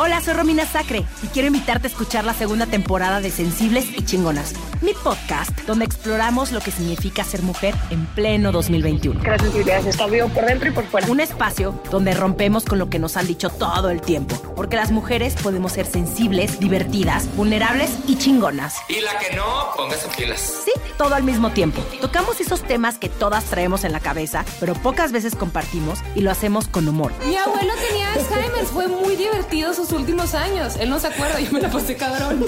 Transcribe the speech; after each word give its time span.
Hola, 0.00 0.20
soy 0.20 0.34
Romina 0.34 0.64
Sacre 0.64 1.04
y 1.24 1.26
quiero 1.26 1.48
invitarte 1.48 1.88
a 1.88 1.90
escuchar 1.90 2.24
la 2.24 2.32
segunda 2.32 2.66
temporada 2.66 3.20
de 3.20 3.32
Sensibles 3.32 3.84
y 3.96 4.04
Chingonas, 4.04 4.54
mi 4.80 4.92
podcast 4.94 5.50
donde 5.66 5.86
exploramos 5.86 6.52
lo 6.52 6.60
que 6.60 6.70
significa 6.70 7.24
ser 7.24 7.42
mujer 7.42 7.74
en 7.90 8.06
pleno 8.06 8.52
2021. 8.52 9.20
Que 9.20 9.30
la 9.30 9.38
sensibilidad 9.40 9.84
está 9.84 10.06
vivo 10.06 10.28
por 10.28 10.46
dentro 10.46 10.68
y 10.68 10.70
por 10.70 10.84
fuera. 10.84 11.08
Un 11.08 11.18
espacio 11.18 11.82
donde 11.90 12.14
rompemos 12.14 12.64
con 12.64 12.78
lo 12.78 12.88
que 12.88 13.00
nos 13.00 13.16
han 13.16 13.26
dicho 13.26 13.50
todo 13.50 13.90
el 13.90 14.00
tiempo, 14.00 14.36
porque 14.54 14.76
las 14.76 14.92
mujeres 14.92 15.34
podemos 15.42 15.72
ser 15.72 15.84
sensibles, 15.84 16.60
divertidas, 16.60 17.34
vulnerables 17.34 17.90
y 18.06 18.16
chingonas. 18.18 18.76
Y 18.88 19.00
la 19.00 19.18
que 19.18 19.34
no, 19.34 19.72
póngase 19.76 20.06
pilas. 20.16 20.62
Sí, 20.64 20.70
todo 20.96 21.16
al 21.16 21.24
mismo 21.24 21.50
tiempo. 21.50 21.82
Tocamos 22.00 22.40
esos 22.40 22.62
temas 22.62 22.98
que 22.98 23.08
todas 23.08 23.46
traemos 23.46 23.82
en 23.82 23.90
la 23.90 23.98
cabeza, 23.98 24.44
pero 24.60 24.74
pocas 24.74 25.10
veces 25.10 25.34
compartimos 25.34 25.98
y 26.14 26.20
lo 26.20 26.30
hacemos 26.30 26.68
con 26.68 26.86
humor. 26.86 27.10
Mi 27.26 27.36
abuelo 27.36 27.72
tenía 27.88 28.12
Alzheimer, 28.12 28.64
fue 28.64 28.86
muy 28.86 29.16
divertido 29.16 29.74
sus 29.74 29.87
últimos 29.92 30.34
años. 30.34 30.76
Él 30.76 30.90
no 30.90 30.98
se 30.98 31.08
acuerda, 31.08 31.40
yo 31.42 31.52
me 31.52 31.60
la 31.60 31.70
pasé 31.70 31.96
cabrón. 31.96 32.44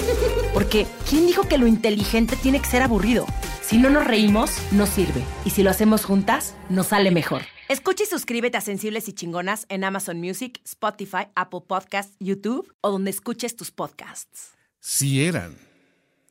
Porque, 0.53 0.87
¿quién 1.09 1.25
dijo 1.25 1.47
que 1.47 1.57
lo 1.57 1.67
inteligente 1.67 2.35
tiene 2.35 2.59
que 2.59 2.67
ser 2.67 2.81
aburrido? 2.81 3.25
Si 3.61 3.77
no 3.77 3.89
nos 3.89 4.05
reímos, 4.05 4.51
no 4.71 4.85
sirve. 4.85 5.23
Y 5.45 5.51
si 5.51 5.63
lo 5.63 5.69
hacemos 5.69 6.03
juntas, 6.03 6.55
nos 6.69 6.87
sale 6.87 7.11
mejor. 7.11 7.43
Escucha 7.69 8.03
y 8.03 8.07
suscríbete 8.07 8.57
a 8.57 8.61
Sensibles 8.61 9.07
y 9.07 9.13
Chingonas 9.13 9.65
en 9.69 9.85
Amazon 9.85 10.19
Music, 10.19 10.59
Spotify, 10.65 11.27
Apple 11.35 11.61
Podcasts, 11.65 12.15
YouTube 12.19 12.73
o 12.81 12.91
donde 12.91 13.11
escuches 13.11 13.55
tus 13.55 13.71
podcasts. 13.71 14.51
Si 14.79 15.23
eran. 15.23 15.55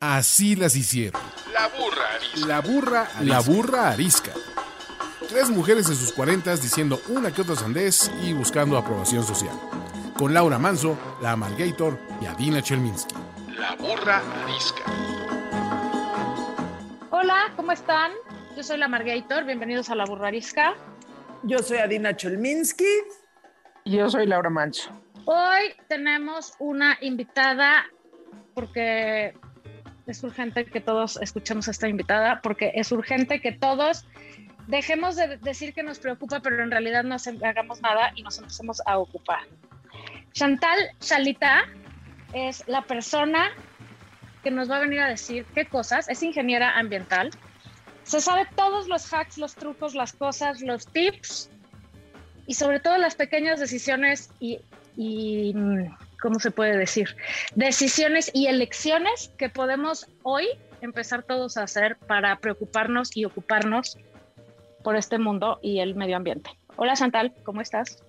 Así 0.01 0.55
las 0.55 0.77
hicieron. 0.77 1.21
La 1.53 1.69
burra 1.69 2.15
arisca. 2.15 2.47
La 2.47 2.61
burra, 2.61 3.09
la 3.23 3.41
burra 3.41 3.91
arisca. 3.91 4.33
Tres 5.29 5.49
mujeres 5.49 5.89
en 5.89 5.97
sus 5.97 6.13
cuarentas 6.13 6.61
diciendo 6.61 7.01
una 7.09 7.33
que 7.33 7.43
otra 7.43 7.55
sandez 7.55 8.11
y 8.23 8.33
buscando 8.33 8.77
aprobación 8.77 9.27
social. 9.27 9.55
Con 10.21 10.35
Laura 10.35 10.59
Manso, 10.59 10.99
la 11.23 11.33
Amalgator 11.33 11.99
y 12.21 12.27
Adina 12.27 12.61
Chelminsky. 12.61 13.15
La 13.59 13.75
burra 13.77 14.21
arisca. 14.45 14.85
Hola, 17.11 17.51
¿cómo 17.57 17.73
están? 17.73 18.13
Yo 18.55 18.63
soy 18.63 18.77
la 18.77 18.87
Margator, 18.87 19.47
bienvenidos 19.47 19.89
a 19.89 19.95
la 19.95 20.05
Burrarisca. 20.05 20.75
Yo 21.45 21.61
soy 21.61 21.79
Adina 21.79 22.15
Cholminsky. 22.15 22.85
Y 23.85 23.97
yo 23.97 24.11
soy 24.11 24.27
Laura 24.27 24.51
Manso. 24.51 24.91
Hoy 25.25 25.75
tenemos 25.89 26.53
una 26.59 26.99
invitada 27.01 27.87
porque 28.53 29.33
es 30.07 30.23
urgente 30.23 30.67
que 30.67 30.83
todos 30.83 31.17
escuchemos 31.23 31.67
a 31.67 31.71
esta 31.71 31.89
invitada, 31.89 32.43
porque 32.43 32.73
es 32.75 32.93
urgente 32.93 33.41
que 33.41 33.53
todos 33.53 34.05
dejemos 34.67 35.17
de 35.17 35.39
decir 35.39 35.73
que 35.73 35.83
nos 35.83 35.99
preocupa, 35.99 36.41
pero 36.41 36.63
en 36.63 36.71
realidad 36.71 37.05
no 37.05 37.17
hagamos 37.43 37.81
nada 37.81 38.13
y 38.17 38.23
nos 38.23 38.37
empecemos 38.37 38.83
a 38.85 38.99
ocupar. 38.99 39.49
Chantal 40.33 40.79
Chalita 41.01 41.65
es 42.33 42.67
la 42.69 42.83
persona 42.83 43.51
que 44.43 44.51
nos 44.51 44.71
va 44.71 44.77
a 44.77 44.81
venir 44.81 45.01
a 45.01 45.09
decir 45.09 45.45
qué 45.55 45.67
cosas, 45.67 46.09
es 46.09 46.23
ingeniera 46.23 46.79
ambiental, 46.79 47.31
se 48.05 48.21
sabe 48.21 48.47
todos 48.57 48.89
los 48.89 49.13
hacks, 49.13 49.39
los 49.39 49.55
trucos, 49.55 49.95
las 49.95 50.13
cosas, 50.13 50.63
los 50.63 50.87
tips 50.87 51.51
y 52.47 52.55
sobre 52.55 52.81
todo 52.81 52.99
las 52.99 53.15
pequeñas 53.15 53.61
decisiones 53.61 54.31
y, 54.41 54.61
y, 54.97 55.53
mm, 55.55 55.97
¿cómo 56.21 56.41
se 56.41 56.51
puede 56.51 56.77
decir? 56.77 57.17
Decisiones 57.55 58.31
y 58.35 58.47
elecciones 58.47 59.31
que 59.37 59.49
podemos 59.49 60.09
hoy 60.23 60.47
empezar 60.81 61.23
todos 61.23 61.57
a 61.57 61.65
hacer 61.65 61.97
para 61.97 62.37
preocuparnos 62.37 63.17
y 63.17 63.27
ocuparnos 63.27 63.99
por 64.83 64.97
este 64.97 65.19
mundo 65.19 65.59
y 65.63 65.81
el 65.81 65.95
medio 65.95 66.17
ambiente. 66.17 66.51
Hola 66.77 66.95
Chantal, 66.95 67.35
¿cómo 67.45 67.61
estás? 67.61 68.03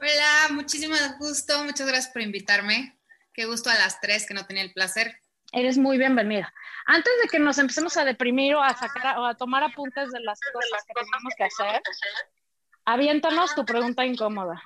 Hola, 0.00 0.48
muchísimo 0.50 0.94
gusto, 1.18 1.64
muchas 1.64 1.86
gracias 1.86 2.12
por 2.12 2.22
invitarme. 2.22 2.96
Qué 3.32 3.46
gusto 3.46 3.70
a 3.70 3.74
las 3.74 4.00
tres 4.00 4.26
que 4.26 4.34
no 4.34 4.46
tenía 4.46 4.62
el 4.62 4.72
placer. 4.72 5.20
Eres 5.52 5.78
muy 5.78 5.96
bienvenida. 5.96 6.52
Antes 6.84 7.12
de 7.22 7.28
que 7.28 7.38
nos 7.38 7.56
empecemos 7.58 7.96
a 7.96 8.04
deprimir 8.04 8.54
o 8.54 8.62
a 8.62 8.76
sacar 8.76 9.18
o 9.18 9.24
a 9.24 9.34
tomar 9.36 9.62
apuntes 9.62 10.10
de 10.12 10.20
las 10.20 10.38
cosas 10.52 10.84
que 10.86 10.94
tenemos 10.94 11.34
que 11.36 11.44
hacer, 11.44 11.82
aviéntanos 12.84 13.54
tu 13.54 13.64
pregunta 13.64 14.04
incómoda. 14.04 14.62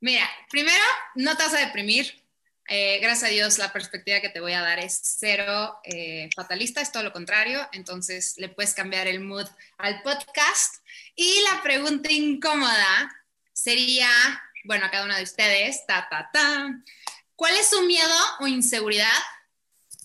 Mira, 0.00 0.28
primero, 0.50 0.84
no 1.14 1.36
te 1.36 1.42
vas 1.44 1.54
a 1.54 1.66
deprimir. 1.66 2.22
Eh, 2.68 2.98
gracias 3.00 3.30
a 3.30 3.32
Dios, 3.32 3.58
la 3.58 3.72
perspectiva 3.72 4.20
que 4.20 4.28
te 4.28 4.40
voy 4.40 4.52
a 4.52 4.60
dar 4.60 4.78
es 4.78 5.00
cero 5.02 5.78
eh, 5.84 6.28
fatalista, 6.34 6.80
es 6.80 6.92
todo 6.92 7.02
lo 7.02 7.12
contrario. 7.12 7.66
Entonces, 7.72 8.34
le 8.38 8.48
puedes 8.48 8.74
cambiar 8.74 9.06
el 9.06 9.20
mood 9.20 9.48
al 9.78 10.02
podcast. 10.02 10.84
Y 11.14 11.42
la 11.50 11.62
pregunta 11.62 12.12
incómoda 12.12 13.14
sería, 13.52 14.08
bueno, 14.68 14.84
a 14.84 14.90
cada 14.90 15.06
una 15.06 15.16
de 15.16 15.22
ustedes, 15.22 15.86
ta, 15.86 16.06
ta, 16.10 16.28
ta. 16.30 16.68
¿Cuál 17.34 17.54
es 17.54 17.70
su 17.70 17.82
miedo 17.84 18.14
o 18.40 18.46
inseguridad 18.46 19.08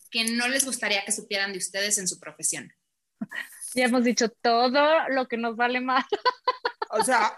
que 0.10 0.24
no 0.24 0.48
les 0.48 0.64
gustaría 0.66 1.04
que 1.04 1.12
supieran 1.12 1.52
de 1.52 1.58
ustedes 1.58 1.98
en 1.98 2.08
su 2.08 2.20
profesión? 2.20 2.74
Ya 3.76 3.86
hemos 3.86 4.04
dicho 4.04 4.30
todo 4.30 5.10
lo 5.10 5.28
que 5.28 5.36
nos 5.36 5.56
vale 5.56 5.82
más. 5.82 6.06
O 6.92 7.04
sea, 7.04 7.36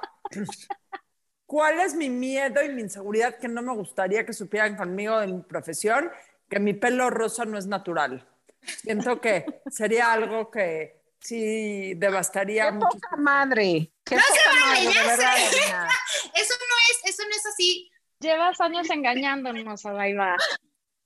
¿cuál 1.46 1.80
es 1.80 1.96
mi 1.96 2.10
miedo 2.10 2.62
y 2.62 2.74
mi 2.74 2.82
inseguridad 2.82 3.40
que 3.40 3.48
no 3.48 3.62
me 3.62 3.74
gustaría 3.74 4.26
que 4.26 4.34
supieran 4.34 4.76
conmigo 4.76 5.22
en 5.22 5.38
mi 5.38 5.42
profesión? 5.44 6.12
Que 6.50 6.60
mi 6.60 6.74
pelo 6.74 7.10
rosa 7.10 7.46
no 7.46 7.58
es 7.58 7.68
natural. 7.68 8.28
Siento 8.62 9.22
que 9.22 9.62
sería 9.72 10.12
algo 10.12 10.52
que 10.52 11.06
sí 11.22 11.94
devastaría 11.94 12.66
¡Qué 12.66 12.72
mucho. 12.74 12.90
poca 12.90 13.16
madre! 13.16 13.94
¡Qué 14.04 14.16
No 14.18 14.22
poca 14.28 14.55
Eso 16.34 16.54
no 16.60 16.76
es, 16.90 17.14
eso 17.14 17.24
no 17.24 17.30
es 17.30 17.46
así. 17.46 17.92
Llevas 18.20 18.60
años 18.62 18.90
engañándonos, 18.90 19.86
Adaiva. 19.86 20.36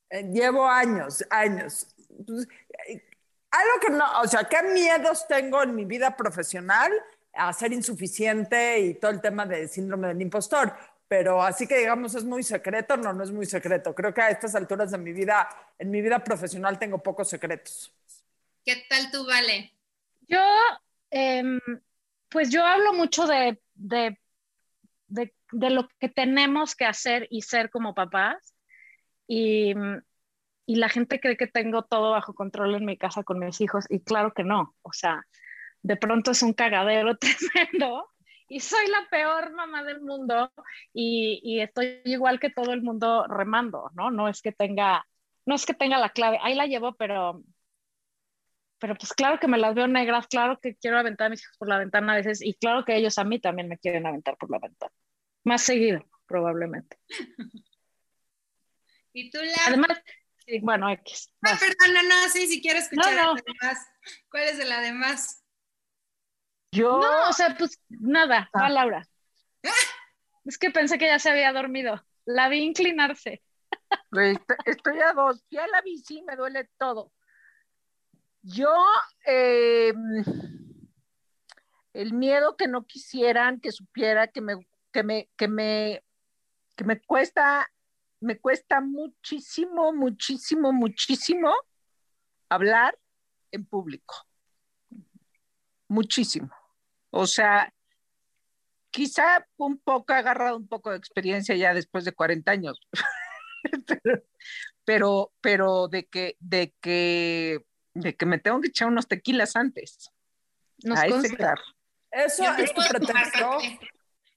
Eh, 0.10 0.24
Llevo 0.32 0.68
años, 0.68 1.24
años. 1.30 1.88
Eh, 2.88 3.04
algo 3.52 3.80
que 3.82 3.90
no, 3.92 4.22
o 4.22 4.28
sea, 4.28 4.44
¿qué 4.44 4.62
miedos 4.64 5.28
tengo 5.28 5.64
en 5.64 5.76
mi 5.76 5.86
vida 5.86 6.16
profesional? 6.16 6.92
A 7.34 7.54
ser 7.54 7.74
insuficiente 7.74 8.80
y 8.80 8.94
todo 8.96 9.12
el 9.12 9.22
tema 9.22 9.46
de 9.46 9.68
síndrome 9.68 10.10
del 10.10 10.22
impostor. 10.22 10.76
Pero 11.08 11.42
así 11.42 11.66
que 11.66 11.78
digamos, 11.80 12.14
¿es 12.14 12.24
muy 12.24 12.44
secreto? 12.44 12.96
No, 12.96 13.12
no 13.14 13.24
es 13.24 13.32
muy 13.32 13.48
secreto. 13.48 13.96
Creo 13.96 14.14
que 14.14 14.22
a 14.22 14.30
estas 14.30 14.54
alturas 14.54 14.92
de 14.92 15.00
mi 15.00 15.12
vida, 15.12 15.50
en 15.80 15.90
mi 15.90 16.02
vida 16.02 16.24
profesional 16.24 16.78
tengo 16.78 17.00
pocos 17.00 17.28
secretos. 17.28 17.92
¿Qué 18.64 18.86
tal 18.88 19.10
tú, 19.12 19.26
Vale? 19.26 19.74
Yo, 20.28 20.40
em, 21.10 21.60
pues 22.30 22.50
yo 22.52 22.66
hablo 22.66 22.94
mucho 22.94 23.26
de, 23.28 23.60
de, 23.76 24.18
de, 25.08 25.70
lo 25.70 25.88
que 26.00 26.10
tenemos 26.10 26.76
que 26.76 26.86
hacer 26.86 27.28
y 27.30 27.42
ser 27.42 27.70
como 27.70 27.94
papás. 27.94 28.56
Y, 29.28 29.74
y 30.66 30.76
la 30.76 30.90
gente 30.90 31.20
cree 31.20 31.38
que 31.38 31.48
tengo 31.48 31.84
todo 31.84 32.12
bajo 32.12 32.34
control 32.34 32.76
en 32.76 32.86
mi 32.86 32.98
casa 32.98 33.24
con 33.24 33.40
mis 33.40 33.60
hijos. 33.62 33.86
Y 33.90 34.02
claro 34.02 34.34
que 34.34 34.44
no. 34.44 34.76
O 34.84 34.94
sea, 34.94 35.26
de 35.82 35.98
pronto 35.98 36.32
es 36.32 36.44
un 36.44 36.54
cagadero 36.54 37.18
tremendo. 37.54 38.08
Y 38.48 38.60
soy 38.62 38.88
la 38.88 39.08
peor 39.10 39.54
mamá 39.54 39.84
del 39.84 40.02
mundo. 40.02 40.52
Y, 40.94 41.42
y 41.44 41.62
estoy 41.62 42.02
igual 42.06 42.40
que 42.40 42.50
todo 42.50 42.74
el 42.74 42.82
mundo 42.82 43.26
remando, 43.28 43.90
¿no? 43.96 44.12
No 44.12 44.28
es 44.28 44.42
que 44.42 44.52
tenga, 44.52 45.06
no 45.46 45.56
es 45.56 45.66
que 45.66 45.74
tenga 45.74 45.98
la 45.98 46.10
clave. 46.10 46.40
Ahí 46.42 46.56
la 46.56 46.68
llevo, 46.68 46.94
pero 46.96 47.44
pero 48.80 48.96
pues 48.96 49.14
claro 49.14 49.40
que 49.40 49.48
me 49.48 49.58
las 49.58 49.76
veo 49.76 49.88
negras, 49.88 50.28
claro 50.28 50.60
que 50.62 50.76
quiero 50.76 50.98
aventar 50.98 51.28
a 51.28 51.30
mis 51.30 51.42
hijos 51.42 51.58
por 51.58 51.68
la 51.68 51.78
ventana 51.78 52.14
a 52.14 52.16
veces 52.16 52.42
y 52.42 52.54
claro 52.56 52.86
que 52.86 52.96
ellos 52.96 53.18
a 53.18 53.24
mí 53.24 53.40
también 53.40 53.68
me 53.68 53.78
quieren 53.78 54.06
aventar 54.08 54.38
por 54.38 54.50
la 54.50 54.60
ventana. 54.60 54.92
Más 55.44 55.62
seguido, 55.62 56.04
probablemente. 56.26 56.98
¿Y 59.14 59.30
tú, 59.32 59.40
la? 59.42 59.54
Además, 59.68 60.02
sí, 60.46 60.60
bueno, 60.62 60.90
X. 60.92 61.32
Ah, 61.42 61.52
vas. 61.52 61.60
perdón, 61.60 61.94
no, 61.96 62.04
no, 62.04 62.30
sí, 62.30 62.48
si 62.48 62.62
quiero 62.62 62.80
escuchar 62.80 63.14
No, 63.16 63.24
no. 63.34 63.38
el 63.38 63.44
demás. 63.46 63.88
¿Cuál 64.30 64.44
es 64.44 64.60
el 64.60 64.72
además? 64.72 65.44
Yo, 66.72 67.00
No, 67.00 67.30
o 67.30 67.34
sea, 67.34 67.56
pues 67.58 67.82
nada, 67.90 68.50
va 68.56 68.68
Ah. 68.68 68.70
Laura. 68.70 69.08
Es 70.46 70.58
que 70.58 70.70
pensé 70.72 70.98
que 70.98 71.08
ya 71.08 71.20
se 71.20 71.30
había 71.30 71.52
dormido. 71.54 72.04
La 72.26 72.48
vi 72.50 72.60
inclinarse. 72.64 73.42
est- 74.12 74.52
estoy 74.66 75.00
a 75.00 75.14
dos. 75.14 75.44
Ya 75.50 75.68
la 75.68 75.82
vi, 75.82 75.98
sí, 75.98 76.22
me 76.22 76.36
duele 76.36 76.70
todo. 76.78 77.12
Yo, 78.42 78.74
eh, 79.26 79.94
el 81.94 82.14
miedo 82.14 82.56
que 82.56 82.68
no 82.68 82.86
quisieran 82.86 83.60
que 83.60 83.72
supiera 83.72 84.28
que 84.28 84.42
me, 84.42 84.56
que 84.92 85.04
me, 85.04 85.30
que 85.36 85.48
me, 85.48 86.04
que 86.76 86.84
me 86.84 87.02
cuesta, 87.02 87.70
me 88.20 88.40
cuesta 88.40 88.82
muchísimo, 88.82 89.92
muchísimo, 89.94 90.72
muchísimo 90.72 91.54
hablar 92.48 92.98
en 93.52 93.66
público. 93.66 94.16
Muchísimo. 95.88 96.50
O 97.10 97.26
sea, 97.26 97.74
quizá 98.92 99.48
un 99.58 99.80
poco, 99.80 100.14
he 100.14 100.18
agarrado 100.18 100.58
un 100.58 100.68
poco 100.68 100.92
de 100.92 100.98
experiencia 100.98 101.56
ya 101.56 101.74
después 101.74 102.06
de 102.06 102.14
40 102.14 102.52
años, 102.52 102.80
pero, 103.86 104.24
pero, 104.86 105.34
pero 105.42 105.88
de 105.88 106.06
que, 106.08 106.38
de 106.40 106.74
que, 106.80 107.66
de 108.00 108.16
que 108.16 108.26
me 108.26 108.40
tengo 108.40 108.62
que 108.62 108.68
echar 108.70 108.88
unos 108.88 109.08
tequilas 109.08 109.56
antes. 109.56 110.12
Nos 110.84 111.00
a 111.00 111.06
ese 111.08 111.36
grado. 111.36 111.62
Eso 112.12 112.44
Yo 112.44 112.64
es 112.64 112.74
tu 112.74 112.82
pretexto. 112.90 113.58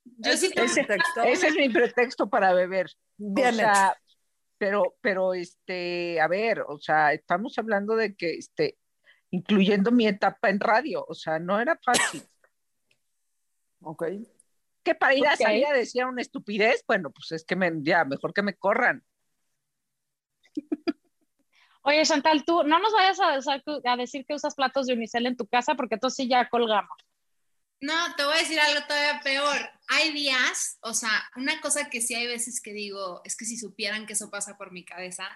Yo 0.04 0.30
Ese 0.32 0.48
sí 0.48 0.52
Ese- 0.56 0.84
pretexto. 0.84 1.22
Ese 1.22 1.46
es 1.48 1.54
mi 1.54 1.68
pretexto 1.68 2.28
para 2.28 2.52
beber. 2.52 2.90
Bien 3.16 3.54
o 3.54 3.58
sea, 3.58 3.96
pero, 4.58 4.96
pero, 5.00 5.34
este, 5.34 6.20
a 6.20 6.28
ver, 6.28 6.60
o 6.68 6.78
sea, 6.78 7.12
estamos 7.12 7.56
hablando 7.58 7.96
de 7.96 8.14
que, 8.14 8.34
este, 8.34 8.78
incluyendo 9.30 9.90
mi 9.90 10.06
etapa 10.06 10.50
en 10.50 10.60
radio, 10.60 11.04
o 11.08 11.14
sea, 11.14 11.38
no 11.38 11.60
era 11.60 11.78
fácil. 11.82 12.22
Ok. 13.84 14.04
Que 14.84 14.94
para 14.94 15.14
ir 15.14 15.26
a 15.26 15.34
Ok. 15.34 15.40
salir 15.40 15.66
a 15.66 15.72
decir 15.72 16.04
una 16.04 16.22
estupidez, 16.22 16.84
bueno, 16.86 17.10
pues 17.10 17.32
es 17.32 17.44
que 17.44 17.56
me, 17.56 17.72
ya, 17.82 18.04
mejor 18.04 18.32
que 18.32 18.42
me 18.42 18.54
corran. 18.54 19.02
Oye, 21.82 22.04
Chantal, 22.04 22.44
tú 22.44 22.62
no 22.62 22.78
nos 22.78 22.92
vayas 22.92 23.18
a, 23.20 23.96
decir 23.96 24.24
que 24.26 24.34
usas 24.34 24.54
platos 24.54 24.86
de 24.86 24.94
unicel 24.94 25.26
en 25.26 25.36
tu 25.36 25.46
casa 25.46 25.74
porque 25.74 25.96
entonces 25.96 26.16
sí 26.16 26.28
ya 26.28 26.48
colgamos. 26.48 26.96
No, 27.80 28.14
te 28.14 28.24
voy 28.24 28.34
a 28.34 28.38
decir 28.38 28.60
algo 28.60 28.86
todavía 28.86 29.20
peor. 29.24 29.70
Hay 29.88 30.12
días, 30.12 30.78
o 30.82 30.94
sea, 30.94 31.10
una 31.34 31.60
cosa 31.60 31.90
que 31.90 32.00
sí 32.00 32.14
hay 32.14 32.28
veces 32.28 32.60
que 32.60 32.72
digo, 32.72 33.20
es 33.24 33.36
que 33.36 33.44
si 33.44 33.56
supieran 33.56 34.06
que 34.06 34.12
eso 34.12 34.30
pasa 34.30 34.56
por 34.56 34.70
mi 34.70 34.84
cabeza, 34.84 35.28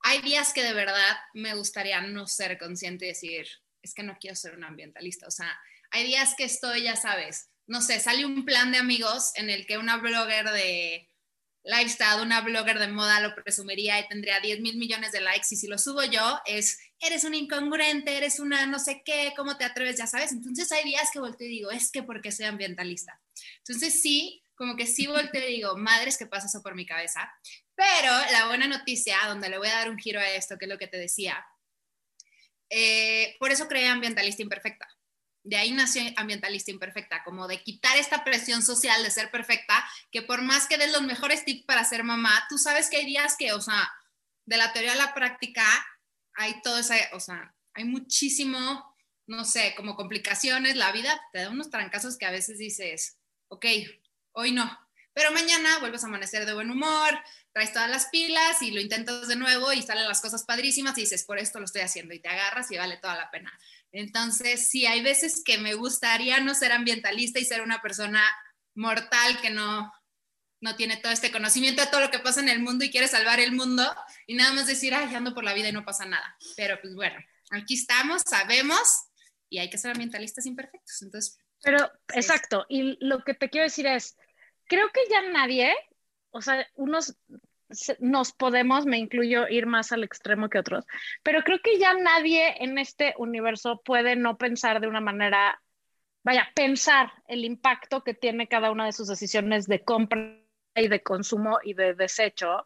hay 0.00 0.20
días 0.22 0.52
que 0.52 0.62
de 0.62 0.74
verdad 0.74 1.16
me 1.34 1.54
gustaría 1.54 2.00
no 2.00 2.28
ser 2.28 2.58
consciente 2.58 3.06
y 3.06 3.08
decir, 3.08 3.46
es 3.82 3.94
que 3.94 4.04
no 4.04 4.16
quiero 4.20 4.36
ser 4.36 4.56
un 4.56 4.62
ambientalista. 4.62 5.26
O 5.26 5.32
sea, 5.32 5.58
hay 5.90 6.06
días 6.06 6.34
que 6.36 6.44
estoy, 6.44 6.84
ya 6.84 6.94
sabes, 6.94 7.50
no 7.66 7.80
sé, 7.80 7.98
sale 7.98 8.24
un 8.24 8.44
plan 8.44 8.70
de 8.70 8.78
amigos 8.78 9.32
en 9.34 9.50
el 9.50 9.66
que 9.66 9.78
una 9.78 9.96
blogger 9.96 10.50
de 10.50 11.08
lifestyle, 11.64 12.22
una 12.22 12.40
blogger 12.40 12.78
de 12.78 12.88
moda 12.88 13.20
lo 13.20 13.34
presumiría 13.34 14.00
y 14.00 14.08
tendría 14.08 14.40
10 14.40 14.60
mil 14.60 14.76
millones 14.76 15.12
de 15.12 15.20
likes 15.20 15.46
y 15.50 15.56
si 15.56 15.66
lo 15.68 15.78
subo 15.78 16.02
yo 16.04 16.40
es, 16.44 16.78
eres 16.98 17.24
un 17.24 17.34
incongruente, 17.34 18.16
eres 18.16 18.40
una 18.40 18.66
no 18.66 18.78
sé 18.78 19.02
qué, 19.04 19.32
¿cómo 19.36 19.56
te 19.56 19.64
atreves? 19.64 19.96
Ya 19.96 20.06
sabes. 20.06 20.32
Entonces 20.32 20.70
hay 20.72 20.84
días 20.84 21.10
que 21.12 21.20
volteo 21.20 21.46
y 21.46 21.50
digo, 21.50 21.70
es 21.70 21.90
que 21.90 22.02
porque 22.02 22.32
soy 22.32 22.46
ambientalista. 22.46 23.20
Entonces 23.58 24.02
sí, 24.02 24.42
como 24.54 24.76
que 24.76 24.86
sí 24.86 25.06
volteo 25.06 25.48
y 25.48 25.54
digo, 25.54 25.76
madres 25.76 26.18
que 26.18 26.26
pasa 26.26 26.46
eso 26.46 26.62
por 26.62 26.74
mi 26.74 26.86
cabeza. 26.86 27.32
Pero 27.74 28.12
la 28.32 28.46
buena 28.48 28.66
noticia, 28.66 29.16
donde 29.28 29.48
le 29.48 29.58
voy 29.58 29.68
a 29.68 29.74
dar 29.76 29.90
un 29.90 29.98
giro 29.98 30.20
a 30.20 30.28
esto, 30.30 30.58
que 30.58 30.66
es 30.66 30.70
lo 30.70 30.78
que 30.78 30.88
te 30.88 30.98
decía, 30.98 31.44
eh, 32.70 33.36
por 33.38 33.50
eso 33.50 33.68
creé 33.68 33.88
Ambientalista 33.88 34.42
Imperfecta. 34.42 34.88
De 35.44 35.56
ahí 35.56 35.72
nació 35.72 36.02
Ambientalista 36.16 36.70
Imperfecta, 36.70 37.24
como 37.24 37.48
de 37.48 37.62
quitar 37.62 37.96
esta 37.96 38.22
presión 38.24 38.62
social 38.62 39.02
de 39.02 39.10
ser 39.10 39.30
perfecta, 39.30 39.84
que 40.10 40.22
por 40.22 40.42
más 40.42 40.66
que 40.66 40.78
des 40.78 40.92
los 40.92 41.02
mejores 41.02 41.44
tips 41.44 41.64
para 41.64 41.84
ser 41.84 42.04
mamá, 42.04 42.46
tú 42.48 42.58
sabes 42.58 42.88
que 42.88 42.98
hay 42.98 43.06
días 43.06 43.36
que, 43.36 43.52
o 43.52 43.60
sea, 43.60 43.90
de 44.46 44.56
la 44.56 44.72
teoría 44.72 44.92
a 44.92 44.96
la 44.96 45.14
práctica, 45.14 45.64
hay 46.34 46.60
todo 46.62 46.78
ese, 46.78 47.08
o 47.12 47.20
sea, 47.20 47.54
hay 47.74 47.84
muchísimo, 47.84 48.96
no 49.26 49.44
sé, 49.44 49.74
como 49.76 49.96
complicaciones, 49.96 50.76
la 50.76 50.92
vida 50.92 51.20
te 51.32 51.40
da 51.40 51.50
unos 51.50 51.70
trancazos 51.70 52.16
que 52.16 52.26
a 52.26 52.30
veces 52.30 52.58
dices, 52.58 53.18
ok, 53.48 53.66
hoy 54.32 54.52
no, 54.52 54.78
pero 55.14 55.32
mañana 55.32 55.78
vuelves 55.78 56.04
a 56.04 56.06
amanecer 56.06 56.46
de 56.46 56.54
buen 56.54 56.70
humor, 56.70 57.18
traes 57.52 57.72
todas 57.72 57.90
las 57.90 58.06
pilas 58.06 58.62
y 58.62 58.70
lo 58.70 58.80
intentas 58.80 59.28
de 59.28 59.36
nuevo 59.36 59.72
y 59.72 59.82
salen 59.82 60.08
las 60.08 60.20
cosas 60.20 60.44
padrísimas 60.44 60.96
y 60.96 61.02
dices, 61.02 61.24
por 61.24 61.38
esto 61.38 61.58
lo 61.58 61.66
estoy 61.66 61.82
haciendo 61.82 62.14
y 62.14 62.18
te 62.18 62.28
agarras 62.28 62.70
y 62.70 62.78
vale 62.78 62.96
toda 62.96 63.16
la 63.16 63.30
pena. 63.30 63.52
Entonces, 63.92 64.68
sí, 64.68 64.86
hay 64.86 65.02
veces 65.02 65.42
que 65.44 65.58
me 65.58 65.74
gustaría 65.74 66.40
no 66.40 66.54
ser 66.54 66.72
ambientalista 66.72 67.38
y 67.38 67.44
ser 67.44 67.62
una 67.62 67.80
persona 67.82 68.24
mortal 68.74 69.40
que 69.40 69.50
no, 69.50 69.92
no 70.60 70.76
tiene 70.76 70.96
todo 70.96 71.12
este 71.12 71.30
conocimiento 71.30 71.82
de 71.82 71.90
todo 71.90 72.00
lo 72.00 72.10
que 72.10 72.18
pasa 72.18 72.40
en 72.40 72.48
el 72.48 72.60
mundo 72.60 72.84
y 72.84 72.90
quiere 72.90 73.06
salvar 73.08 73.38
el 73.40 73.52
mundo 73.52 73.94
y 74.26 74.34
nada 74.34 74.52
más 74.54 74.66
decir, 74.66 74.94
ay, 74.94 75.14
ando 75.14 75.34
por 75.34 75.44
la 75.44 75.54
vida 75.54 75.68
y 75.68 75.72
no 75.72 75.84
pasa 75.84 76.06
nada. 76.06 76.36
Pero 76.56 76.80
pues 76.80 76.94
bueno, 76.94 77.18
aquí 77.50 77.74
estamos, 77.74 78.22
sabemos 78.26 79.04
y 79.50 79.58
hay 79.58 79.68
que 79.68 79.76
ser 79.76 79.90
ambientalistas 79.90 80.46
imperfectos. 80.46 81.02
Entonces, 81.02 81.38
Pero, 81.62 81.78
Sí. 82.08 82.18
exacto, 82.18 82.66
y 82.68 82.96
lo 83.04 83.22
que 83.22 83.34
te 83.34 83.48
quiero 83.50 83.64
decir 83.64 83.86
es, 83.86 84.16
creo 84.66 84.88
que 84.90 85.00
ya 85.10 85.22
nadie, 85.30 85.72
o 86.30 86.40
sea, 86.42 86.66
unos 86.74 87.14
nos 88.00 88.32
podemos, 88.32 88.86
me 88.86 88.98
incluyo, 88.98 89.48
ir 89.48 89.66
más 89.66 89.92
al 89.92 90.04
extremo 90.04 90.48
que 90.48 90.58
otros, 90.58 90.84
pero 91.22 91.42
creo 91.42 91.58
que 91.62 91.78
ya 91.78 91.94
nadie 91.94 92.62
en 92.62 92.78
este 92.78 93.14
universo 93.18 93.80
puede 93.84 94.16
no 94.16 94.38
pensar 94.38 94.80
de 94.80 94.88
una 94.88 95.00
manera, 95.00 95.60
vaya, 96.22 96.48
pensar 96.54 97.12
el 97.28 97.44
impacto 97.44 98.02
que 98.04 98.14
tiene 98.14 98.48
cada 98.48 98.70
una 98.70 98.86
de 98.86 98.92
sus 98.92 99.08
decisiones 99.08 99.66
de 99.66 99.82
compra 99.84 100.38
y 100.74 100.88
de 100.88 101.02
consumo 101.02 101.58
y 101.62 101.74
de 101.74 101.94
desecho. 101.94 102.64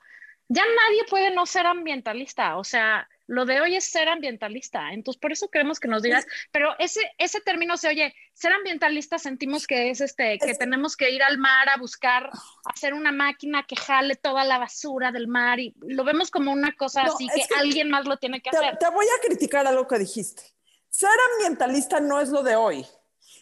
Ya 0.48 0.62
nadie 0.62 1.04
puede 1.10 1.34
no 1.34 1.46
ser 1.46 1.66
ambientalista, 1.66 2.56
o 2.56 2.64
sea, 2.64 3.08
lo 3.28 3.44
de 3.44 3.60
hoy 3.60 3.76
es 3.76 3.84
ser 3.84 4.08
ambientalista. 4.08 4.92
Entonces, 4.92 5.20
por 5.20 5.32
eso 5.32 5.48
queremos 5.48 5.80
que 5.80 5.88
nos 5.88 6.02
digas, 6.02 6.26
pero 6.52 6.74
ese, 6.78 7.00
ese 7.18 7.40
término 7.40 7.76
se 7.76 7.88
oye, 7.88 8.14
ser 8.32 8.52
ambientalista 8.52 9.18
sentimos 9.18 9.66
que 9.66 9.90
es 9.90 10.00
este, 10.00 10.38
que 10.38 10.54
tenemos 10.54 10.96
que 10.96 11.10
ir 11.10 11.22
al 11.22 11.38
mar 11.38 11.68
a 11.68 11.76
buscar, 11.76 12.30
hacer 12.64 12.94
una 12.94 13.12
máquina 13.12 13.64
que 13.66 13.76
jale 13.76 14.16
toda 14.16 14.44
la 14.44 14.58
basura 14.58 15.12
del 15.12 15.26
mar 15.28 15.58
y 15.58 15.74
lo 15.80 16.04
vemos 16.04 16.30
como 16.30 16.52
una 16.52 16.72
cosa 16.76 17.02
No, 17.02 17.12
así 17.14 17.26
que, 17.28 17.46
que 17.46 17.54
alguien 17.58 17.90
más 17.90 18.06
lo 18.06 18.16
tiene 18.16 18.40
que 18.40 18.50
Te, 18.50 18.58
hacer. 18.58 18.78
te 18.78 18.90
voy 18.90 19.06
a 19.06 19.26
criticar 19.26 19.66
algo 19.66 19.86
que 19.88 19.98
dijiste. 19.98 20.42
Ser 20.88 21.10
ambientalista 21.34 22.00
no 22.00 22.20
es 22.20 22.28
lo 22.30 22.42
de 22.42 22.56
hoy. 22.56 22.86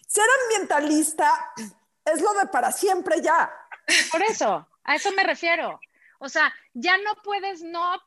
Ser 0.06 0.24
ambientalista 0.44 1.30
es 2.04 2.20
lo 2.20 2.32
de 2.34 2.46
para 2.46 2.72
siempre 2.72 3.20
ya. 3.20 3.50
Por 4.10 4.22
eso, 4.22 4.66
a 4.84 4.94
eso 4.94 5.12
me 5.12 5.22
refiero. 5.24 5.78
O 6.18 6.28
sea, 6.28 6.52
ya 6.72 6.96
no 6.98 7.14
puedes 7.22 7.62
no, 7.62 8.00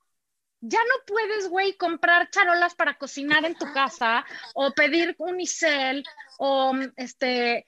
ya 0.62 0.80
no 0.80 1.06
puedes, 1.06 1.50
güey, 1.50 1.76
comprar 1.78 2.30
charolas 2.30 2.76
para 2.76 2.98
cocinar 2.98 3.46
en 3.46 3.56
tu 3.56 3.72
casa 3.74 4.26
o 4.54 4.72
pedir 4.72 5.16
unicel 5.20 6.04
o 6.40 6.74
este, 6.96 7.66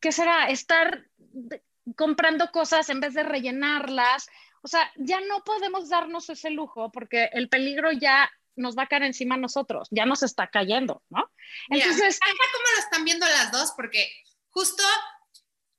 ¿qué 0.00 0.12
será? 0.12 0.48
Estar 0.50 1.04
de- 1.16 1.62
comprando 1.96 2.50
cosas 2.50 2.88
en 2.88 3.00
vez 3.00 3.14
de 3.14 3.22
rellenarlas. 3.22 4.28
O 4.62 4.68
sea, 4.68 4.90
ya 4.96 5.20
no 5.20 5.44
podemos 5.44 5.88
darnos 5.88 6.28
ese 6.28 6.50
lujo 6.50 6.90
porque 6.90 7.30
el 7.32 7.48
peligro 7.48 7.92
ya 7.92 8.28
nos 8.56 8.76
va 8.76 8.84
a 8.84 8.86
caer 8.88 9.04
encima 9.04 9.34
a 9.36 9.38
nosotros, 9.38 9.86
ya 9.90 10.06
nos 10.06 10.22
está 10.22 10.48
cayendo, 10.48 11.02
¿no? 11.10 11.30
Mira, 11.68 11.84
Entonces, 11.84 12.18
me 12.24 12.30
encanta 12.30 12.44
cómo 12.52 12.64
lo 12.74 12.82
están 12.82 13.04
viendo 13.04 13.26
las 13.26 13.52
dos, 13.52 13.72
porque 13.76 14.10
justo 14.48 14.82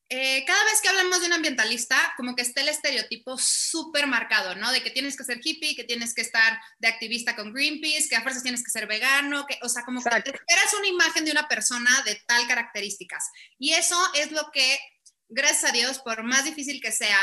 eh, 0.09 0.45
cada 0.45 0.63
vez 0.63 0.80
que 0.81 0.88
hablamos 0.88 1.19
de 1.19 1.27
un 1.27 1.33
ambientalista, 1.33 2.13
como 2.15 2.33
que 2.36 2.42
está 2.42 2.62
el 2.62 2.69
estereotipo 2.69 3.38
súper 3.38 4.07
marcado, 4.07 4.56
¿no? 4.56 4.71
De 4.71 4.81
que 4.81 4.89
tienes 4.89 5.18
que 5.18 5.25
ser 5.25 5.42
hippie, 5.44 5.75
que 5.75 5.83
tienes 5.83 6.13
que 6.13 6.21
estar 6.21 6.59
de 6.80 6.88
activista 6.88 7.36
con 7.36 7.54
Greenpeace, 7.54 8.07
que 8.07 8.15
a 8.15 8.21
fuerzas 8.21 8.44
tienes 8.44 8.63
que 8.63 8.71
ser 8.71 8.88
vegano, 8.88 9.45
que, 9.45 9.59
o 9.62 9.68
sea, 9.68 9.83
como 9.83 10.01
que 10.01 10.07
Exacto. 10.07 10.31
te 10.31 10.38
esperas 10.38 10.74
una 10.75 10.88
imagen 10.88 11.25
de 11.25 11.31
una 11.31 11.48
persona 11.50 11.92
de 12.06 12.21
tal 12.25 12.48
características. 12.48 13.30
Y 13.59 13.74
eso 13.74 13.98
es 14.13 14.31
lo 14.31 14.50
que, 14.54 14.80
gracias 15.27 15.71
a 15.71 15.74
Dios, 15.74 16.00
por 16.00 16.24
más 16.24 16.45
difícil 16.45 16.80
que 16.81 16.94
sea, 16.94 17.19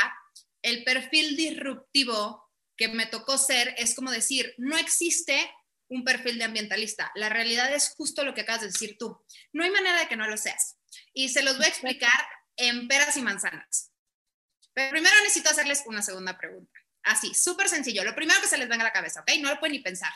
el 0.61 0.83
perfil 0.83 1.35
disruptivo 1.35 2.51
que 2.77 2.89
me 2.89 3.07
tocó 3.07 3.37
ser 3.39 3.73
es 3.77 3.95
como 3.95 4.11
decir, 4.11 4.53
no 4.57 4.77
existe 4.77 5.51
un 5.87 6.03
perfil 6.03 6.37
de 6.37 6.43
ambientalista. 6.43 7.11
La 7.15 7.29
realidad 7.29 7.73
es 7.73 7.93
justo 7.95 8.23
lo 8.23 8.33
que 8.33 8.41
acabas 8.41 8.61
de 8.61 8.67
decir 8.67 8.97
tú. 8.99 9.23
No 9.53 9.63
hay 9.63 9.71
manera 9.71 9.99
de 9.99 10.07
que 10.07 10.15
no 10.15 10.27
lo 10.27 10.37
seas. 10.37 10.77
Y 11.13 11.29
se 11.29 11.43
los 11.43 11.57
voy 11.57 11.65
a 11.65 11.69
explicar 11.69 12.11
en 12.57 12.87
peras 12.87 13.15
y 13.17 13.21
manzanas. 13.21 13.91
Pero 14.73 14.91
primero 14.91 15.15
necesito 15.23 15.49
hacerles 15.49 15.83
una 15.85 16.01
segunda 16.01 16.37
pregunta. 16.37 16.79
Así, 17.03 17.33
súper 17.33 17.69
sencillo. 17.69 18.03
Lo 18.03 18.15
primero 18.15 18.41
que 18.41 18.47
se 18.47 18.57
les 18.57 18.67
venga 18.67 18.83
a 18.83 18.87
la 18.87 18.93
cabeza, 18.93 19.21
¿ok? 19.21 19.31
No 19.39 19.49
lo 19.49 19.59
pueden 19.59 19.73
ni 19.73 19.79
pensar. 19.79 20.11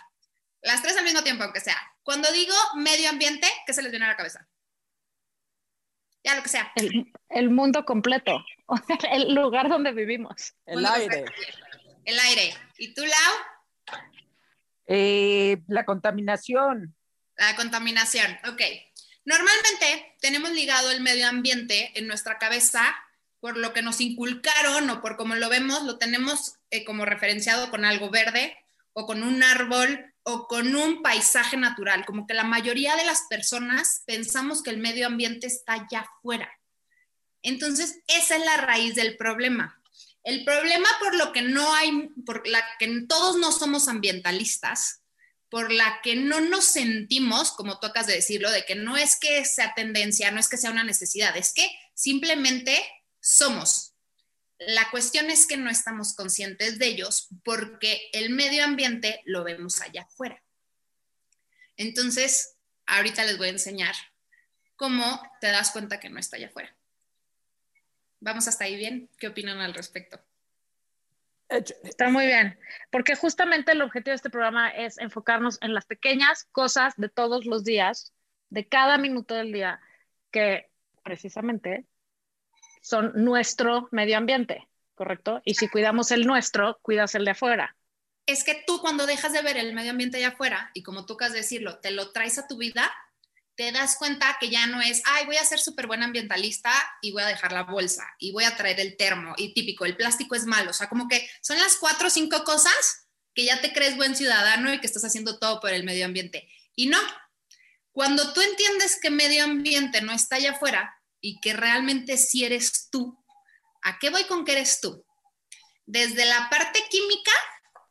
Las 0.62 0.81
tres 0.81 0.98
al 0.98 1.05
mismo 1.05 1.24
tiempo, 1.24 1.43
aunque 1.43 1.60
sea. 1.62 1.77
Cuando 2.03 2.31
digo 2.31 2.53
medio 2.75 3.10
ambiente, 3.10 3.48
¿qué 3.65 3.74
se 3.74 3.81
les 3.81 3.91
viene 3.91 4.05
a 4.05 4.10
la 4.10 4.17
cabeza? 4.17 4.48
Ya 6.24 6.36
lo 6.36 6.43
que 6.43 6.50
sea. 6.50 6.72
el, 6.75 7.12
el 7.29 7.50
mundo 7.50 7.86
completo, 7.86 8.43
el 9.12 9.34
lugar 9.34 9.69
donde 9.69 9.93
vivimos. 9.93 10.53
El 10.65 10.75
Mundo 10.75 10.89
aire. 10.91 11.24
completo. 11.24 11.58
El 12.03 12.19
aire. 12.19 12.53
¿Y 12.77 12.93
tú, 12.93 13.03
Lau? 13.05 14.00
Eh, 14.88 15.62
la 15.67 15.86
contaminación. 15.86 16.96
La 17.38 17.55
contaminación, 17.55 18.38
ok. 18.51 18.62
Normalmente 19.30 20.16
tenemos 20.22 20.50
ligado 20.50 20.90
el 20.90 21.02
medio 21.02 21.28
ambiente 21.28 21.92
en 21.94 22.08
nuestra 22.08 22.40
cabeza 22.40 22.96
por 23.40 23.58
lo 23.58 23.74
que 23.74 23.84
nos 23.84 24.02
inculcaron 24.02 24.90
o 24.90 25.02
por 25.02 25.18
cómo 25.18 25.36
lo 25.36 25.50
vemos, 25.50 25.84
lo 25.84 26.00
tenemos 26.00 26.56
eh, 26.72 26.84
como 26.84 27.06
referenciado 27.06 27.70
con 27.70 27.86
algo 27.86 28.10
verde 28.10 28.58
o 28.94 29.06
con 29.06 29.22
un 29.22 29.44
árbol 29.44 30.12
o 30.24 30.48
con 30.48 30.76
un 30.76 31.04
paisaje 31.04 31.58
natural, 31.58 32.08
como 32.08 32.26
que 32.26 32.34
la 32.34 32.44
mayoría 32.44 32.96
de 32.96 33.06
las 33.06 33.22
personas 33.30 34.02
pensamos 34.08 34.64
que 34.64 34.72
el 34.72 34.80
medio 34.80 35.06
ambiente 35.06 35.46
está 35.46 35.74
allá 35.74 36.00
afuera. 36.00 36.52
Entonces, 37.44 38.00
esa 38.08 38.36
es 38.36 38.44
la 38.44 38.58
raíz 38.58 38.96
del 38.96 39.16
problema. 39.16 39.80
El 40.24 40.44
problema 40.44 40.90
por 41.00 41.16
lo 41.16 41.32
que 41.34 41.44
no 41.44 41.72
hay, 41.76 42.10
por 42.26 42.48
la 42.48 42.66
que 42.80 43.06
todos 43.08 43.38
no 43.38 43.52
somos 43.52 43.90
ambientalistas, 43.90 45.04
por 45.50 45.72
la 45.72 46.00
que 46.03 46.15
no 46.15 46.41
nos 46.41 46.65
sentimos, 46.65 47.51
como 47.51 47.79
tocas 47.79 48.08
de 48.08 48.13
decirlo, 48.13 48.51
de 48.51 48.65
que 48.65 48.75
no 48.75 48.98
es 48.98 49.18
que 49.20 49.44
sea 49.46 49.74
tendencia, 49.74 50.32
no 50.32 50.39
es 50.39 50.48
que 50.48 50.58
sea 50.58 50.72
una 50.72 50.84
necesidad, 50.84 51.36
es 51.36 51.53
que 51.53 51.68
simplemente 51.94 52.79
somos. 53.20 53.96
La 54.60 54.91
cuestión 54.91 55.32
es 55.32 55.48
que 55.48 55.58
no 55.58 55.70
estamos 55.70 56.13
conscientes 56.13 56.77
de 56.77 56.88
ellos 56.88 57.29
porque 57.44 58.10
el 58.13 58.29
medio 58.29 58.63
ambiente 58.63 59.22
lo 59.25 59.44
vemos 59.44 59.82
allá 59.82 60.03
afuera. 60.03 60.44
Entonces, 61.77 62.58
ahorita 62.86 63.24
les 63.25 63.38
voy 63.38 63.48
a 63.48 63.51
enseñar 63.51 63.96
cómo 64.75 65.22
te 65.41 65.48
das 65.48 65.72
cuenta 65.72 66.00
que 66.00 66.10
no 66.10 66.20
está 66.20 66.36
allá 66.36 66.48
afuera. 66.48 66.75
Vamos 68.20 68.48
hasta 68.48 68.65
ahí 68.65 68.75
bien. 68.75 69.10
¿Qué 69.18 69.29
opinan 69.29 69.60
al 69.60 69.74
respecto? 69.74 70.22
Está 71.50 72.10
muy 72.10 72.27
bien, 72.27 72.60
porque 72.91 73.15
justamente 73.15 73.72
el 73.72 73.82
objetivo 73.82 74.12
de 74.12 74.18
este 74.18 74.29
programa 74.29 74.70
es 74.70 75.00
enfocarnos 75.00 75.58
en 75.62 75.74
las 75.74 75.86
pequeñas 75.86 76.48
cosas 76.51 76.94
de 76.98 77.10
todos 77.10 77.46
los 77.46 77.63
días, 77.63 78.13
de 78.50 78.68
cada 78.68 79.00
minuto 79.00 79.34
del 79.34 79.51
día, 79.51 79.82
que 80.32 80.70
precisamente 81.03 81.86
son 82.82 83.12
nuestro 83.15 83.89
medio 83.91 84.18
ambiente, 84.18 84.68
¿correcto? 84.94 85.41
Y 85.44 85.56
si 85.56 85.68
cuidamos 85.68 86.12
el 86.12 86.27
nuestro, 86.27 86.79
cuidas 86.84 87.15
el 87.15 87.25
de 87.25 87.32
afuera. 87.32 87.75
Es 88.27 88.44
que 88.44 88.63
tú 88.68 88.79
cuando 88.79 89.08
dejas 89.08 89.34
de 89.34 89.41
ver 89.41 89.58
el 89.58 89.74
medio 89.74 89.89
ambiente 89.89 90.18
allá 90.18 90.29
afuera 90.29 90.70
y 90.75 90.84
como 90.84 91.08
tú 91.08 91.13
acabas 91.13 91.34
de 91.34 91.39
decirlo, 91.39 91.79
te 91.79 91.89
lo 91.89 92.12
traes 92.12 92.38
a 92.38 92.48
tu 92.48 92.58
vida, 92.58 92.91
te 93.60 93.74
das 93.74 93.98
cuenta 93.98 94.38
que 94.39 94.50
ya 94.50 94.68
no 94.68 94.82
es, 94.82 95.01
ay, 95.04 95.25
voy 95.25 95.36
a 95.36 95.44
ser 95.44 95.60
súper 95.60 95.86
buen 95.86 96.01
ambientalista 96.01 96.72
y 97.01 97.12
voy 97.12 97.24
a 97.24 97.28
dejar 97.28 97.51
la 97.51 97.63
bolsa 97.63 98.08
y 98.18 98.32
voy 98.32 98.46
a 98.46 98.56
traer 98.56 98.80
el 98.80 98.96
termo 98.96 99.34
y 99.36 99.54
típico, 99.54 99.84
el 99.84 99.98
plástico 99.98 100.34
es 100.34 100.46
malo. 100.46 100.70
O 100.70 100.74
sea, 100.74 100.88
como 100.88 101.10
que 101.10 101.30
son 101.42 101.60
las 101.60 101.75
cuatro 101.75 102.08
o 102.08 102.10
cinco 102.10 102.46
cosas 102.46 103.10
que 103.36 103.44
ya 103.44 103.60
te 103.60 103.74
crees 103.74 103.98
buen 103.98 104.16
ciudadano 104.16 104.74
y 104.74 104.80
que 104.80 104.88
estás 104.88 105.04
haciendo 105.04 105.39
todo 105.39 105.60
por 105.60 105.74
el 105.74 105.84
medio 105.84 106.06
ambiente. 106.06 106.48
Y 106.74 106.88
no, 106.88 107.00
cuando 107.92 108.32
tú 108.32 108.39
entiendes 108.39 108.98
que 109.01 109.10
medio 109.10 109.44
ambiente 109.44 110.00
no 110.00 110.13
está 110.13 110.38
allá 110.38 110.51
afuera 110.51 110.98
y 111.20 111.42
que 111.42 111.51
realmente 111.51 112.16
sí 112.16 112.46
eres 112.46 112.88
tú, 112.89 113.22
¿a 113.82 114.00
qué 114.00 114.10
voy 114.10 114.24
con 114.24 114.46
que 114.46 114.54
eres 114.54 114.80
tú? 114.80 115.06
Desde 115.86 116.24
la 116.24 116.50
parte 116.50 116.82
química, 116.89 117.34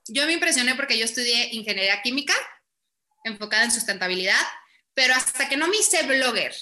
yo 0.06 0.24
me 0.24 0.32
impresioné 0.32 0.76
porque 0.76 0.96
yo 0.96 1.04
estudié 1.04 1.50
ingeniería 1.52 2.00
química 2.00 2.32
enfocada 3.24 3.64
en 3.64 3.70
sustentabilidad, 3.70 4.46
pero 4.98 5.14
hasta 5.14 5.48
que 5.48 5.56
no 5.56 5.68
me 5.68 5.76
hice 5.76 6.02
blogger 6.02 6.52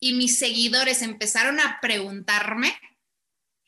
y 0.00 0.14
mis 0.14 0.40
seguidores 0.40 1.00
empezaron 1.00 1.60
a 1.60 1.78
preguntarme, 1.80 2.76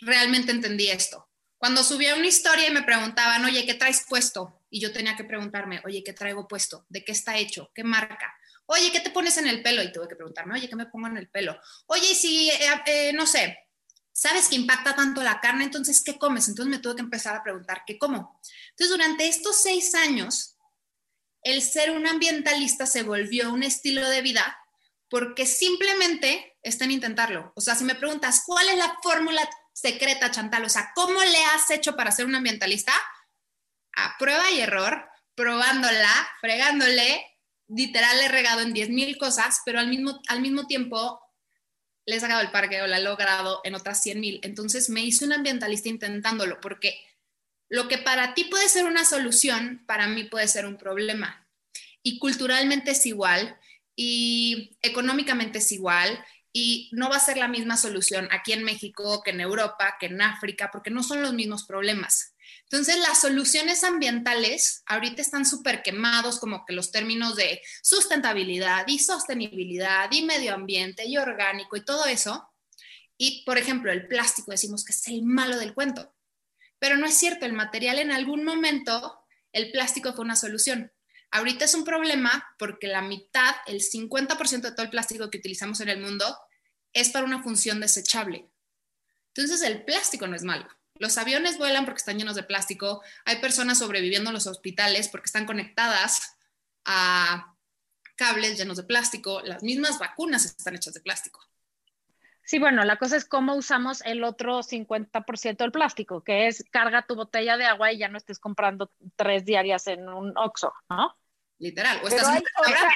realmente 0.01 0.51
entendí 0.51 0.89
esto. 0.89 1.31
Cuando 1.57 1.85
subía 1.85 2.17
una 2.17 2.27
historia 2.27 2.67
y 2.67 2.73
me 2.73 2.83
preguntaban, 2.83 3.45
oye, 3.45 3.65
¿qué 3.65 3.75
traes 3.75 4.05
puesto? 4.09 4.65
Y 4.69 4.81
yo 4.81 4.93
tenía 4.93 5.15
que 5.15 5.23
preguntarme, 5.23 5.81
oye, 5.85 6.03
¿qué 6.03 6.13
traigo 6.13 6.49
puesto? 6.49 6.87
¿De 6.89 7.05
qué 7.05 7.13
está 7.13 7.37
hecho? 7.37 7.71
¿Qué 7.73 7.85
marca? 7.85 8.35
Oye, 8.67 8.91
¿qué 8.91 8.99
te 8.99 9.11
pones 9.11 9.39
en 9.39 9.47
el 9.47 9.63
pelo? 9.63 9.81
Y 9.81 9.93
tuve 9.93 10.09
que 10.09 10.17
preguntarme, 10.17 10.55
oye, 10.55 10.69
¿qué 10.69 10.75
me 10.75 10.87
pongo 10.87 11.07
en 11.07 11.19
el 11.19 11.29
pelo? 11.29 11.57
Oye, 11.87 12.13
si, 12.13 12.51
eh, 12.51 12.83
eh, 12.87 13.13
no 13.13 13.29
sé, 13.29 13.57
¿sabes 14.11 14.49
que 14.49 14.57
impacta 14.57 14.97
tanto 14.97 15.23
la 15.23 15.41
carne? 15.41 15.63
Entonces, 15.63 16.03
¿qué 16.03 16.19
comes? 16.19 16.49
Entonces 16.49 16.69
me 16.69 16.81
tuve 16.81 16.97
que 16.97 17.03
empezar 17.03 17.37
a 17.37 17.45
preguntar, 17.45 17.83
¿qué 17.87 17.97
como? 17.97 18.41
Entonces, 18.71 18.91
durante 18.91 19.29
estos 19.29 19.63
seis 19.63 19.95
años, 19.95 20.56
el 21.47 21.63
ser 21.63 21.93
un 21.93 22.09
ambientalista 22.09 22.87
se 22.87 23.05
volvió 23.05 23.53
un 23.53 23.63
estilo 23.63 24.09
de 24.11 24.21
vida 24.21 24.59
porque 25.09 25.47
simplemente 25.47 26.57
está 26.61 26.85
en 26.85 26.91
intentarlo. 26.91 27.53
O 27.55 27.61
sea, 27.61 27.77
si 27.77 27.85
me 27.85 27.95
preguntas, 27.95 28.43
¿cuál 28.45 28.69
es 28.69 28.77
la 28.77 28.99
fórmula 29.01 29.49
secreta, 29.73 30.33
Chantal? 30.33 30.65
O 30.65 30.69
sea, 30.69 30.91
¿cómo 30.97 31.23
le 31.23 31.45
has 31.55 31.71
hecho 31.71 31.95
para 31.95 32.11
ser 32.11 32.27
un 32.27 32.35
ambientalista? 32.35 32.93
A 33.95 34.19
prueba 34.19 34.51
y 34.51 34.61
error, 34.61 35.09
probándola, 35.37 36.11
fregándole, 36.41 37.25
literal 37.69 38.19
he 38.21 38.29
regado 38.29 38.63
en 38.63 38.73
10 38.73 38.89
mil 38.89 39.17
cosas, 39.17 39.61
pero 39.65 39.79
al 39.79 39.87
mismo, 39.87 40.21
al 40.27 40.41
mismo 40.41 40.67
tiempo 40.67 41.21
le 42.07 42.17
he 42.17 42.21
sacado 42.21 42.41
el 42.41 42.51
parque 42.51 42.83
o 42.83 42.89
la 42.89 42.99
he 42.99 43.03
logrado 43.03 43.61
en 43.63 43.77
otras 43.77 44.03
100 44.03 44.19
mil. 44.21 44.41
Entonces 44.43 44.91
me 44.91 45.03
hice 45.03 45.25
un 45.25 45.33
ambientalista 45.33 45.89
intentándolo, 45.89 46.61
porque 46.61 47.06
lo 47.69 47.89
que 47.89 47.99
para 47.99 48.35
ti 48.35 48.45
puede 48.45 48.69
ser 48.69 48.85
una 48.85 49.05
solución, 49.05 49.83
para 49.87 50.07
mí 50.09 50.25
puede 50.25 50.49
ser 50.49 50.67
un 50.67 50.77
problema. 50.77 51.47
Y 52.03 52.19
culturalmente 52.19 52.93
es 52.93 53.07
igual, 53.07 53.59
y 53.97 54.77
económicamente 54.83 55.59
es 55.59 55.73
igual, 55.73 56.25
y 56.53 56.89
no 56.93 57.11
va 57.11 57.17
a 57.17 57.21
ser 57.21 57.37
la 57.37 57.49
misma 57.49 57.77
solución 57.77 58.29
aquí 58.31 58.53
en 58.53 58.65
México 58.65 59.23
que 59.23 59.31
en 59.31 59.41
Europa, 59.41 59.97
que 60.01 60.07
en 60.07 60.23
África, 60.23 60.71
porque 60.73 60.91
no 60.91 61.03
son 61.03 61.21
los 61.21 61.35
mismos 61.35 61.65
problemas. 61.65 62.35
Entonces, 62.63 62.99
las 62.99 63.21
soluciones 63.21 63.85
ambientales 63.85 64.83
ahorita 64.87 65.23
están 65.23 65.45
súper 65.45 65.83
quemados, 65.83 66.41
como 66.41 66.65
que 66.65 66.73
los 66.73 66.91
términos 66.91 67.37
de 67.37 67.61
sustentabilidad 67.83 68.87
y 68.89 68.99
sostenibilidad 68.99 70.11
y 70.11 70.23
medio 70.23 70.55
ambiente 70.55 71.07
y 71.07 71.17
orgánico 71.17 71.77
y 71.77 71.85
todo 71.85 72.07
eso. 72.07 72.49
Y, 73.19 73.45
por 73.45 73.59
ejemplo, 73.59 73.93
el 73.93 74.09
plástico 74.09 74.51
decimos 74.51 74.85
que 74.85 74.93
es 74.93 75.07
el 75.09 75.23
malo 75.23 75.59
del 75.59 75.75
cuento. 75.75 76.16
Pero 76.79 76.97
no 76.97 77.07
es 77.07 77.15
cierto, 77.17 77.47
el 77.47 77.53
material 77.53 77.99
en 77.99 78.11
algún 78.11 78.45
momento, 78.45 79.25
el 79.53 79.71
plástico 79.71 80.13
fue 80.13 80.25
una 80.25 80.37
solución. 80.37 80.93
Ahorita 81.31 81.65
es 81.65 81.75
un 81.75 81.85
problema 81.85 82.47
porque 82.59 82.87
la 82.87 83.03
mitad, 83.03 83.55
el 83.67 83.81
50% 83.81 84.61
de 84.61 84.73
todo 84.73 84.83
el 84.83 84.91
plástico 84.91 85.31
que 85.31 85.39
utilizamos 85.39 85.81
en 85.81 85.89
el 85.89 86.01
mundo 86.01 86.25
es 86.93 87.11
para 87.11 87.27
una 87.27 87.43
función 87.43 87.81
desechable. 87.81 88.49
Entonces 89.35 89.63
el 89.63 89.85
plástico 89.85 90.27
no 90.27 90.37
es 90.37 90.43
malo. 90.43 90.67
Los 90.99 91.19
aviones 91.19 91.59
vuelan 91.59 91.85
porque 91.85 91.99
están 91.99 92.19
llenos 92.19 92.37
de 92.37 92.43
plástico. 92.43 93.03
Hay 93.25 93.37
personas 93.37 93.79
sobreviviendo 93.79 94.31
en 94.31 94.35
los 94.35 94.47
hospitales 94.47 95.09
porque 95.09 95.27
están 95.27 95.45
conectadas 95.45 96.37
a 96.85 97.55
cables 98.17 98.57
llenos 98.57 98.79
de 98.79 98.85
plástico. 98.85 99.43
Las 99.43 99.63
mismas 99.63 99.99
vacunas 99.99 100.47
están 100.47 100.75
hechas 100.75 100.95
de 100.95 101.01
plástico. 101.01 101.41
Sí, 102.47 102.61
bueno, 102.61 102.85
la 102.85 102.97
cosa 102.97 103.17
es 103.17 103.25
cómo 103.25 103.57
usamos 103.57 104.03
el 104.07 104.23
otro 104.23 104.63
50% 104.63 105.57
del 105.57 105.73
plástico, 105.73 106.23
que 106.23 106.47
es 106.47 106.65
carga 106.71 107.05
tu 107.05 107.17
botella 107.17 107.57
de 107.57 107.65
agua 107.65 107.91
y 107.91 107.99
ya 107.99 108.09
no 108.09 108.17
estés 108.17 108.39
comprando 108.39 108.93
tres 109.17 109.45
diarias 109.45 109.89
en 109.89 110.09
un 110.09 110.33
Oxxo, 110.39 110.73
¿no? 110.89 111.13
Literal. 111.59 111.99
O 112.05 112.07
estás 112.07 112.29
hay, 112.29 112.39
un 112.39 112.45
o 112.45 112.77
sea, 112.77 112.91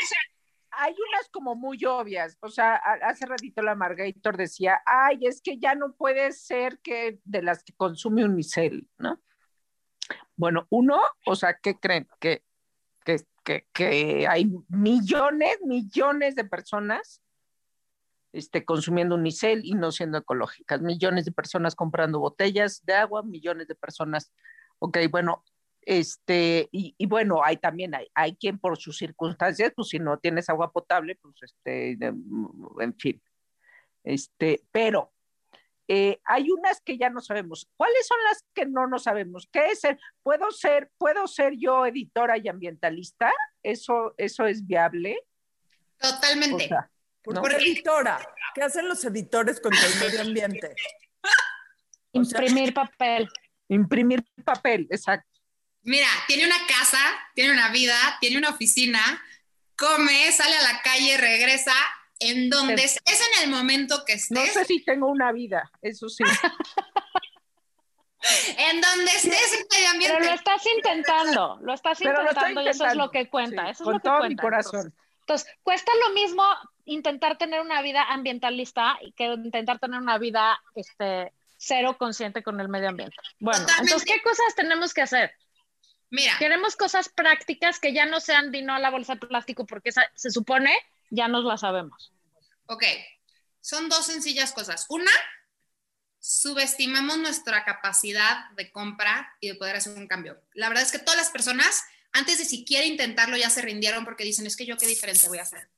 hay 0.71 0.92
unas 0.92 1.28
como 1.30 1.57
muy 1.57 1.85
obvias. 1.85 2.38
O 2.38 2.49
sea, 2.49 2.76
hace 2.76 3.26
ratito 3.26 3.61
la 3.61 3.75
Margator 3.75 4.37
decía, 4.37 4.83
ay, 4.87 5.19
es 5.23 5.42
que 5.42 5.59
ya 5.59 5.75
no 5.75 5.95
puede 5.95 6.30
ser 6.30 6.78
que 6.78 7.19
de 7.25 7.42
las 7.42 7.64
que 7.64 7.73
consume 7.73 8.25
unicel, 8.25 8.88
¿no? 8.99 9.21
Bueno, 10.37 10.69
uno, 10.71 11.02
o 11.26 11.35
sea, 11.35 11.59
¿qué 11.61 11.75
creen? 11.75 12.07
Que, 12.21 12.45
que, 13.04 13.16
que, 13.42 13.66
que 13.73 14.28
hay 14.28 14.49
millones, 14.69 15.59
millones 15.62 16.37
de 16.37 16.45
personas 16.45 17.21
este, 18.32 18.64
consumiendo 18.64 19.14
unicel 19.16 19.62
y 19.64 19.75
no 19.75 19.90
siendo 19.92 20.18
ecológicas, 20.18 20.80
millones 20.80 21.25
de 21.25 21.32
personas 21.32 21.75
comprando 21.75 22.20
botellas 22.20 22.84
de 22.84 22.94
agua, 22.94 23.22
millones 23.22 23.66
de 23.68 23.75
personas, 23.75 24.32
ok, 24.78 24.99
bueno, 25.10 25.44
este, 25.82 26.68
y, 26.72 26.94
y 26.99 27.06
bueno, 27.06 27.42
hay 27.44 27.56
también, 27.56 27.94
hay, 27.94 28.06
hay 28.14 28.37
quien 28.37 28.58
por 28.58 28.78
sus 28.78 28.99
circunstancias, 28.99 29.72
pues 29.75 29.88
si 29.88 29.99
no 29.99 30.18
tienes 30.18 30.49
agua 30.49 30.70
potable, 30.72 31.16
pues 31.16 31.34
este, 31.42 31.92
en 32.00 32.94
fin, 32.99 33.22
este, 34.04 34.62
pero 34.70 35.12
eh, 35.88 36.20
hay 36.25 36.50
unas 36.52 36.80
que 36.82 36.96
ya 36.96 37.10
no 37.10 37.20
sabemos. 37.20 37.68
¿Cuáles 37.76 38.06
son 38.06 38.18
las 38.28 38.44
que 38.54 38.64
no 38.64 38.87
nos 38.87 39.02
sabemos? 39.04 39.49
¿Qué 39.50 39.66
es 39.72 39.82
el- 39.82 39.99
¿Puedo 40.22 40.50
ser, 40.52 40.92
puedo 40.99 41.26
ser 41.26 41.54
yo 41.56 41.84
editora 41.84 42.38
y 42.38 42.46
ambientalista? 42.46 43.32
¿Eso, 43.64 44.14
eso 44.16 44.46
es 44.46 44.64
viable? 44.64 45.18
O 46.00 46.08
Totalmente. 46.12 46.68
sea, 46.68 46.82
¿Por 46.82 47.00
¿no? 47.27 47.43
qué 47.43 47.57
editora? 47.57 48.19
¿Qué 48.55 48.62
hacen 48.62 48.89
los 48.89 49.05
editores 49.05 49.61
contra 49.61 49.87
el 49.87 49.95
medio 50.00 50.21
ambiente? 50.23 50.75
O 52.12 52.25
sea- 52.25 52.41
Imprimir 52.41 52.75
papel. 52.75 53.29
imprimir 53.69 54.25
papel, 54.45 54.87
exacto. 54.91 55.29
Mira, 55.83 56.09
tiene 56.27 56.47
una 56.47 56.67
casa, 56.67 56.99
tiene 57.35 57.53
una 57.53 57.71
vida, 57.71 57.97
tiene 58.21 58.37
una 58.39 58.50
oficina, 58.50 59.00
come, 59.77 60.31
sale 60.33 60.57
a 60.57 60.62
la 60.62 60.83
calle, 60.83 61.17
regresa. 61.17 61.75
En 62.23 62.50
donde 62.50 62.85
estés 62.85 63.19
en 63.39 63.45
el 63.45 63.50
momento 63.50 64.05
que 64.05 64.12
No 64.29 64.41
estés, 64.43 64.53
sé 64.53 64.65
si 64.67 64.85
tengo 64.85 65.07
una 65.07 65.33
vida, 65.33 65.71
eso 65.81 66.07
sí. 66.11 66.23
en 68.59 68.81
donde 68.81 69.11
estés 69.12 69.53
en 69.59 69.67
medio 69.71 69.91
ambiente. 69.91 70.17
Pero 70.19 70.31
lo 70.31 70.37
estás 70.37 70.62
intentando, 70.77 71.59
lo 71.62 71.73
estás 71.73 72.00
lo 72.00 72.11
intentando 72.11 72.61
y 72.61 72.69
eso 72.69 72.87
es 72.87 72.95
lo 72.95 73.11
que 73.11 73.29
cuenta, 73.31 73.65
sí, 73.65 73.71
eso 73.71 73.83
es 73.83 73.85
con 73.85 73.93
lo 73.95 73.99
que 74.00 74.09
todo 74.09 74.19
cuenta. 74.19 74.29
mi 74.29 74.37
corazón. 74.37 74.95
Entonces, 75.21 75.49
cuesta 75.62 75.93
lo 76.07 76.15
mismo 76.15 76.45
intentar 76.90 77.38
tener 77.38 77.61
una 77.61 77.80
vida 77.82 78.02
ambientalista 78.02 78.99
que 79.16 79.26
intentar 79.26 79.78
tener 79.78 80.00
una 80.00 80.18
vida 80.18 80.61
este, 80.75 81.32
cero 81.56 81.97
consciente 81.99 82.42
con 82.42 82.61
el 82.61 82.68
medio 82.68 82.88
ambiente. 82.88 83.16
Bueno, 83.38 83.61
Totalmente. 83.61 83.92
entonces, 83.92 84.12
¿qué 84.12 84.23
cosas 84.23 84.54
tenemos 84.56 84.92
que 84.92 85.02
hacer? 85.02 85.32
Mira, 86.11 86.37
Queremos 86.38 86.75
cosas 86.75 87.09
prácticas 87.09 87.78
que 87.78 87.92
ya 87.92 88.06
no 88.06 88.18
sean 88.18 88.50
vino 88.50 88.75
a 88.75 88.80
la 88.80 88.90
bolsa 88.90 89.14
de 89.14 89.26
plástico 89.26 89.64
porque 89.64 89.90
esa, 89.90 90.02
se 90.14 90.30
supone 90.30 90.76
ya 91.11 91.28
nos 91.28 91.44
la 91.44 91.56
sabemos. 91.56 92.12
ok, 92.66 92.85
son 93.61 93.88
dos 93.88 94.06
sencillas 94.06 94.52
cosas. 94.52 94.87
Una, 94.88 95.12
subestimamos 96.18 97.18
nuestra 97.18 97.64
capacidad 97.64 98.50
de 98.56 98.73
compra 98.73 99.32
y 99.40 99.49
de 99.49 99.54
poder 99.54 99.76
hacer 99.76 99.97
un 99.97 100.09
cambio. 100.09 100.42
La 100.54 100.68
verdad 100.68 100.85
es 100.85 100.92
que 100.92 100.99
todas 100.99 101.18
las 101.18 101.30
personas, 101.30 101.85
antes 102.12 102.38
de 102.38 102.44
siquiera 102.44 102.85
intentarlo, 102.85 103.37
ya 103.37 103.50
se 103.50 103.62
rindieron 103.62 104.04
porque 104.04 104.25
dicen, 104.25 104.47
es 104.47 104.56
que 104.56 104.66
yo 104.66 104.76
qué 104.76 104.87
diferencia 104.87 105.28
voy 105.28 105.38
a 105.38 105.42
hacer. 105.42 105.68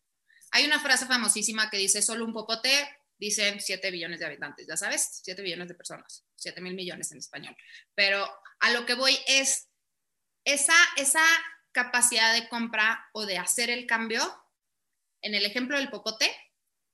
Hay 0.53 0.67
una 0.67 0.79
frase 0.79 1.07
famosísima 1.07 1.71
que 1.71 1.79
dice, 1.79 2.03
solo 2.03 2.25
un 2.25 2.33
popote, 2.33 2.71
dicen 3.19 3.59
7 3.59 3.91
billones 3.91 4.21
de 4.21 4.27
habitantes, 4.27 4.67
ya 4.67 4.77
sabes, 4.77 5.21
7 5.23 5.41
billones 5.43 5.69
de 5.69 5.75
personas, 5.75 6.27
7 6.37 6.61
mil 6.61 6.75
millones 6.75 7.11
en 7.13 7.19
español. 7.19 7.57
Pero 7.95 8.29
a 8.61 8.71
lo 8.71 8.85
que 8.85 8.95
voy 8.95 9.19
es 9.27 9.71
esa, 10.45 10.75
esa 10.97 11.25
capacidad 11.73 12.35
de 12.35 12.49
compra 12.49 13.09
o 13.13 13.25
de 13.25 13.39
hacer 13.39 13.71
el 13.71 13.87
cambio, 13.87 14.21
en 15.23 15.35
el 15.35 15.47
ejemplo 15.47 15.79
del 15.79 15.89
popote, 15.89 16.31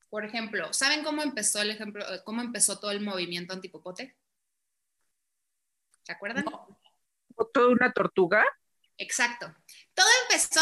por 0.09 0.23
ejemplo, 0.23 0.71
¿saben 0.71 1.03
cómo 1.03 1.21
empezó 1.21 1.61
el 1.61 1.71
ejemplo, 1.71 2.05
cómo 2.23 2.41
empezó 2.41 2.79
todo 2.79 2.91
el 2.91 3.01
movimiento 3.01 3.53
antipopote? 3.53 4.15
¿Se 6.03 6.13
acuerdan? 6.13 6.45
popote 7.35 7.59
de 7.59 7.67
una 7.67 7.91
tortuga? 7.91 8.45
Exacto. 8.97 9.53
Todo 9.93 10.07
empezó, 10.23 10.61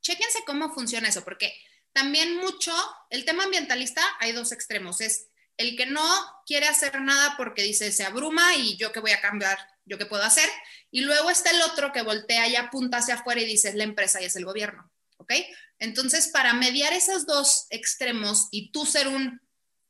chéquense 0.00 0.40
cómo 0.44 0.72
funciona 0.72 1.08
eso, 1.08 1.24
porque 1.24 1.54
también 1.94 2.36
mucho, 2.36 2.74
el 3.08 3.24
tema 3.24 3.44
ambientalista 3.44 4.02
hay 4.20 4.32
dos 4.32 4.52
extremos, 4.52 5.00
es 5.00 5.28
el 5.56 5.76
que 5.76 5.86
no 5.86 6.04
quiere 6.44 6.66
hacer 6.66 7.00
nada 7.00 7.36
porque 7.36 7.62
dice 7.62 7.92
se 7.92 8.04
abruma 8.04 8.56
y 8.56 8.76
yo 8.76 8.92
qué 8.92 9.00
voy 9.00 9.12
a 9.12 9.20
cambiar, 9.20 9.56
yo 9.84 9.96
qué 9.96 10.04
puedo 10.04 10.24
hacer, 10.24 10.48
y 10.90 11.00
luego 11.02 11.30
está 11.30 11.50
el 11.50 11.62
otro 11.62 11.92
que 11.92 12.02
voltea 12.02 12.48
y 12.48 12.56
apunta 12.56 12.98
hacia 12.98 13.14
afuera 13.14 13.40
y 13.40 13.46
dice 13.46 13.68
es 13.68 13.74
la 13.76 13.84
empresa 13.84 14.20
y 14.20 14.24
es 14.24 14.36
el 14.36 14.44
gobierno, 14.44 14.90
¿ok? 15.18 15.32
Entonces, 15.78 16.28
para 16.28 16.52
mediar 16.54 16.92
esos 16.92 17.26
dos 17.26 17.66
extremos 17.70 18.48
y 18.50 18.72
tú 18.72 18.84
ser 18.84 19.08
un- 19.08 19.40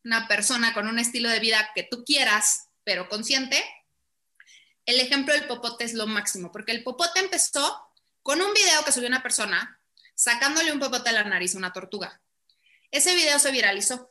una 0.04 0.28
persona 0.28 0.74
con 0.74 0.86
un 0.86 0.98
estilo 0.98 1.30
de 1.30 1.40
vida 1.40 1.70
que 1.74 1.82
tú 1.82 2.04
quieras, 2.04 2.68
pero 2.84 3.08
consciente, 3.08 3.64
el 4.84 5.00
ejemplo 5.00 5.32
del 5.32 5.46
popote 5.46 5.84
es 5.84 5.94
lo 5.94 6.06
máximo, 6.06 6.52
porque 6.52 6.72
el 6.72 6.82
popote 6.82 7.20
empezó 7.20 7.90
con 8.22 8.42
un 8.42 8.52
video 8.52 8.84
que 8.84 8.92
subió 8.92 9.08
una 9.08 9.22
persona 9.22 9.80
sacándole 10.14 10.72
un 10.72 10.80
popote 10.80 11.10
a 11.10 11.12
la 11.12 11.24
nariz 11.24 11.54
a 11.54 11.58
una 11.58 11.72
tortuga. 11.72 12.20
Ese 12.90 13.14
video 13.14 13.38
se 13.38 13.50
viralizó. 13.50 14.10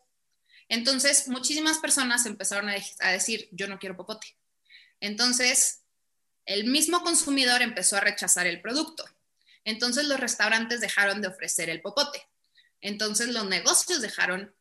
Entonces, 0.69 1.27
muchísimas 1.27 1.79
personas 1.79 2.25
empezaron 2.25 2.69
a, 2.69 2.73
de- 2.73 2.85
a 2.99 3.11
decir, 3.11 3.47
yo 3.51 3.67
no 3.67 3.79
quiero 3.79 3.95
popote. 3.95 4.37
Entonces, 4.99 5.83
el 6.45 6.65
mismo 6.65 7.01
consumidor 7.03 7.61
empezó 7.61 7.97
a 7.97 8.01
rechazar 8.01 8.47
el 8.47 8.61
producto. 8.61 9.05
Entonces, 9.65 10.05
los 10.05 10.19
restaurantes 10.19 10.81
dejaron 10.81 11.21
de 11.21 11.29
ofrecer 11.29 11.69
el 11.69 11.81
popote. 11.81 12.27
Entonces, 12.81 13.29
los 13.29 13.45
negocios 13.45 14.01
dejaron 14.01 14.53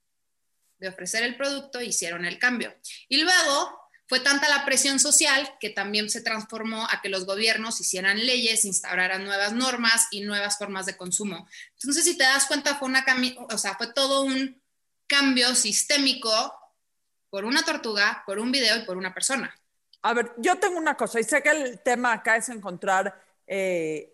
de 0.79 0.89
ofrecer 0.89 1.23
el 1.23 1.37
producto 1.37 1.79
e 1.81 1.87
hicieron 1.87 2.25
el 2.25 2.39
cambio. 2.39 2.77
Y 3.09 3.19
luego 3.19 3.82
fue 4.13 4.21
tanta 4.21 4.47
la 4.51 4.67
presión 4.67 5.01
social 5.01 5.57
que 5.59 5.71
también 5.71 6.11
se 6.11 6.21
transformó 6.21 6.87
a 6.91 7.01
que 7.01 7.09
los 7.09 7.25
gobiernos 7.25 7.81
hicieran 7.81 8.19
leyes, 8.19 8.67
instauraran 8.67 9.25
nuevas 9.25 9.55
normas 9.55 10.09
y 10.11 10.21
nuevas 10.21 10.59
formas 10.59 10.85
de 10.85 10.99
consumo. 10.99 11.49
Entonces, 11.79 12.05
si 12.05 12.19
te 12.19 12.25
das 12.25 12.45
cuenta, 12.45 12.75
fue, 12.75 12.89
una 12.89 13.07
o 13.49 13.57
sea, 13.57 13.75
fue 13.77 13.91
todo 13.95 14.25
un 14.25 14.61
cambio 15.07 15.55
sistémico 15.55 16.31
por 17.31 17.47
una 17.47 17.63
tortuga, 17.63 18.23
por 18.27 18.39
un 18.39 18.53
video 18.53 18.77
y 18.77 18.85
por 18.85 18.99
una 18.99 19.15
persona. 19.15 19.59
A 20.03 20.13
ver, 20.13 20.35
yo 20.37 20.59
tengo 20.59 20.77
una 20.77 20.95
cosa, 20.95 21.19
y 21.19 21.25
sé 21.25 21.43
que 21.43 21.49
el 21.49 21.81
tema 21.81 22.13
acá 22.13 22.37
es 22.37 22.51
encontrar 22.51 23.19
eh, 23.47 24.13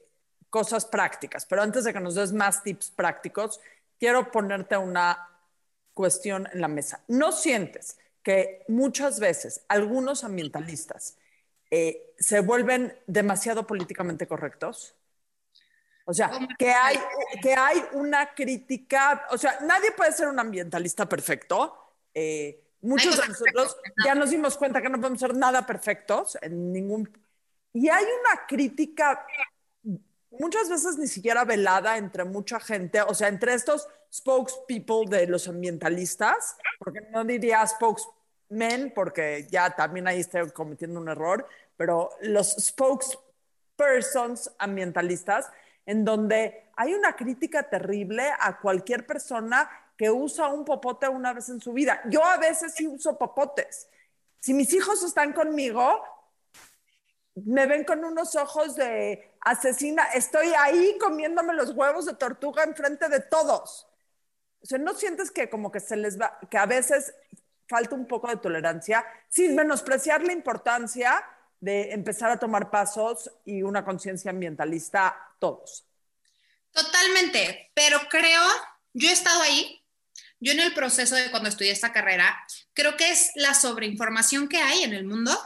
cosas 0.49 0.85
prácticas, 0.87 1.45
pero 1.45 1.63
antes 1.63 1.83
de 1.83 1.93
que 1.93 1.99
nos 1.99 2.15
des 2.15 2.33
más 2.33 2.63
tips 2.63 2.93
prácticos, 2.93 3.59
quiero 3.99 4.31
ponerte 4.31 4.77
una 4.77 5.29
cuestión 5.93 6.49
en 6.53 6.61
la 6.61 6.69
mesa. 6.69 7.03
¿No 7.09 7.33
sientes 7.33 7.97
que 8.23 8.65
muchas 8.69 9.21
veces 9.21 9.63
algunos 9.69 10.25
ambientalistas 10.25 11.17
eh, 11.71 12.15
se 12.19 12.41
vuelven 12.41 12.97
demasiado 13.07 13.67
políticamente 13.67 14.27
correctos? 14.27 14.95
O 16.05 16.15
sea, 16.15 16.31
que 16.59 16.71
hay, 16.71 16.99
que 17.43 17.55
hay 17.55 17.83
una 17.93 18.35
crítica, 18.35 19.27
o 19.31 19.37
sea, 19.37 19.59
nadie 19.63 19.93
puede 19.93 20.13
ser 20.13 20.29
un 20.29 20.39
ambientalista 20.39 21.07
perfecto. 21.07 21.95
eh, 22.15 22.65
muchos 22.81 23.21
de 23.21 23.29
nosotros 23.29 23.77
ya 24.05 24.15
nos 24.15 24.31
dimos 24.31 24.57
cuenta 24.57 24.81
que 24.81 24.89
no 24.89 24.99
podemos 24.99 25.21
ser 25.21 25.35
nada 25.37 25.67
perfectos 25.67 26.39
en 26.41 26.73
ningún... 26.73 27.11
Y 27.75 27.89
hay 27.91 28.05
una 28.05 28.47
crítica 28.47 29.27
muchas 30.31 30.69
veces 30.69 30.99
ni 30.99 31.07
siquiera 31.07 31.45
velada 31.45 31.97
entre 31.97 32.25
mucha 32.25 32.61
gente, 32.61 33.03
o 33.03 33.15
sea, 33.15 33.29
entre 33.29 33.55
estos 33.55 33.89
spokespeople 34.13 35.19
de 35.19 35.27
los 35.27 35.49
ambientalistas, 35.49 36.57
porque 36.79 37.01
no 37.11 37.25
diría 37.25 37.67
spokesmen, 37.67 38.93
porque 38.95 39.47
ya 39.51 39.71
también 39.71 40.09
ahí 40.09 40.21
estoy 40.21 40.51
cometiendo 40.51 41.01
un 41.01 41.09
error, 41.09 41.47
pero 41.77 42.11
los 42.23 42.57
spokespersons 42.59 44.53
ambientalistas, 44.59 45.51
en 45.87 46.05
donde 46.05 46.71
hay 46.77 46.95
una 46.95 47.17
crítica 47.17 47.69
terrible 47.69 48.31
a 48.39 48.59
cualquier 48.59 49.07
persona 49.07 49.71
que 49.97 50.11
usa 50.11 50.49
un 50.49 50.65
popote 50.65 51.09
una 51.09 51.33
vez 51.33 51.49
en 51.49 51.61
su 51.61 51.73
vida. 51.73 52.01
Yo 52.09 52.25
a 52.25 52.37
veces 52.37 52.75
sí 52.75 52.87
uso 52.87 53.19
popotes. 53.19 53.89
Si 54.39 54.55
mis 54.55 54.73
hijos 54.73 55.03
están 55.03 55.33
conmigo, 55.33 56.03
me 57.35 57.67
ven 57.67 57.85
con 57.85 58.05
unos 58.05 58.37
ojos 58.37 58.77
de 58.77 59.37
asesina. 59.41 60.05
Estoy 60.15 60.53
ahí 60.59 60.97
comiéndome 60.99 61.53
los 61.55 61.71
huevos 61.71 62.07
de 62.07 62.15
tortuga 62.15 62.63
enfrente 62.63 63.09
de 63.09 63.21
todos. 63.21 63.89
O 64.61 64.67
sea, 64.67 64.79
¿no 64.79 64.95
sientes 64.95 65.31
que 65.31 65.49
como 65.49 65.71
que 65.71 65.81
se 65.81 65.97
les 65.97 66.21
va, 66.21 66.39
que 66.51 66.59
a 66.59 66.67
veces 66.67 67.15
falta 67.69 67.95
un 67.95 68.07
poco 68.07 68.29
de 68.29 68.37
tolerancia, 68.37 69.05
sin 69.29 69.55
menospreciar 69.55 70.23
la 70.23 70.33
importancia 70.33 71.25
de 71.61 71.93
empezar 71.93 72.31
a 72.31 72.39
tomar 72.39 72.71
pasos 72.71 73.31
y 73.45 73.63
una 73.63 73.85
conciencia 73.85 74.31
ambientalista 74.31 75.17
todos? 75.39 75.85
Totalmente, 76.73 77.71
pero 77.75 77.99
creo, 78.09 78.43
yo 78.93 79.09
he 79.09 79.13
estado 79.13 79.43
ahí, 79.43 79.83
yo 80.41 80.53
en 80.53 80.61
el 80.61 80.73
proceso 80.75 81.17
de 81.17 81.31
cuando 81.31 81.49
estudié 81.49 81.73
esta 81.73 81.93
carrera, 81.93 82.39
creo 82.73 82.97
que 82.97 83.11
es 83.11 83.33
la 83.35 83.55
sobreinformación 83.55 84.49
que 84.49 84.59
hay 84.59 84.85
en 84.85 84.95
el 84.95 85.05
mundo 85.05 85.37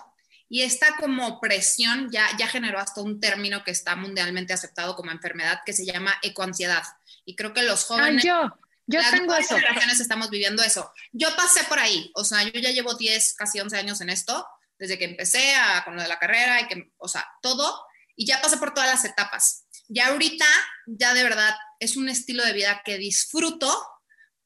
y 0.49 0.63
esta 0.63 0.97
como 1.01 1.41
presión 1.41 2.11
ya, 2.11 2.27
ya 2.39 2.47
generó 2.47 2.79
hasta 2.79 3.01
un 3.01 3.21
término 3.21 3.65
que 3.65 3.71
está 3.71 3.97
mundialmente 3.97 4.53
aceptado 4.53 4.95
como 4.95 5.11
enfermedad 5.11 5.61
que 5.65 5.73
se 5.73 5.87
llama 5.87 6.13
ecoansiedad. 6.21 6.83
Y 7.25 7.37
creo 7.37 7.55
que 7.55 7.63
los 7.63 7.85
jóvenes... 7.85 8.23
yo, 8.23 8.55
yo 8.93 9.01
las 9.01 9.11
tengo 9.11 9.35
eso. 9.35 9.57
generaciones 9.57 10.01
estamos 10.01 10.31
viviendo 10.31 10.63
eso. 10.63 10.93
Yo 11.13 11.35
pasé 11.37 11.65
por 11.65 11.79
ahí, 11.79 12.11
o 12.15 12.25
sea, 12.25 12.43
yo 12.43 12.61
ya 12.61 12.71
llevo 12.71 12.95
10, 12.95 13.35
casi 13.35 13.61
11 13.61 13.77
años 13.77 14.01
en 14.01 14.11
esto, 14.11 14.47
desde 14.79 14.99
que 14.99 15.05
empecé 15.05 15.55
a, 15.55 15.85
con 15.85 15.97
lo 15.97 16.03
de 16.03 16.09
la 16.09 16.19
carrera 16.19 16.61
y 16.61 16.69
que, 16.69 16.93
o 16.99 17.09
sea, 17.09 17.27
todo, 17.41 17.85
y 18.17 18.27
ya 18.27 18.41
pasé 18.41 18.57
por 18.57 18.75
todas 18.75 18.91
las 18.91 19.05
etapas. 19.05 19.65
Ya 19.89 20.09
ahorita, 20.09 20.47
ya 20.87 21.15
de 21.15 21.23
verdad, 21.23 21.55
es 21.81 21.97
un 21.97 22.09
estilo 22.09 22.45
de 22.45 22.53
vida 22.53 22.83
que 22.85 22.99
disfruto 22.99 23.71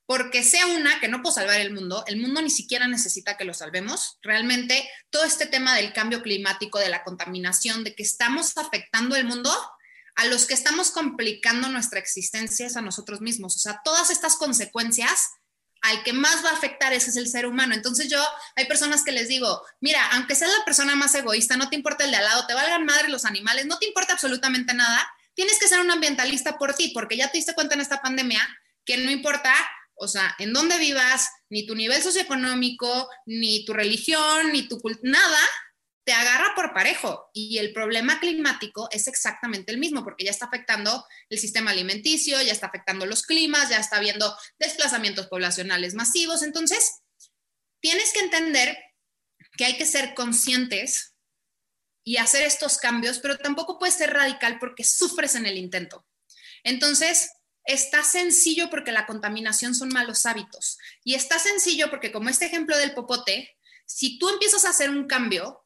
porque 0.07 0.45
sea 0.45 0.67
una 0.69 1.01
que 1.01 1.09
no 1.09 1.21
puedo 1.21 1.35
salvar 1.35 1.61
el 1.61 1.73
mundo, 1.73 2.05
el 2.07 2.17
mundo 2.17 2.41
ni 2.41 2.51
siquiera 2.51 2.87
necesita 2.87 3.37
que 3.37 3.45
lo 3.45 3.55
salvemos. 3.55 4.19
Realmente, 4.23 4.89
todo 5.11 5.25
este 5.25 5.47
tema 5.47 5.75
del 5.75 5.93
cambio 5.93 6.23
climático, 6.23 6.79
de 6.79 6.89
la 6.89 7.03
contaminación, 7.03 7.83
de 7.83 7.95
que 7.95 8.05
estamos 8.05 8.57
afectando 8.57 9.17
el 9.17 9.25
mundo, 9.25 9.53
a 10.17 10.25
los 10.25 10.47
que 10.47 10.55
estamos 10.55 10.91
complicando 10.91 11.69
nuestra 11.69 11.99
existencia 11.99 12.67
es 12.67 12.77
a 12.77 12.81
nosotros 12.81 13.21
mismos. 13.21 13.55
O 13.57 13.59
sea, 13.59 13.81
todas 13.85 14.11
estas 14.11 14.37
consecuencias, 14.37 15.29
al 15.83 16.03
que 16.03 16.15
más 16.15 16.43
va 16.45 16.51
a 16.51 16.55
afectar 16.55 16.95
ese 16.95 17.11
es 17.11 17.17
el 17.17 17.29
ser 17.29 17.47
humano. 17.47 17.75
Entonces 17.75 18.09
yo, 18.09 18.23
hay 18.57 18.65
personas 18.65 19.05
que 19.05 19.13
les 19.13 19.29
digo, 19.29 19.63
mira, 19.81 20.05
aunque 20.13 20.35
seas 20.35 20.51
la 20.59 20.65
persona 20.65 20.97
más 20.97 21.15
egoísta, 21.15 21.59
no 21.59 21.69
te 21.69 21.77
importa 21.77 22.05
el 22.05 22.11
de 22.11 22.17
al 22.17 22.25
lado, 22.25 22.47
te 22.47 22.55
valgan 22.55 22.87
madre 22.87 23.09
los 23.09 23.27
animales, 23.27 23.67
no 23.67 23.79
te 23.79 23.87
importa 23.87 24.15
absolutamente 24.15 24.73
nada, 24.73 25.07
tienes 25.35 25.59
que 25.59 25.69
ser 25.69 25.81
un 25.81 25.91
ambientalista 25.91 26.57
por 26.57 26.75
ti, 26.75 26.93
porque 26.95 27.19
ya 27.19 27.31
te 27.31 27.37
diste 27.37 27.55
cuenta 27.55 27.75
en 27.75 27.83
esta 27.83 28.01
pandemia 28.01 28.41
que 28.87 28.97
no 28.97 29.11
importa, 29.11 29.55
o 29.97 30.09
sea, 30.09 30.35
en 30.39 30.55
dónde 30.55 30.79
vivas, 30.79 31.29
ni 31.51 31.67
tu 31.67 31.75
nivel 31.75 32.03
socioeconómico, 32.03 33.11
ni 33.27 33.67
tu 33.67 33.75
religión, 33.75 34.51
ni 34.53 34.67
tu 34.67 34.81
nada, 35.03 35.41
te 36.07 36.13
agarra 36.13 36.55
por 36.55 36.73
parejo 36.73 37.31
y 37.35 37.59
el 37.59 37.73
problema 37.73 38.21
climático 38.21 38.89
es 38.93 39.09
exactamente 39.09 39.73
el 39.73 39.79
mismo 39.79 40.05
porque 40.05 40.25
ya 40.25 40.31
está 40.31 40.47
afectando 40.47 41.05
el 41.29 41.39
sistema 41.41 41.73
alimenticio, 41.73 42.41
ya 42.43 42.53
está 42.53 42.69
afectando 42.69 43.07
los 43.07 43.25
climas, 43.25 43.71
ya 43.71 43.79
está 43.79 43.97
habiendo 43.97 44.33
desplazamientos 44.57 45.27
poblacionales 45.27 45.95
masivos. 45.95 46.45
Entonces, 46.45 47.03
tienes 47.81 48.13
que 48.13 48.21
entender 48.21 48.79
que 49.57 49.65
hay 49.65 49.77
que 49.77 49.85
ser 49.85 50.15
conscientes 50.15 51.17
y 52.05 52.19
hacer 52.19 52.45
estos 52.45 52.79
cambios, 52.79 53.19
pero 53.19 53.37
tampoco 53.37 53.77
puedes 53.77 53.97
ser 53.97 54.13
radical 54.13 54.61
porque 54.61 54.85
sufres 54.85 55.35
en 55.35 55.47
el 55.47 55.59
intento. 55.59 56.07
Entonces, 56.63 57.33
está 57.65 58.05
sencillo 58.05 58.71
porque 58.71 58.93
la 58.93 59.07
contaminación 59.07 59.75
son 59.75 59.89
malos 59.89 60.25
hábitos 60.25 60.79
y 61.03 61.15
está 61.17 61.41
sencillo 61.41 61.91
porque 61.91 62.13
como 62.13 62.29
este 62.29 62.47
ejemplo 62.47 62.79
del 62.79 62.95
popote, 62.95 63.59
si 63.87 64.21
tú 64.21 64.29
empiezas 64.29 64.65
a 64.65 64.71
hacer 64.71 64.91
un 64.91 65.09
cambio, 65.09 65.66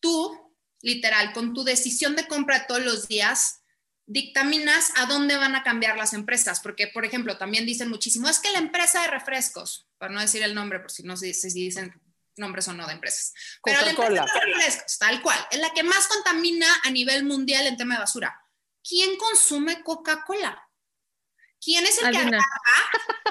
tú, 0.00 0.54
literal, 0.82 1.32
con 1.32 1.54
tu 1.54 1.64
decisión 1.64 2.16
de 2.16 2.26
compra 2.26 2.66
todos 2.66 2.82
los 2.82 3.08
días, 3.08 3.62
dictaminas 4.06 4.92
a 4.96 5.06
dónde 5.06 5.36
van 5.36 5.56
a 5.56 5.64
cambiar 5.64 5.96
las 5.96 6.12
empresas, 6.12 6.60
porque, 6.60 6.86
por 6.86 7.04
ejemplo, 7.04 7.38
también 7.38 7.66
dicen 7.66 7.88
muchísimo, 7.88 8.28
es 8.28 8.38
que 8.38 8.52
la 8.52 8.58
empresa 8.58 9.02
de 9.02 9.08
refrescos, 9.08 9.88
para 9.98 10.12
no 10.12 10.20
decir 10.20 10.42
el 10.42 10.54
nombre, 10.54 10.78
por 10.78 10.92
si 10.92 11.02
no 11.02 11.16
sé 11.16 11.34
si 11.34 11.48
dicen 11.52 11.92
nombres 12.36 12.68
o 12.68 12.72
no 12.72 12.86
de 12.86 12.92
empresas, 12.92 13.32
pero 13.64 13.80
la 13.80 13.90
empresa 13.90 14.12
de 14.12 14.52
refrescos, 14.52 14.98
tal 14.98 15.22
cual, 15.22 15.38
es 15.50 15.58
la 15.58 15.72
que 15.74 15.82
más 15.82 16.06
contamina 16.06 16.68
a 16.84 16.90
nivel 16.90 17.24
mundial 17.24 17.66
en 17.66 17.76
tema 17.76 17.94
de 17.94 18.00
basura. 18.00 18.40
¿Quién 18.88 19.16
consume 19.16 19.82
Coca-Cola? 19.82 20.65
¿Quién 21.66 21.84
es 21.84 21.98
el 22.00 22.12
que 22.12 22.18
agarra 22.18 22.38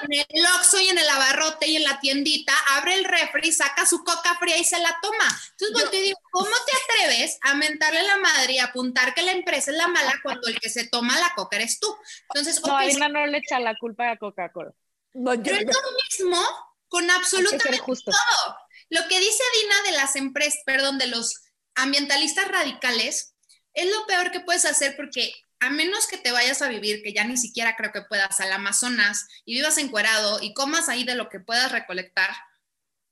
en 0.02 0.12
el 0.28 0.46
Oxxo 0.58 0.78
y 0.78 0.88
en 0.90 0.98
el 0.98 1.08
abarrote 1.08 1.66
y 1.68 1.76
en 1.76 1.84
la 1.84 1.98
tiendita, 2.00 2.52
abre 2.72 2.92
el 2.92 3.04
refri, 3.04 3.50
saca 3.50 3.86
su 3.86 4.04
coca 4.04 4.36
fría 4.38 4.58
y 4.58 4.64
se 4.64 4.78
la 4.78 4.94
toma? 5.00 5.24
Entonces, 5.52 5.72
volteo 5.72 6.00
y 6.00 6.02
digo, 6.04 6.18
¿cómo 6.30 6.50
te 6.66 6.72
atreves 7.06 7.38
a 7.40 7.54
mentarle 7.54 8.02
la 8.02 8.18
madre 8.18 8.52
y 8.52 8.58
apuntar 8.58 9.14
que 9.14 9.22
la 9.22 9.32
empresa 9.32 9.70
es 9.70 9.78
la 9.78 9.88
mala 9.88 10.14
cuando 10.22 10.48
el 10.48 10.60
que 10.60 10.68
se 10.68 10.86
toma 10.86 11.18
la 11.18 11.32
coca 11.34 11.56
eres 11.56 11.80
tú? 11.80 11.96
Entonces, 12.28 12.60
No, 12.62 12.74
ok, 12.74 12.80
Adina 12.82 13.08
no 13.08 13.26
le 13.26 13.38
echa 13.38 13.58
la 13.58 13.74
culpa 13.78 14.10
a 14.10 14.18
Coca-Cola. 14.18 14.72
No, 15.14 15.32
yo- 15.32 15.42
pero 15.42 15.56
es 15.56 15.64
lo 15.64 16.26
mismo 16.26 16.46
con 16.88 17.10
absolutamente 17.10 17.78
justo. 17.78 18.10
todo. 18.10 18.56
Lo 18.90 19.08
que 19.08 19.18
dice 19.18 19.42
Dina 19.62 19.82
de 19.86 19.92
las 19.92 20.14
empresas, 20.14 20.60
perdón, 20.66 20.98
de 20.98 21.06
los 21.06 21.42
ambientalistas 21.74 22.48
radicales, 22.48 23.34
es 23.72 23.90
lo 23.90 24.06
peor 24.06 24.30
que 24.30 24.40
puedes 24.40 24.66
hacer 24.66 24.94
porque 24.94 25.32
a 25.60 25.70
menos 25.70 26.06
que 26.06 26.18
te 26.18 26.32
vayas 26.32 26.62
a 26.62 26.68
vivir, 26.68 27.02
que 27.02 27.12
ya 27.12 27.24
ni 27.24 27.36
siquiera 27.36 27.76
creo 27.76 27.92
que 27.92 28.02
puedas, 28.02 28.40
al 28.40 28.52
Amazonas 28.52 29.26
y 29.44 29.54
vivas 29.54 29.78
encuerado 29.78 30.42
y 30.42 30.54
comas 30.54 30.88
ahí 30.88 31.04
de 31.04 31.14
lo 31.14 31.28
que 31.28 31.40
puedas 31.40 31.72
recolectar, 31.72 32.30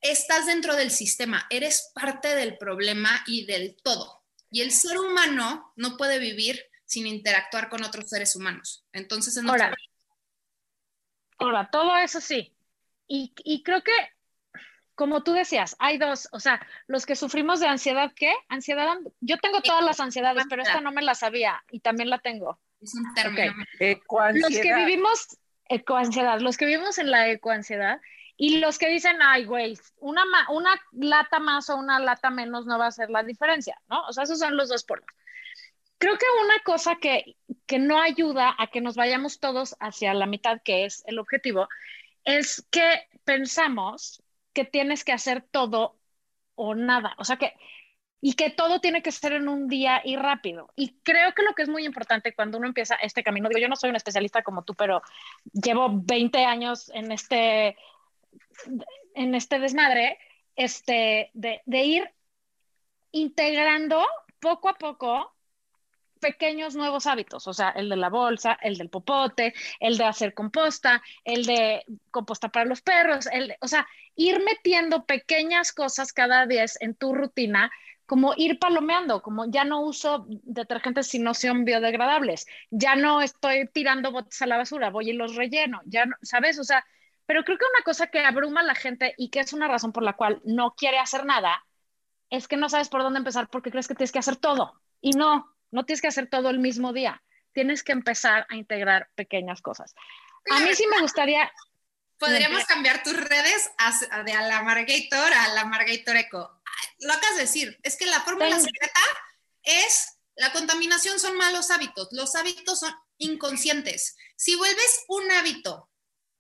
estás 0.01 0.47
dentro 0.47 0.77
del 0.77 0.91
sistema, 0.91 1.47
eres 1.51 1.91
parte 1.95 2.35
del 2.35 2.59
problema 2.59 3.25
y 3.27 3.47
del 3.47 3.77
todo. 3.83 4.23
Y 4.51 4.61
el 4.61 4.71
ser 4.71 4.99
humano 4.99 5.73
no 5.77 5.97
puede 5.97 6.19
vivir 6.19 6.63
sin 6.85 7.07
interactuar 7.07 7.71
con 7.71 7.83
otros 7.83 8.09
seres 8.09 8.37
humanos. 8.37 8.85
Entonces, 8.93 9.37
en 9.37 9.49
ahora, 9.49 9.75
ahora, 11.39 11.71
todo 11.71 11.97
eso 11.97 12.21
sí. 12.21 12.55
Y, 13.09 13.35
y 13.45 13.63
creo 13.63 13.83
que 13.83 13.93
como 14.95 15.23
tú 15.23 15.33
decías, 15.33 15.77
hay 15.79 15.99
dos, 15.99 16.29
o 16.33 16.41
sea, 16.41 16.65
los 16.87 17.07
que 17.07 17.17
sufrimos 17.17 17.61
de 17.61 17.67
ansiedad, 17.67 18.13
¿qué? 18.15 18.33
Ansiedad, 18.49 18.97
yo 19.21 19.39
tengo 19.39 19.61
todas 19.61 19.85
las 19.85 20.01
ansiedades, 20.01 20.45
pero 20.49 20.63
esta 20.63 20.81
no 20.81 20.93
me 20.93 21.03
la 21.03 21.15
sabía 21.15 21.63
y 21.71 21.81
también 21.81 22.11
la 22.11 22.19
tengo. 22.19 22.61
Es 22.81 22.95
un 22.95 23.15
término. 23.15 23.55
Los 24.35 24.59
que 24.59 24.75
vivimos 24.75 25.39
ecoansiedad, 25.69 26.41
los 26.41 26.57
que 26.57 26.67
vivimos 26.67 26.99
en 26.99 27.11
la 27.11 27.29
ecoansiedad 27.31 28.01
y 28.37 28.59
los 28.59 28.79
que 28.79 28.89
dicen, 28.89 29.17
ay, 29.23 29.45
güey, 29.45 29.79
una, 29.99 30.23
una 30.51 30.81
lata 30.93 31.39
más 31.39 31.71
o 31.71 31.77
una 31.77 31.99
lata 31.99 32.31
menos 32.31 32.67
no 32.67 32.79
va 32.79 32.87
a 32.87 32.93
ser 32.93 33.11
la 33.11 33.23
diferencia, 33.23 33.81
¿no? 33.89 34.05
O 34.07 34.13
sea, 34.13 34.25
esos 34.25 34.39
son 34.39 34.57
los 34.57 34.69
dos 34.69 34.85
polos. 34.85 35.07
Creo 35.99 36.19
que 36.19 36.27
una 36.45 36.59
cosa 36.65 36.97
que, 36.97 37.37
que 37.67 37.79
no 37.79 38.01
ayuda 38.01 38.55
a 38.59 38.67
que 38.67 38.81
nos 38.81 38.97
vayamos 38.97 39.41
todos 39.41 39.77
hacia 39.81 40.13
la 40.15 40.27
mitad, 40.27 40.61
que 40.63 40.85
es 40.85 41.03
el 41.07 41.19
objetivo, 41.19 41.69
es 42.25 42.67
que 42.71 43.09
pensamos 43.25 44.24
que 44.55 44.65
tienes 44.65 45.05
que 45.05 45.13
hacer 45.13 45.43
todo 45.43 45.99
o 46.57 46.75
nada. 46.75 47.15
O 47.19 47.25
sea 47.25 47.37
que, 47.37 47.55
y 48.21 48.35
que 48.35 48.51
todo 48.51 48.81
tiene 48.81 49.03
que 49.03 49.13
ser 49.13 49.35
en 49.35 49.49
un 49.49 49.69
día 49.69 50.01
y 50.05 50.17
rápido. 50.17 50.73
Y 50.77 50.99
creo 51.03 51.35
que 51.35 51.43
lo 51.43 51.55
que 51.55 51.63
es 51.63 51.69
muy 51.69 51.85
importante 51.85 52.35
cuando 52.35 52.59
uno 52.59 52.69
empieza 52.69 52.97
este 52.97 53.23
camino, 53.25 53.49
digo, 53.49 53.61
yo 53.61 53.69
no 53.69 53.77
soy 53.77 53.91
un 53.91 53.97
especialista 53.97 54.43
como 54.43 54.65
tú, 54.65 54.75
pero 54.75 55.03
llevo 55.53 55.89
20 55.93 56.45
años 56.45 56.91
en 56.95 57.13
este, 57.13 57.77
en 59.15 59.35
este 59.35 59.59
desmadre, 59.59 60.19
este, 60.57 61.31
de, 61.35 61.63
de 61.67 61.85
ir 61.85 62.11
integrando 63.13 64.05
poco 64.41 64.69
a 64.69 64.75
poco 64.75 65.34
pequeños 66.25 66.75
nuevos 66.75 67.07
hábitos, 67.07 67.47
o 67.47 67.53
sea, 67.53 67.69
el 67.69 67.91
de 67.91 67.97
la 67.97 68.09
bolsa, 68.09 68.59
el 68.63 68.79
del 68.79 68.89
popote, 68.89 69.53
el 69.79 69.99
de 69.99 70.05
hacer 70.05 70.33
composta, 70.33 71.03
el 71.23 71.45
de 71.45 71.85
composta 72.11 72.49
para 72.49 72.65
los 72.65 72.81
perros, 72.81 73.27
el 73.31 73.55
o 73.61 73.69
sea, 73.69 73.87
ir 74.17 74.43
metiendo 74.43 75.05
pequeñas 75.05 75.73
cosas 75.73 76.15
cada 76.15 76.47
vez 76.47 76.79
en 76.81 76.95
tu 76.95 77.15
rutina, 77.15 77.71
como 78.07 78.33
ir 78.37 78.59
palomeando, 78.59 79.21
como 79.21 79.45
ya 79.51 79.65
no 79.65 79.83
uso 79.83 80.27
detergentes 80.29 81.09
si 81.09 81.19
no 81.19 81.35
son 81.35 81.67
biodegradables, 81.67 82.47
ya 82.71 82.97
no 82.97 83.21
estoy 83.21 83.69
tirando 83.69 84.11
botes 84.11 84.41
a 84.41 84.47
la 84.47 84.57
basura, 84.57 84.89
voy 84.91 85.11
y 85.11 85.13
los 85.13 85.37
relleno, 85.37 85.83
ya 85.85 86.07
no, 86.07 86.17
¿sabes? 86.23 86.59
O 86.59 86.65
sea, 86.65 86.85
pero 87.27 87.45
creo 87.45 87.59
que 87.59 87.67
una 87.75 87.85
cosa 87.85 88.07
que 88.07 88.21
abruma 88.21 88.61
a 88.61 88.65
la 88.65 88.75
gente 88.75 89.15
y 89.19 89.29
que 89.29 89.41
es 89.41 89.53
una 89.53 89.69
razón 89.69 89.93
por 89.93 90.03
la 90.03 90.15
cual 90.15 90.41
no 90.45 90.75
quiere 90.75 90.99
hacer 90.99 91.27
nada, 91.27 91.65
es 92.31 92.49
que 92.49 92.57
no 92.57 92.69
sabes 92.69 92.89
por 92.89 93.03
dónde 93.03 93.19
empezar 93.19 93.49
porque 93.51 93.71
crees 93.71 93.89
que 93.89 93.95
tienes 93.95 94.13
que 94.13 94.19
hacer 94.21 94.37
todo. 94.37 94.81
Y 95.01 95.13
no, 95.13 95.54
no 95.75 95.85
tienes 95.85 96.01
que 96.01 96.09
hacer 96.09 96.29
todo 96.29 96.51
el 96.51 96.61
mismo 96.61 96.93
día. 96.93 97.23
Tienes 97.53 97.83
que 97.83 97.93
empezar 97.93 98.47
a 98.49 98.55
integrar 98.57 99.11
pequeñas 99.17 99.61
cosas. 99.61 99.95
A 100.51 100.61
mí 100.61 100.75
sí 100.75 100.87
me 100.87 101.01
gustaría. 101.01 101.51
Podríamos 102.19 102.65
cambiar 102.65 103.03
tus 103.03 103.17
redes 103.17 103.71
a, 103.79 104.23
de 104.23 104.33
a 104.33 104.43
la 104.43 104.63
Margator 104.63 105.33
a 105.33 105.49
la 105.49 105.65
Margator 105.65 106.17
Eco. 106.17 106.63
Lo 107.01 107.13
acabas 107.13 107.37
de 107.37 107.43
decir, 107.43 107.79
es 107.83 107.97
que 107.97 108.07
la 108.07 108.21
fórmula 108.21 108.59
secreta 108.59 109.01
es 109.65 110.15
la 110.37 110.53
contaminación 110.53 111.19
son 111.21 111.37
malos 111.37 111.71
hábitos, 111.71 112.09
los 112.13 112.35
hábitos 112.35 112.81
son 112.81 112.95
inconscientes. 113.19 114.17
Si 114.37 114.55
vuelves 114.57 115.05
un 115.09 115.31
hábito 115.33 115.91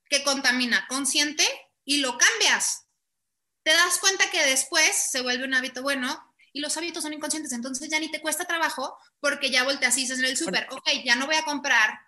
que 0.08 0.22
contamina 0.22 0.86
consciente 0.88 1.46
y 1.84 1.98
lo 1.98 2.16
cambias, 2.18 2.86
te 3.62 3.72
das 3.72 3.98
cuenta 3.98 4.30
que 4.30 4.44
después 4.46 4.94
se 4.94 5.22
vuelve 5.22 5.44
un 5.44 5.54
hábito 5.54 5.82
bueno 5.82 6.33
y 6.54 6.60
los 6.60 6.74
hábitos 6.76 7.02
son 7.02 7.12
inconscientes, 7.12 7.52
entonces 7.52 7.88
ya 7.90 7.98
ni 7.98 8.10
te 8.10 8.20
cuesta 8.20 8.46
trabajo 8.46 8.96
porque 9.20 9.50
ya 9.50 9.64
volteas 9.64 9.98
y 9.98 10.02
dices 10.02 10.20
en 10.20 10.24
el 10.24 10.36
súper, 10.36 10.68
ok, 10.70 10.88
ya 11.04 11.16
no 11.16 11.26
voy 11.26 11.34
a 11.34 11.44
comprar 11.44 11.98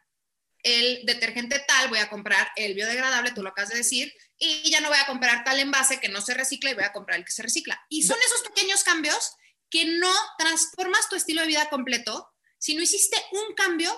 el 0.62 1.04
detergente 1.04 1.62
tal, 1.66 1.88
voy 1.88 1.98
a 1.98 2.08
comprar 2.08 2.48
el 2.54 2.74
biodegradable, 2.74 3.32
tú 3.32 3.42
lo 3.42 3.50
acabas 3.50 3.70
de 3.70 3.78
decir, 3.78 4.12
y 4.38 4.70
ya 4.70 4.80
no 4.80 4.88
voy 4.88 4.98
a 4.98 5.06
comprar 5.06 5.42
tal 5.42 5.58
envase 5.58 5.98
que 5.98 6.08
no 6.08 6.20
se 6.20 6.32
recicla 6.32 6.70
y 6.70 6.74
voy 6.74 6.84
a 6.84 6.92
comprar 6.92 7.18
el 7.18 7.24
que 7.24 7.32
se 7.32 7.42
recicla. 7.42 7.84
Y 7.88 8.04
son 8.04 8.18
esos 8.24 8.42
pequeños 8.42 8.84
cambios 8.84 9.32
que 9.68 9.84
no 9.84 10.12
transformas 10.38 11.08
tu 11.08 11.16
estilo 11.16 11.40
de 11.40 11.48
vida 11.48 11.68
completo 11.68 12.32
si 12.58 12.74
no 12.74 12.82
hiciste 12.82 13.16
un 13.32 13.54
cambio 13.54 13.92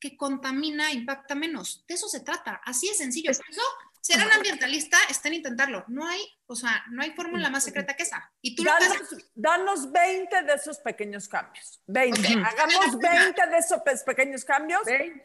que 0.00 0.16
contamina, 0.16 0.92
impacta 0.92 1.36
menos. 1.36 1.84
De 1.86 1.94
eso 1.94 2.08
se 2.08 2.20
trata, 2.20 2.60
así 2.64 2.88
es 2.88 2.98
sencillo. 2.98 3.30
Por 3.32 3.50
eso 3.50 3.62
ser 4.02 4.26
un 4.26 4.32
ambientalista 4.32 4.98
está 5.08 5.28
en 5.28 5.34
intentarlo. 5.34 5.84
No 5.86 6.06
hay, 6.06 6.20
o 6.46 6.56
sea, 6.56 6.84
no 6.90 7.02
hay 7.02 7.12
fórmula 7.12 7.48
más 7.50 7.62
secreta 7.62 7.94
que 7.94 8.02
esa. 8.02 8.30
Y 8.42 8.56
tú 8.56 8.64
danos, 8.64 8.98
danos 9.34 9.92
20 9.92 10.42
de 10.42 10.54
esos 10.54 10.78
pequeños 10.80 11.28
cambios. 11.28 11.80
20. 11.86 12.28
Hagamos 12.44 12.98
20 12.98 13.46
de 13.46 13.58
esos 13.58 13.80
pequeños 14.04 14.44
cambios 14.44 14.82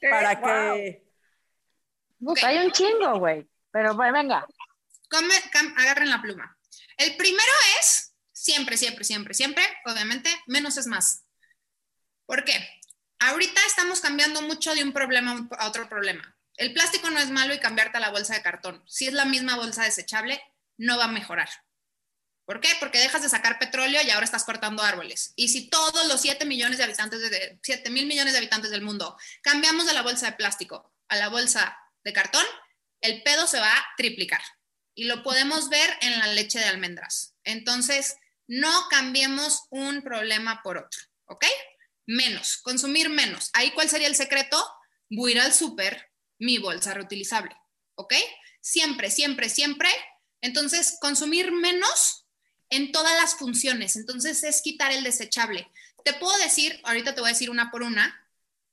para 0.10 0.40
que. 0.40 1.04
Hay 2.44 2.66
un 2.66 2.72
chingo, 2.72 3.18
güey. 3.18 3.50
Pero 3.72 3.96
bueno, 3.96 4.14
venga. 4.14 4.48
agarren 5.78 6.10
la 6.12 6.22
pluma. 6.22 6.56
El 6.98 7.18
primero 7.18 7.52
es 7.80 8.14
siempre, 8.32 8.78
siempre, 8.78 9.04
siempre, 9.04 9.34
siempre, 9.34 9.64
obviamente, 9.86 10.30
menos 10.46 10.78
es 10.78 10.86
más. 10.86 11.26
¿Por 12.28 12.44
qué? 12.44 12.54
Ahorita 13.20 13.60
estamos 13.66 14.02
cambiando 14.02 14.44
mucho 14.44 14.76
de 14.76 14.84
un 14.84 14.94
problema 14.94 15.48
a 15.58 15.68
otro 15.68 15.90
problema 15.90 16.37
el 16.58 16.74
plástico 16.74 17.10
no 17.10 17.20
es 17.20 17.30
malo 17.30 17.54
y 17.54 17.60
cambiarte 17.60 17.98
a 17.98 18.02
la 18.02 18.10
bolsa 18.10 18.34
de 18.34 18.42
cartón. 18.42 18.84
Si 18.88 19.08
es 19.08 19.14
la 19.14 19.26
misma 19.26 19.56
bolsa 19.56 19.84
desechable, 19.84 20.42
no 20.78 20.98
va 20.98 21.06
a 21.06 21.10
mejorar. 21.10 21.50
¿Por 22.46 22.62
qué? 22.62 22.70
Porque 22.80 23.00
dejas 23.00 23.22
de 23.22 23.30
sacar 23.30 23.60
petróleo 23.60 24.02
y 24.02 24.10
ahora 24.10 24.24
estás 24.24 24.44
cortando 24.44 24.82
árboles. 24.82 25.34
Y 25.36 25.50
si 25.50 25.70
todos 25.70 26.08
los 26.08 26.22
7 26.22 26.46
millones 26.46 26.78
de 26.78 26.86
habitantes, 26.86 27.30
de, 27.30 27.60
7 27.62 27.90
mil 27.90 28.08
millones 28.08 28.34
de 28.34 28.40
habitantes 28.40 28.72
del 28.72 28.82
mundo 28.82 29.18
cambiamos 29.42 29.86
de 29.86 29.94
la 29.94 30.02
bolsa 30.02 30.28
de 30.28 30.38
plástico 30.38 30.94
a 31.10 31.18
la 31.18 31.30
bolsa 31.30 31.78
de 32.04 32.14
cartón, 32.14 32.46
el 33.02 33.22
pedo 33.24 33.48
se 33.48 33.60
va 33.60 33.72
a 33.72 33.86
triplicar. 33.98 34.42
Y 34.96 35.04
lo 35.04 35.24
podemos 35.24 35.70
ver 35.70 35.90
en 36.02 36.18
la 36.18 36.28
leche 36.28 36.58
de 36.58 36.66
almendras. 36.66 37.36
Entonces, 37.44 38.16
no 38.48 38.88
cambiemos 38.90 39.66
un 39.70 40.02
problema 40.02 40.64
por 40.64 40.78
otro, 40.78 41.02
¿ok? 41.26 41.46
Menos, 42.08 42.58
consumir 42.58 43.10
menos. 43.10 43.50
Ahí, 43.54 43.72
¿cuál 43.72 43.90
sería 43.90 44.08
el 44.08 44.16
secreto? 44.16 44.58
Voy 45.10 45.38
al 45.38 45.54
súper, 45.54 46.10
mi 46.40 46.58
bolsa 46.58 46.94
reutilizable, 46.94 47.56
¿ok? 47.96 48.14
Siempre, 48.62 49.10
siempre, 49.10 49.50
siempre. 49.50 49.90
Entonces, 50.42 50.98
consumir 51.00 51.52
menos 51.52 52.26
en 52.70 52.92
todas 52.92 53.16
las 53.16 53.36
funciones. 53.36 53.96
Entonces, 53.96 54.44
es 54.44 54.62
quitar 54.62 54.92
el 54.92 55.04
desechable. 55.04 55.72
Te 56.04 56.14
puedo 56.14 56.38
decir, 56.40 56.80
ahorita 56.84 57.16
te 57.16 57.22
voy 57.22 57.30
a 57.30 57.34
decir 57.34 57.50
una 57.50 57.72
por 57.72 57.84
una, 57.84 58.28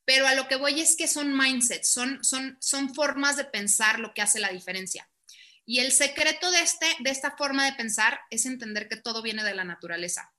pero 0.05 0.27
a 0.27 0.35
lo 0.35 0.49
que 0.49 0.57
voy 0.57 0.81
es 0.81 0.97
que 0.97 1.09
son 1.09 1.37
mindsets, 1.37 1.89
son, 1.89 2.23
son, 2.23 2.57
son 2.61 2.95
formas 2.95 3.37
de 3.37 3.45
pensar 3.45 3.99
lo 3.99 4.13
que 4.13 4.23
hace 4.23 4.41
la 4.41 4.51
diferencia. 4.51 5.09
Y 5.67 5.79
el 5.79 5.93
secreto 5.93 6.51
de, 6.51 6.61
este, 6.61 6.87
de 7.01 7.11
esta 7.11 7.37
forma 7.37 7.65
de 7.65 7.73
pensar 7.73 8.21
es 8.31 8.45
entender 8.45 8.89
que 8.89 8.97
todo 8.97 9.23
viene 9.23 9.43
de 9.43 9.55
la 9.55 9.65
naturaleza. 9.65 10.35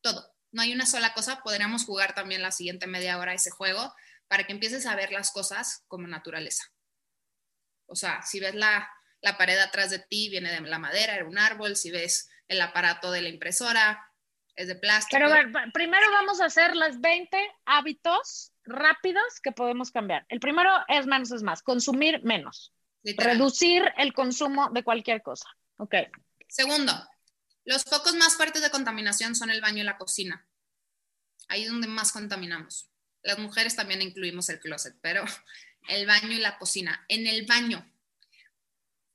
Todo. 0.00 0.34
No 0.52 0.62
hay 0.62 0.72
una 0.72 0.86
sola 0.86 1.12
cosa. 1.12 1.42
Podríamos 1.42 1.84
jugar 1.84 2.14
también 2.14 2.40
la 2.40 2.50
siguiente 2.50 2.86
media 2.86 3.18
hora 3.18 3.34
ese 3.34 3.50
juego 3.50 3.94
para 4.28 4.44
que 4.44 4.52
empieces 4.52 4.86
a 4.86 4.94
ver 4.94 5.10
las 5.10 5.30
cosas 5.32 5.84
como 5.88 6.06
naturaleza. 6.06 6.64
O 7.86 7.96
sea, 7.96 8.22
si 8.22 8.38
ves 8.38 8.54
la, 8.54 8.88
pared 9.38 9.58
atrás 9.58 9.90
de 9.90 9.98
ti, 9.98 10.28
viene 10.28 10.50
de 10.50 10.60
la 10.60 10.78
madera, 10.78 11.14
era 11.14 11.24
un 11.24 11.38
árbol, 11.38 11.76
si 11.76 11.90
ves 11.90 12.28
el 12.46 12.60
aparato 12.60 13.10
de 13.10 13.22
la 13.22 13.28
impresora, 13.28 14.06
es 14.54 14.68
de 14.68 14.76
plástico. 14.76 15.18
Pero 15.18 15.50
primero 15.72 16.10
vamos 16.10 16.40
a 16.40 16.46
hacer 16.46 16.76
las 16.76 17.00
20 17.00 17.36
hábitos 17.64 18.52
rápidos 18.64 19.40
que 19.42 19.52
podemos 19.52 19.90
cambiar. 19.90 20.26
El 20.28 20.40
primero 20.40 20.70
es 20.88 21.06
menos 21.06 21.32
es 21.32 21.42
más, 21.42 21.62
consumir 21.62 22.22
menos. 22.22 22.74
Reducir 23.02 23.82
el 23.96 24.12
consumo 24.12 24.70
de 24.70 24.84
cualquier 24.84 25.22
cosa. 25.22 25.48
Ok. 25.76 25.94
Segundo, 26.48 26.92
los 27.64 27.84
focos 27.84 28.14
más 28.16 28.36
fuertes 28.36 28.60
de 28.62 28.70
contaminación 28.70 29.34
son 29.34 29.50
el 29.50 29.60
baño 29.60 29.82
y 29.82 29.86
la 29.86 29.96
cocina. 29.96 30.46
Ahí 31.48 31.64
es 31.64 31.70
donde 31.70 31.86
más 31.86 32.12
contaminamos. 32.12 32.90
Las 33.22 33.38
mujeres 33.38 33.76
también 33.76 34.02
incluimos 34.02 34.48
el 34.48 34.60
closet, 34.60 34.96
pero 35.00 35.24
el 35.88 36.06
baño 36.06 36.32
y 36.32 36.38
la 36.38 36.58
cocina. 36.58 37.04
En 37.08 37.26
el 37.26 37.46
baño, 37.46 37.84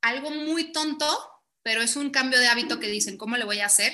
algo 0.02 0.30
muy 0.30 0.72
tonto, 0.72 1.06
pero 1.62 1.80
es 1.80 1.96
un 1.96 2.10
cambio 2.10 2.38
de 2.38 2.48
hábito 2.48 2.78
que 2.78 2.88
dicen, 2.88 3.16
¿cómo 3.16 3.36
le 3.36 3.44
voy 3.44 3.60
a 3.60 3.66
hacer? 3.66 3.92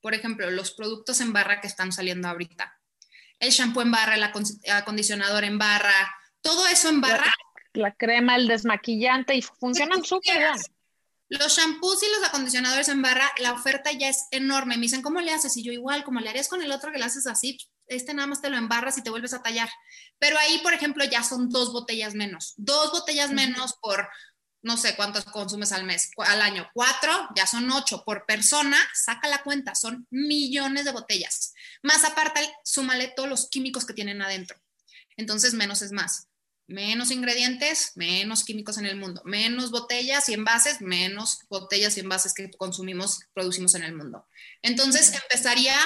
Por 0.00 0.14
ejemplo, 0.14 0.50
los 0.50 0.72
productos 0.72 1.20
en 1.20 1.32
barra 1.32 1.60
que 1.60 1.68
están 1.68 1.92
saliendo 1.92 2.28
ahorita. 2.28 2.78
El 3.38 3.50
shampoo 3.50 3.82
en 3.82 3.92
barra, 3.92 4.16
el 4.16 4.24
acondicionador 4.72 5.44
en 5.44 5.58
barra, 5.58 6.14
todo 6.40 6.66
eso 6.66 6.88
en 6.88 7.00
barra. 7.00 7.32
La, 7.74 7.94
crema, 7.94 8.36
el 8.36 8.48
desmaquillante 8.48 9.34
y 9.34 9.42
funcionan 9.42 10.04
súper 10.04 10.38
bien. 10.38 10.52
Los 11.28 11.56
shampoos 11.56 12.02
y 12.02 12.06
los 12.10 12.28
acondicionadores 12.28 12.88
en 12.88 13.00
barra, 13.00 13.32
la 13.38 13.52
oferta 13.52 13.90
ya 13.92 14.08
es 14.08 14.26
enorme. 14.32 14.76
Me 14.76 14.82
dicen, 14.82 15.00
¿cómo 15.00 15.20
le 15.20 15.32
haces? 15.32 15.56
Y 15.56 15.62
yo 15.62 15.72
igual, 15.72 16.04
como 16.04 16.20
le 16.20 16.28
harías 16.28 16.48
con 16.48 16.60
el 16.60 16.70
otro 16.72 16.92
que 16.92 16.98
le 16.98 17.04
haces 17.04 17.26
así, 17.26 17.56
este 17.86 18.14
nada 18.14 18.26
más 18.26 18.40
te 18.40 18.50
lo 18.50 18.56
embarras 18.56 18.98
y 18.98 19.02
te 19.02 19.10
vuelves 19.10 19.34
a 19.34 19.42
tallar. 19.42 19.68
Pero 20.18 20.38
ahí, 20.38 20.58
por 20.62 20.74
ejemplo, 20.74 21.04
ya 21.04 21.22
son 21.22 21.48
dos 21.50 21.72
botellas 21.72 22.14
menos. 22.14 22.54
Dos 22.56 22.92
botellas 22.92 23.30
menos 23.30 23.74
por 23.80 24.08
no 24.62 24.76
sé 24.76 24.94
cuántos 24.94 25.24
consumes 25.24 25.72
al 25.72 25.84
mes, 25.84 26.10
al 26.16 26.40
año, 26.40 26.70
cuatro, 26.72 27.12
ya 27.34 27.46
son 27.46 27.70
ocho 27.72 28.04
por 28.04 28.24
persona, 28.26 28.78
saca 28.94 29.28
la 29.28 29.42
cuenta, 29.42 29.74
son 29.74 30.06
millones 30.10 30.84
de 30.84 30.92
botellas. 30.92 31.52
Más 31.82 32.04
aparte, 32.04 32.40
súmale 32.64 33.08
todos 33.08 33.28
los 33.28 33.48
químicos 33.50 33.84
que 33.84 33.92
tienen 33.92 34.22
adentro. 34.22 34.56
Entonces, 35.16 35.54
menos 35.54 35.82
es 35.82 35.92
más. 35.92 36.28
Menos 36.68 37.10
ingredientes, 37.10 37.92
menos 37.96 38.44
químicos 38.44 38.78
en 38.78 38.86
el 38.86 38.96
mundo. 38.96 39.20
Menos 39.24 39.72
botellas 39.72 40.28
y 40.28 40.34
envases, 40.34 40.80
menos 40.80 41.40
botellas 41.50 41.96
y 41.96 42.00
envases 42.00 42.32
que 42.32 42.48
consumimos, 42.50 43.20
producimos 43.34 43.74
en 43.74 43.82
el 43.82 43.94
mundo. 43.94 44.26
Entonces, 44.62 45.12
empezaría 45.12 45.76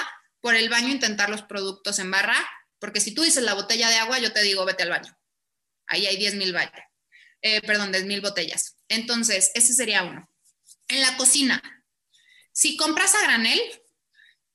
por 0.47 0.55
el 0.55 0.69
baño 0.69 0.87
intentar 0.87 1.29
los 1.29 1.41
productos 1.41 1.99
en 1.99 2.09
barra, 2.09 2.37
porque 2.79 3.01
si 3.01 3.13
tú 3.13 3.21
dices 3.23 3.43
la 3.43 3.53
botella 3.53 3.89
de 3.89 3.97
agua, 3.97 4.17
yo 4.19 4.31
te 4.31 4.41
digo, 4.43 4.63
vete 4.63 4.83
al 4.83 4.91
baño. 4.91 5.19
Ahí 5.87 6.07
hay 6.07 6.15
10 6.15 6.35
mil 6.35 6.55
eh, 7.41 7.59
perdón, 7.63 7.91
de 7.91 8.05
mil 8.05 8.21
botellas. 8.21 8.77
Entonces, 8.87 9.51
ese 9.55 9.73
sería 9.73 10.03
uno. 10.03 10.31
En 10.87 11.01
la 11.01 11.17
cocina, 11.17 11.61
si 12.53 12.77
compras 12.77 13.13
a 13.13 13.23
granel, 13.23 13.59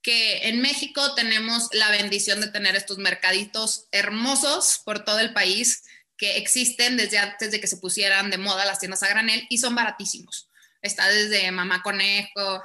que 0.00 0.48
en 0.48 0.62
México 0.62 1.14
tenemos 1.14 1.68
la 1.72 1.90
bendición 1.90 2.40
de 2.40 2.48
tener 2.48 2.74
estos 2.74 2.96
mercaditos 2.96 3.86
hermosos 3.92 4.80
por 4.86 5.04
todo 5.04 5.18
el 5.18 5.34
país 5.34 5.82
que 6.16 6.38
existen 6.38 6.96
desde 6.96 7.18
antes 7.18 7.50
de 7.50 7.60
que 7.60 7.66
se 7.66 7.76
pusieran 7.76 8.30
de 8.30 8.38
moda 8.38 8.64
las 8.64 8.78
tiendas 8.78 9.02
a 9.02 9.08
granel 9.08 9.46
y 9.50 9.58
son 9.58 9.74
baratísimos. 9.74 10.48
Está 10.80 11.06
desde 11.10 11.52
mamá 11.52 11.82
conejo, 11.82 12.62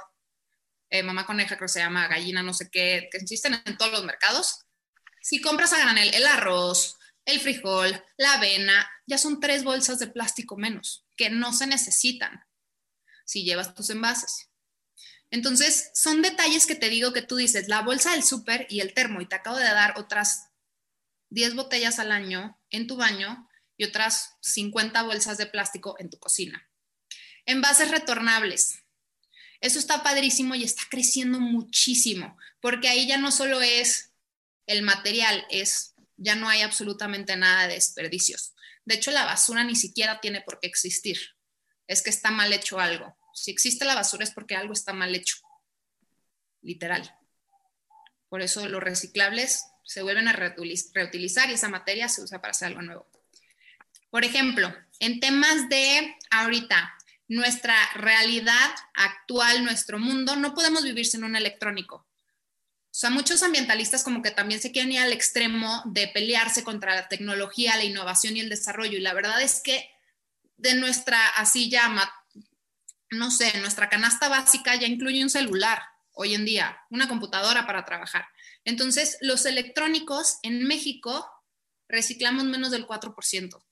eh, 0.90 1.02
mamá 1.02 1.26
coneja 1.26 1.56
creo 1.56 1.66
que 1.66 1.72
se 1.72 1.80
llama 1.80 2.08
gallina, 2.08 2.42
no 2.42 2.54
sé 2.54 2.70
qué, 2.70 3.08
que 3.10 3.18
existen 3.18 3.60
en 3.64 3.76
todos 3.76 3.92
los 3.92 4.04
mercados. 4.04 4.66
Si 5.20 5.40
compras 5.40 5.72
a 5.72 5.78
granel 5.78 6.12
el 6.14 6.26
arroz, 6.26 6.96
el 7.24 7.40
frijol, 7.40 8.02
la 8.16 8.34
avena, 8.34 8.90
ya 9.06 9.18
son 9.18 9.40
tres 9.40 9.64
bolsas 9.64 9.98
de 9.98 10.06
plástico 10.06 10.56
menos 10.56 11.04
que 11.16 11.30
no 11.30 11.52
se 11.52 11.66
necesitan 11.66 12.44
si 13.26 13.44
llevas 13.44 13.74
tus 13.74 13.90
envases. 13.90 14.48
Entonces, 15.30 15.90
son 15.94 16.22
detalles 16.22 16.66
que 16.66 16.74
te 16.74 16.88
digo 16.88 17.12
que 17.12 17.20
tú 17.20 17.36
dices, 17.36 17.68
la 17.68 17.82
bolsa 17.82 18.12
del 18.12 18.22
súper 18.22 18.66
y 18.70 18.80
el 18.80 18.94
termo, 18.94 19.20
y 19.20 19.26
te 19.26 19.36
acabo 19.36 19.58
de 19.58 19.64
dar 19.64 19.98
otras 19.98 20.48
10 21.30 21.54
botellas 21.54 21.98
al 21.98 22.12
año 22.12 22.58
en 22.70 22.86
tu 22.86 22.96
baño 22.96 23.46
y 23.76 23.84
otras 23.84 24.36
50 24.40 25.02
bolsas 25.02 25.36
de 25.36 25.46
plástico 25.46 25.96
en 25.98 26.08
tu 26.08 26.18
cocina. 26.18 26.66
Envases 27.44 27.90
retornables. 27.90 28.82
Eso 29.60 29.78
está 29.78 30.02
padrísimo 30.02 30.54
y 30.54 30.64
está 30.64 30.82
creciendo 30.88 31.40
muchísimo, 31.40 32.36
porque 32.60 32.88
ahí 32.88 33.06
ya 33.06 33.18
no 33.18 33.32
solo 33.32 33.60
es 33.60 34.12
el 34.66 34.82
material, 34.82 35.44
es 35.50 35.94
ya 36.16 36.34
no 36.34 36.48
hay 36.48 36.62
absolutamente 36.62 37.36
nada 37.36 37.66
de 37.66 37.74
desperdicios. 37.74 38.54
De 38.84 38.96
hecho, 38.96 39.10
la 39.10 39.24
basura 39.24 39.64
ni 39.64 39.76
siquiera 39.76 40.20
tiene 40.20 40.40
por 40.42 40.60
qué 40.60 40.66
existir. 40.66 41.18
Es 41.86 42.02
que 42.02 42.10
está 42.10 42.30
mal 42.30 42.52
hecho 42.52 42.78
algo. 42.80 43.16
Si 43.34 43.50
existe 43.50 43.84
la 43.84 43.94
basura 43.94 44.24
es 44.24 44.32
porque 44.32 44.56
algo 44.56 44.72
está 44.72 44.92
mal 44.92 45.14
hecho. 45.14 45.36
Literal. 46.60 47.16
Por 48.28 48.42
eso 48.42 48.68
los 48.68 48.82
reciclables 48.82 49.64
se 49.84 50.02
vuelven 50.02 50.28
a 50.28 50.32
reutilizar 50.32 51.48
y 51.48 51.54
esa 51.54 51.68
materia 51.68 52.08
se 52.08 52.22
usa 52.22 52.40
para 52.40 52.50
hacer 52.50 52.68
algo 52.68 52.82
nuevo. 52.82 53.08
Por 54.10 54.24
ejemplo, 54.24 54.74
en 55.00 55.20
temas 55.20 55.68
de 55.68 56.16
ahorita, 56.30 56.94
nuestra 57.28 57.76
realidad 57.94 58.70
actual, 58.94 59.64
nuestro 59.64 59.98
mundo, 59.98 60.34
no 60.36 60.54
podemos 60.54 60.82
vivir 60.82 61.06
sin 61.06 61.24
un 61.24 61.36
electrónico. 61.36 61.96
O 61.96 63.00
sea, 63.00 63.10
muchos 63.10 63.42
ambientalistas 63.42 64.02
como 64.02 64.22
que 64.22 64.30
también 64.30 64.60
se 64.60 64.72
quieren 64.72 64.90
ir 64.92 65.00
al 65.00 65.12
extremo 65.12 65.82
de 65.86 66.08
pelearse 66.08 66.64
contra 66.64 66.94
la 66.94 67.06
tecnología, 67.06 67.76
la 67.76 67.84
innovación 67.84 68.36
y 68.36 68.40
el 68.40 68.48
desarrollo. 68.48 68.96
Y 68.96 69.02
la 69.02 69.12
verdad 69.12 69.40
es 69.42 69.60
que 69.62 69.90
de 70.56 70.74
nuestra, 70.74 71.28
así 71.36 71.70
llama, 71.70 72.10
no 73.10 73.30
sé, 73.30 73.56
nuestra 73.60 73.88
canasta 73.88 74.28
básica 74.28 74.74
ya 74.74 74.86
incluye 74.86 75.22
un 75.22 75.30
celular 75.30 75.82
hoy 76.12 76.34
en 76.34 76.44
día, 76.44 76.80
una 76.90 77.08
computadora 77.08 77.66
para 77.66 77.84
trabajar. 77.84 78.26
Entonces, 78.64 79.18
los 79.20 79.46
electrónicos 79.46 80.38
en 80.42 80.64
México 80.64 81.30
reciclamos 81.88 82.44
menos 82.44 82.70
del 82.70 82.86
4%. 82.86 83.62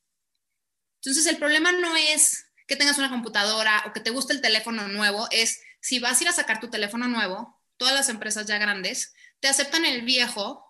Entonces, 1.00 1.26
el 1.26 1.38
problema 1.38 1.72
no 1.72 1.96
es 1.96 2.45
que 2.66 2.76
tengas 2.76 2.98
una 2.98 3.10
computadora 3.10 3.84
o 3.86 3.92
que 3.92 4.00
te 4.00 4.10
guste 4.10 4.32
el 4.32 4.40
teléfono 4.40 4.88
nuevo, 4.88 5.28
es 5.30 5.60
si 5.80 5.98
vas 5.98 6.18
a 6.18 6.24
ir 6.24 6.28
a 6.28 6.32
sacar 6.32 6.60
tu 6.60 6.68
teléfono 6.68 7.06
nuevo, 7.08 7.60
todas 7.76 7.94
las 7.94 8.08
empresas 8.08 8.46
ya 8.46 8.58
grandes, 8.58 9.14
te 9.40 9.48
aceptan 9.48 9.84
el 9.84 10.02
viejo 10.02 10.64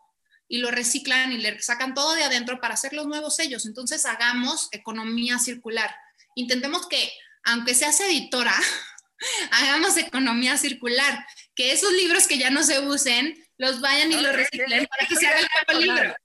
y 0.48 0.59
lo 0.59 0.70
reciclan 0.70 1.32
y 1.32 1.38
le 1.38 1.61
sacan 1.61 1.94
todo 1.94 2.14
de 2.14 2.24
adentro 2.24 2.61
para 2.61 2.74
hacer 2.74 2.92
los 2.92 3.06
nuevos 3.06 3.37
sellos. 3.37 3.66
Entonces 3.66 4.04
hagamos 4.06 4.68
economía 4.72 5.38
circular. 5.38 5.94
Intentemos 6.35 6.87
que, 6.87 7.11
aunque 7.44 7.74
seas 7.74 7.98
editora, 8.00 8.54
hagamos 9.52 9.96
economía 9.96 10.56
circular, 10.56 11.26
que 11.54 11.72
esos 11.72 11.92
libros 11.92 12.26
que 12.26 12.38
ya 12.38 12.50
no 12.50 12.62
se 12.62 12.80
usen, 12.80 13.42
los 13.56 13.80
vayan 13.80 14.12
y 14.12 14.20
los 14.20 14.35
reciclen 14.35 14.87
para 14.87 15.06
que 15.09 15.16
se 15.16 15.26
haga 15.26 15.38
el 15.38 15.46
nuevo 15.66 15.80
libro. 15.80 16.16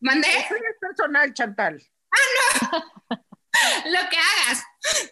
¿Mandé? 0.00 0.28
Eso 0.28 0.54
es 0.54 0.76
personal, 0.78 1.32
Chantal. 1.32 1.82
¡Ah, 2.10 2.68
no! 2.70 3.16
Lo 3.86 4.08
que 4.08 4.16
hagas, 4.16 4.62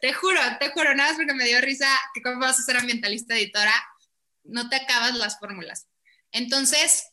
te 0.01 0.13
juro, 0.13 0.41
te 0.59 0.71
juro, 0.71 0.95
nada 0.95 1.11
más 1.11 1.17
porque 1.17 1.35
me 1.35 1.45
dio 1.45 1.61
risa 1.61 1.89
que 2.13 2.23
cómo 2.23 2.41
vas 2.41 2.59
a 2.59 2.63
ser 2.63 2.77
ambientalista 2.77 3.35
editora, 3.35 3.73
no 4.45 4.69
te 4.69 4.77
acabas 4.77 5.15
las 5.15 5.39
fórmulas. 5.39 5.89
Entonces, 6.33 7.11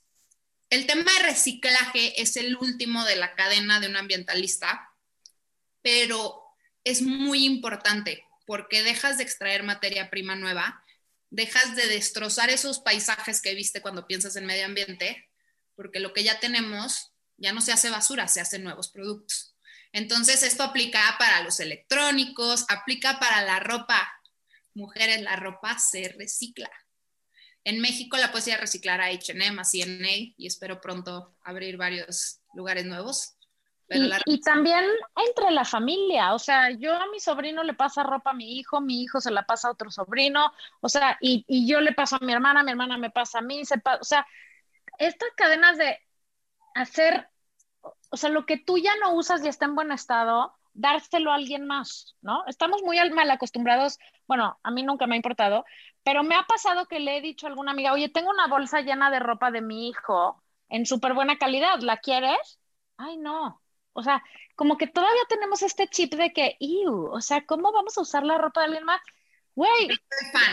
el 0.70 0.88
tema 0.88 1.12
de 1.14 1.24
reciclaje 1.24 2.22
es 2.22 2.38
el 2.38 2.56
último 2.58 3.04
de 3.06 3.16
la 3.16 3.36
cadena 3.36 3.80
de 3.80 3.88
un 3.88 3.98
ambientalista, 3.98 4.90
pero 5.82 6.42
es 6.84 7.02
muy 7.02 7.46
importante 7.46 8.26
porque 8.46 8.84
dejas 8.84 9.18
de 9.18 9.24
extraer 9.24 9.64
materia 9.64 10.10
prima 10.10 10.36
nueva, 10.36 10.84
dejas 11.30 11.76
de 11.76 11.88
destrozar 11.88 12.50
esos 12.50 12.80
paisajes 12.80 13.42
que 13.42 13.56
viste 13.56 13.82
cuando 13.82 14.08
piensas 14.08 14.36
en 14.36 14.46
medio 14.46 14.66
ambiente, 14.66 15.30
porque 15.76 16.00
lo 16.00 16.14
que 16.14 16.24
ya 16.24 16.40
tenemos 16.40 17.14
ya 17.38 17.54
no 17.54 17.62
se 17.62 17.72
hace 17.72 17.90
basura, 17.90 18.28
se 18.28 18.42
hacen 18.42 18.64
nuevos 18.64 18.90
productos. 18.90 19.51
Entonces, 19.94 20.44
esto 20.44 20.64
aplica 20.64 21.00
para 21.20 21.44
los 21.44 21.60
electrónicos, 21.60 22.66
aplica 22.70 23.20
para 23.20 23.44
la 23.44 23.60
ropa. 23.60 24.12
Mujeres, 24.74 25.22
la 25.22 25.36
ropa 25.36 25.78
se 25.80 26.16
recicla. 26.18 26.70
En 27.64 27.80
México 27.80 28.18
la 28.18 28.32
puedes 28.32 28.48
ir 28.48 28.56
a 28.56 28.58
reciclar 28.58 29.02
a 29.02 29.08
H&M, 29.08 29.62
a 29.62 29.64
CNA 29.64 30.34
y 30.38 30.48
espero 30.48 30.82
pronto 30.82 31.36
abrir 31.44 31.78
varios 31.78 32.40
lugares 32.54 32.86
nuevos. 32.86 33.36
y, 34.26 34.40
también 34.42 34.86
entre 35.28 35.52
la 35.52 35.66
familia, 35.66 36.34
o 36.34 36.40
sea, 36.40 36.72
yo 36.72 36.96
a 36.96 37.12
mi 37.12 37.20
sobrino 37.20 37.62
le 37.62 37.74
pasa 37.74 38.04
ropa 38.04 38.32
a 38.32 38.34
mi 38.34 38.58
hijo, 38.58 38.80
mi 38.80 39.04
hijo 39.04 39.20
se 39.20 39.32
la 39.32 39.46
pasa 39.46 39.68
a 39.68 39.72
otro 39.72 39.92
sobrino, 39.92 40.52
o 40.80 40.88
sea, 40.88 41.18
y, 41.20 41.68
yo 41.68 41.82
le 41.82 41.92
paso 41.92 42.16
a 42.16 42.26
mi 42.26 42.32
hermana, 42.32 42.64
mi 42.64 42.72
hermana 42.72 42.98
me 42.98 43.12
pasa 43.12 43.40
a 43.40 43.42
mí, 43.42 43.66
se 43.66 43.76
o 43.76 44.04
sea, 44.04 44.26
estas 44.98 45.30
cadenas 45.36 45.78
de 45.78 46.00
hacer, 46.74 47.28
o 48.12 48.18
sea, 48.18 48.30
lo 48.30 48.46
que 48.46 48.58
tú 48.58 48.78
ya 48.78 48.96
no 48.98 49.14
usas 49.14 49.44
y 49.44 49.48
está 49.48 49.66
en 49.66 49.76
buen 49.76 49.92
estado, 49.92 50.54
dárselo 50.74 51.32
a 51.32 51.36
alguien 51.36 51.66
más, 51.66 52.16
¿no? 52.22 52.44
Estamos 52.48 52.82
muy 52.84 52.98
mal 53.12 53.32
acostumbrados, 53.32 54.00
bueno, 54.28 54.60
a 54.64 54.72
mí 54.72 54.84
nunca 54.84 55.08
me 55.08 55.16
ha 55.16 55.18
importado, 55.18 55.66
pero 56.04 56.22
me 56.24 56.36
ha 56.36 56.44
pasado 56.44 56.88
que 56.88 57.00
le 57.00 57.18
he 57.18 57.22
dicho 57.22 57.48
a 57.48 57.50
alguna 57.50 57.72
amiga, 57.72 57.94
oye, 57.94 58.10
tengo 58.10 58.30
una 58.30 58.48
bolsa 58.48 58.82
llena 58.82 59.10
de 59.12 59.20
ropa 59.20 59.50
de 59.50 59.62
mi 59.62 59.88
hijo 59.88 60.44
en 60.68 60.86
súper 60.86 61.14
buena 61.14 61.38
calidad, 61.38 61.80
¿la 61.80 61.98
quieres? 61.98 62.60
Ay, 62.98 63.18
no. 63.18 63.62
O 63.94 64.04
sea, 64.04 64.24
como 64.56 64.78
que 64.78 64.88
todavía 64.88 65.24
tenemos 65.30 65.62
este 65.62 65.88
chip 65.88 66.14
de 66.14 66.34
que, 66.34 66.58
o 66.88 67.22
sea, 67.22 67.46
¿cómo 67.46 67.72
vamos 67.72 67.98
a 67.98 68.02
usar 68.02 68.24
la 68.24 68.38
ropa 68.38 68.62
de 68.62 68.66
alguien 68.68 68.86
más? 68.86 69.02
Güey, 69.56 69.90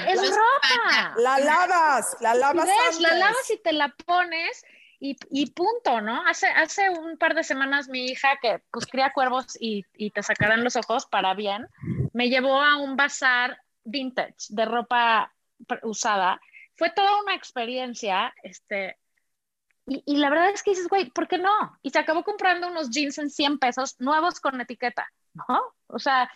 es 0.09 0.31
ropa. 0.31 1.15
La 1.19 1.39
lavas, 1.39 2.17
la 2.21 2.35
lavas. 2.35 3.01
La 3.01 3.15
lavas 3.15 3.51
y 3.51 3.59
te 3.59 3.73
la 3.73 3.89
pones 4.07 4.65
y, 5.01 5.47
punto, 5.51 6.01
¿no? 6.01 6.27
Hace, 6.27 6.49
hace 6.49 6.91
un 6.91 7.17
par 7.19 7.35
de 7.35 7.45
semanas 7.45 7.89
mi 7.89 8.07
hija, 8.07 8.39
que 8.43 8.61
pues 8.73 8.87
cría 8.87 9.13
cuervos 9.13 9.57
y, 9.61 9.85
y 9.97 10.11
te 10.11 10.23
sacarán 10.23 10.65
los 10.65 10.77
ojos 10.77 11.07
para 11.07 11.35
bien, 11.35 11.69
me 12.13 12.29
llevó 12.29 12.61
a 12.61 12.77
un 12.77 12.97
bazar 12.97 13.61
vintage 13.85 14.47
de 14.49 14.65
ropa 14.65 15.33
usada. 15.83 16.41
Fue 16.77 16.91
toda 16.91 17.23
una 17.23 17.35
experiencia, 17.35 18.35
este, 18.43 18.99
y, 19.87 20.03
y, 20.05 20.17
la 20.17 20.31
verdad 20.31 20.51
es 20.51 20.63
que 20.63 20.71
dices, 20.71 20.89
güey, 20.89 21.11
¿por 21.11 21.29
qué 21.29 21.39
no? 21.39 21.79
Y 21.83 21.91
se 21.91 21.99
acabó 21.99 22.25
comprando 22.25 22.69
unos 22.69 22.91
jeans 22.91 23.19
en 23.19 23.31
100 23.31 23.59
pesos 23.59 23.97
nuevos 24.01 24.41
con 24.41 24.61
etiqueta, 24.61 25.09
¿no? 25.33 25.63
O 25.87 25.99
sea, 25.99 26.31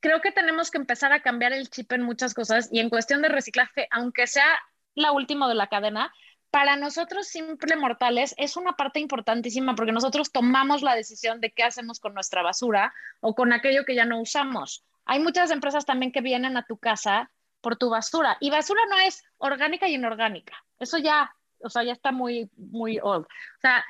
creo 0.00 0.20
que 0.20 0.32
tenemos 0.32 0.70
que 0.70 0.78
empezar 0.78 1.12
a 1.12 1.22
cambiar 1.22 1.52
el 1.52 1.68
chip 1.68 1.90
en 1.92 2.02
muchas 2.02 2.34
cosas 2.34 2.68
y 2.70 2.78
en 2.78 2.88
cuestión 2.88 3.22
de 3.22 3.28
reciclaje, 3.28 3.88
aunque 3.90 4.26
sea 4.26 4.58
la 4.94 5.12
última 5.12 5.48
de 5.48 5.54
la 5.54 5.66
cadena, 5.66 6.12
para 6.56 6.76
nosotros 6.76 7.26
simple 7.26 7.76
mortales 7.76 8.34
es 8.38 8.56
una 8.56 8.72
parte 8.72 8.98
importantísima 8.98 9.74
porque 9.74 9.92
nosotros 9.92 10.32
tomamos 10.32 10.80
la 10.80 10.94
decisión 10.94 11.38
de 11.38 11.50
qué 11.50 11.64
hacemos 11.64 12.00
con 12.00 12.14
nuestra 12.14 12.40
basura 12.40 12.94
o 13.20 13.34
con 13.34 13.52
aquello 13.52 13.84
que 13.84 13.94
ya 13.94 14.06
no 14.06 14.22
usamos. 14.22 14.82
hay 15.04 15.20
muchas 15.20 15.50
empresas 15.50 15.84
también 15.84 16.12
que 16.12 16.22
vienen 16.22 16.56
a 16.56 16.64
tu 16.64 16.78
casa 16.78 17.30
por 17.60 17.76
tu 17.76 17.90
basura. 17.90 18.38
Y 18.40 18.48
basura 18.48 18.80
no 18.88 18.96
es 19.00 19.22
orgánica 19.36 19.86
y 19.86 19.96
inorgánica. 19.96 20.64
Eso 20.78 20.96
ya, 20.96 21.30
o 21.58 21.68
sea, 21.68 21.82
ya 21.82 21.92
está 21.92 22.10
muy, 22.10 22.50
muy 22.56 23.00
old. 23.02 23.26
O 23.26 23.60
sea, 23.60 23.84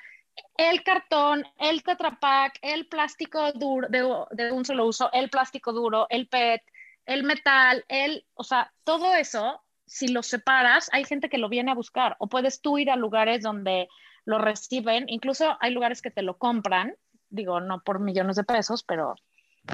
el 0.56 0.82
cartón, 0.82 1.44
el 1.60 1.84
Tetra 1.84 2.18
Pak, 2.18 2.58
el 2.62 2.88
plástico 2.88 3.52
duro 3.52 3.86
de, 3.88 4.02
de 4.32 4.50
un 4.50 4.64
solo 4.64 4.86
uso, 4.86 5.08
el 5.12 5.30
plástico 5.30 5.72
duro, 5.72 6.08
el 6.10 6.26
PET, 6.26 6.62
el 7.04 7.22
metal, 7.22 7.84
el, 7.86 8.26
o 8.34 8.42
sea, 8.42 8.72
todo 8.82 9.14
eso, 9.14 9.62
si 9.86 10.08
lo 10.08 10.22
separas, 10.22 10.88
hay 10.92 11.04
gente 11.04 11.28
que 11.28 11.38
lo 11.38 11.48
viene 11.48 11.70
a 11.70 11.74
buscar. 11.74 12.16
O 12.18 12.28
puedes 12.28 12.60
tú 12.60 12.78
ir 12.78 12.90
a 12.90 12.96
lugares 12.96 13.42
donde 13.42 13.88
lo 14.24 14.38
reciben, 14.38 15.04
incluso 15.08 15.56
hay 15.60 15.72
lugares 15.72 16.02
que 16.02 16.10
te 16.10 16.22
lo 16.22 16.36
compran, 16.38 16.94
digo, 17.28 17.60
no 17.60 17.80
por 17.82 18.00
millones 18.00 18.36
de 18.36 18.44
pesos, 18.44 18.82
pero 18.82 19.14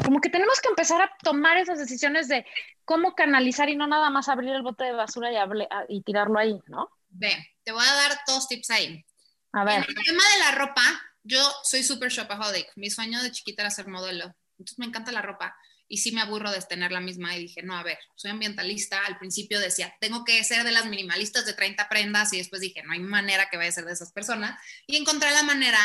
como 0.04 0.20
que 0.20 0.30
tenemos 0.30 0.60
que 0.60 0.68
empezar 0.68 1.02
a 1.02 1.10
tomar 1.22 1.56
esas 1.58 1.78
decisiones 1.78 2.28
de 2.28 2.46
cómo 2.84 3.14
canalizar 3.14 3.68
y 3.68 3.76
no 3.76 3.86
nada 3.86 4.10
más 4.10 4.28
abrir 4.28 4.50
el 4.54 4.62
bote 4.62 4.84
de 4.84 4.92
basura 4.92 5.30
y, 5.32 5.36
hable- 5.36 5.68
a- 5.70 5.84
y 5.88 6.02
tirarlo 6.02 6.38
ahí, 6.38 6.58
¿no? 6.68 6.88
Ve, 7.10 7.32
te 7.64 7.72
voy 7.72 7.84
a 7.86 7.94
dar 7.94 8.18
dos 8.26 8.48
tips 8.48 8.70
ahí. 8.70 9.04
A 9.52 9.60
En 9.60 9.66
ver, 9.66 9.84
el 9.86 9.94
tema 9.94 10.22
de 10.34 10.38
la 10.40 10.52
ropa, 10.52 10.82
yo 11.22 11.40
soy 11.62 11.82
súper 11.82 12.10
shopaholic. 12.10 12.72
Mi 12.76 12.90
sueño 12.90 13.22
de 13.22 13.30
chiquita 13.30 13.62
era 13.62 13.70
ser 13.70 13.86
modelo. 13.86 14.34
Entonces 14.58 14.78
me 14.78 14.86
encanta 14.86 15.12
la 15.12 15.22
ropa. 15.22 15.54
Y 15.92 15.98
sí 15.98 16.10
me 16.10 16.22
aburro 16.22 16.50
de 16.50 16.58
tener 16.62 16.90
la 16.90 17.00
misma. 17.00 17.36
Y 17.36 17.40
dije, 17.40 17.62
no, 17.62 17.76
a 17.76 17.82
ver, 17.82 17.98
soy 18.16 18.30
ambientalista. 18.30 19.04
Al 19.04 19.18
principio 19.18 19.60
decía, 19.60 19.94
tengo 20.00 20.24
que 20.24 20.42
ser 20.42 20.64
de 20.64 20.72
las 20.72 20.86
minimalistas 20.86 21.44
de 21.44 21.52
30 21.52 21.86
prendas. 21.90 22.32
Y 22.32 22.38
después 22.38 22.62
dije, 22.62 22.82
no 22.82 22.94
hay 22.94 23.00
manera 23.00 23.50
que 23.50 23.58
vaya 23.58 23.68
a 23.68 23.72
ser 23.72 23.84
de 23.84 23.92
esas 23.92 24.10
personas. 24.10 24.58
Y 24.86 24.96
encontré 24.96 25.30
la 25.32 25.42
manera 25.42 25.78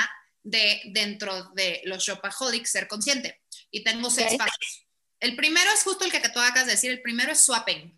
de, 0.43 0.79
dentro 0.93 1.51
de 1.55 1.81
los 1.83 2.05
shopaholics, 2.05 2.71
ser 2.71 2.87
consciente. 2.87 3.41
Y 3.69 3.83
tengo 3.83 4.09
seis 4.09 4.37
pasos. 4.37 4.87
El 5.19 5.35
primero 5.35 5.69
es 5.73 5.83
justo 5.83 6.05
el 6.05 6.11
que 6.13 6.21
tú 6.21 6.39
acabas 6.39 6.67
de 6.67 6.71
decir. 6.71 6.89
El 6.89 7.01
primero 7.01 7.33
es 7.33 7.41
swapping. 7.41 7.93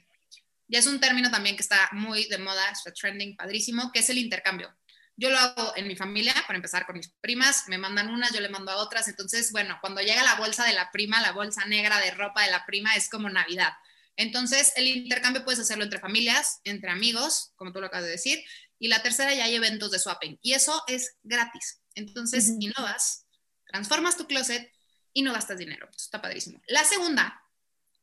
Ya 0.67 0.79
es 0.79 0.87
un 0.87 0.99
término 0.99 1.29
también 1.29 1.55
que 1.55 1.61
está 1.61 1.89
muy 1.91 2.25
de 2.25 2.39
moda, 2.39 2.71
está 2.71 2.91
trending, 2.91 3.35
padrísimo, 3.35 3.91
que 3.91 3.99
es 3.99 4.09
el 4.09 4.17
intercambio. 4.17 4.75
Yo 5.19 5.29
lo 5.29 5.37
hago 5.37 5.73
en 5.75 5.85
mi 5.85 5.97
familia, 5.97 6.33
para 6.47 6.55
empezar 6.55 6.85
con 6.85 6.95
mis 6.95 7.09
primas, 7.19 7.65
me 7.67 7.77
mandan 7.77 8.09
unas, 8.09 8.31
yo 8.31 8.39
le 8.39 8.47
mando 8.47 8.71
a 8.71 8.77
otras. 8.77 9.09
Entonces, 9.09 9.51
bueno, 9.51 9.77
cuando 9.81 9.99
llega 9.99 10.23
la 10.23 10.35
bolsa 10.35 10.63
de 10.63 10.71
la 10.71 10.91
prima, 10.91 11.19
la 11.19 11.33
bolsa 11.33 11.65
negra 11.65 11.99
de 11.99 12.11
ropa 12.11 12.43
de 12.43 12.51
la 12.51 12.65
prima 12.65 12.95
es 12.95 13.09
como 13.09 13.29
Navidad. 13.29 13.73
Entonces, 14.15 14.71
el 14.77 14.87
intercambio 14.87 15.43
puedes 15.43 15.59
hacerlo 15.59 15.83
entre 15.83 15.99
familias, 15.99 16.61
entre 16.63 16.89
amigos, 16.89 17.51
como 17.57 17.73
tú 17.73 17.81
lo 17.81 17.87
acabas 17.87 18.05
de 18.05 18.11
decir. 18.11 18.41
Y 18.79 18.87
la 18.87 19.01
tercera, 19.01 19.33
ya 19.33 19.43
hay 19.43 19.55
eventos 19.55 19.91
de 19.91 19.99
swapping. 19.99 20.39
Y 20.41 20.53
eso 20.53 20.83
es 20.87 21.17
gratis. 21.23 21.81
Entonces, 21.95 22.49
Ujú. 22.49 22.57
innovas, 22.61 23.25
transformas 23.65 24.15
tu 24.15 24.25
closet 24.25 24.71
y 25.11 25.21
no 25.21 25.33
gastas 25.33 25.57
dinero. 25.57 25.87
Eso 25.89 26.05
está 26.05 26.21
padrísimo. 26.21 26.61
La 26.67 26.85
segunda 26.85 27.43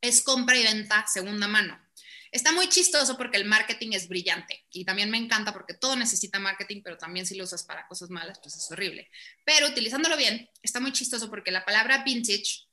es 0.03 0.23
compra 0.23 0.57
y 0.59 0.65
venta 0.65 1.07
segunda 1.07 1.49
mano. 1.49 1.81
Está 2.31 2.53
muy 2.53 2.69
chistoso 2.69 3.17
porque 3.17 3.37
el 3.37 3.45
marketing 3.45 3.93
es 3.93 4.09
brillante 4.09 4.67
y 4.71 4.85
también 4.85 5.11
me 5.11 5.19
encanta 5.19 5.53
porque 5.53 5.75
todo 5.75 5.97
necesita 5.97 6.39
marketing, 6.39 6.83
pero 6.83 6.97
también 6.97 7.27
si 7.27 7.37
lo 7.37 7.45
usas 7.45 7.65
para 7.65 7.87
cosas 7.87 8.11
malas, 8.11 8.39
pues 8.43 8.57
es 8.57 8.71
horrible. 8.71 9.11
Pero 9.45 9.69
utilizándolo 9.69 10.17
bien, 10.17 10.49
está 10.63 10.81
muy 10.81 10.93
chistoso 10.93 11.31
porque 11.31 11.51
la 11.51 11.65
palabra 11.65 12.03
vintage 12.05 12.67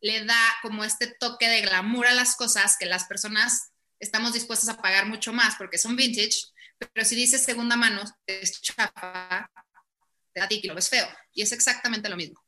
le 0.00 0.24
da 0.24 0.56
como 0.62 0.84
este 0.84 1.06
toque 1.06 1.48
de 1.48 1.62
glamour 1.62 2.06
a 2.06 2.14
las 2.14 2.36
cosas 2.36 2.76
que 2.78 2.86
las 2.86 3.04
personas 3.04 3.72
estamos 3.98 4.32
dispuestas 4.32 4.68
a 4.68 4.80
pagar 4.80 5.06
mucho 5.06 5.32
más 5.32 5.56
porque 5.56 5.78
son 5.78 5.96
vintage, 5.96 6.38
pero 6.92 7.06
si 7.06 7.16
dices 7.16 7.42
segunda 7.42 7.76
mano, 7.76 8.02
es 8.26 8.60
chafa, 8.60 9.50
te 10.32 10.40
da 10.40 10.48
ti 10.48 10.60
que 10.60 10.68
lo 10.68 10.74
ves 10.74 10.88
feo. 10.88 11.08
Y 11.32 11.42
es 11.42 11.52
exactamente 11.52 12.08
lo 12.08 12.16
mismo. 12.16 12.44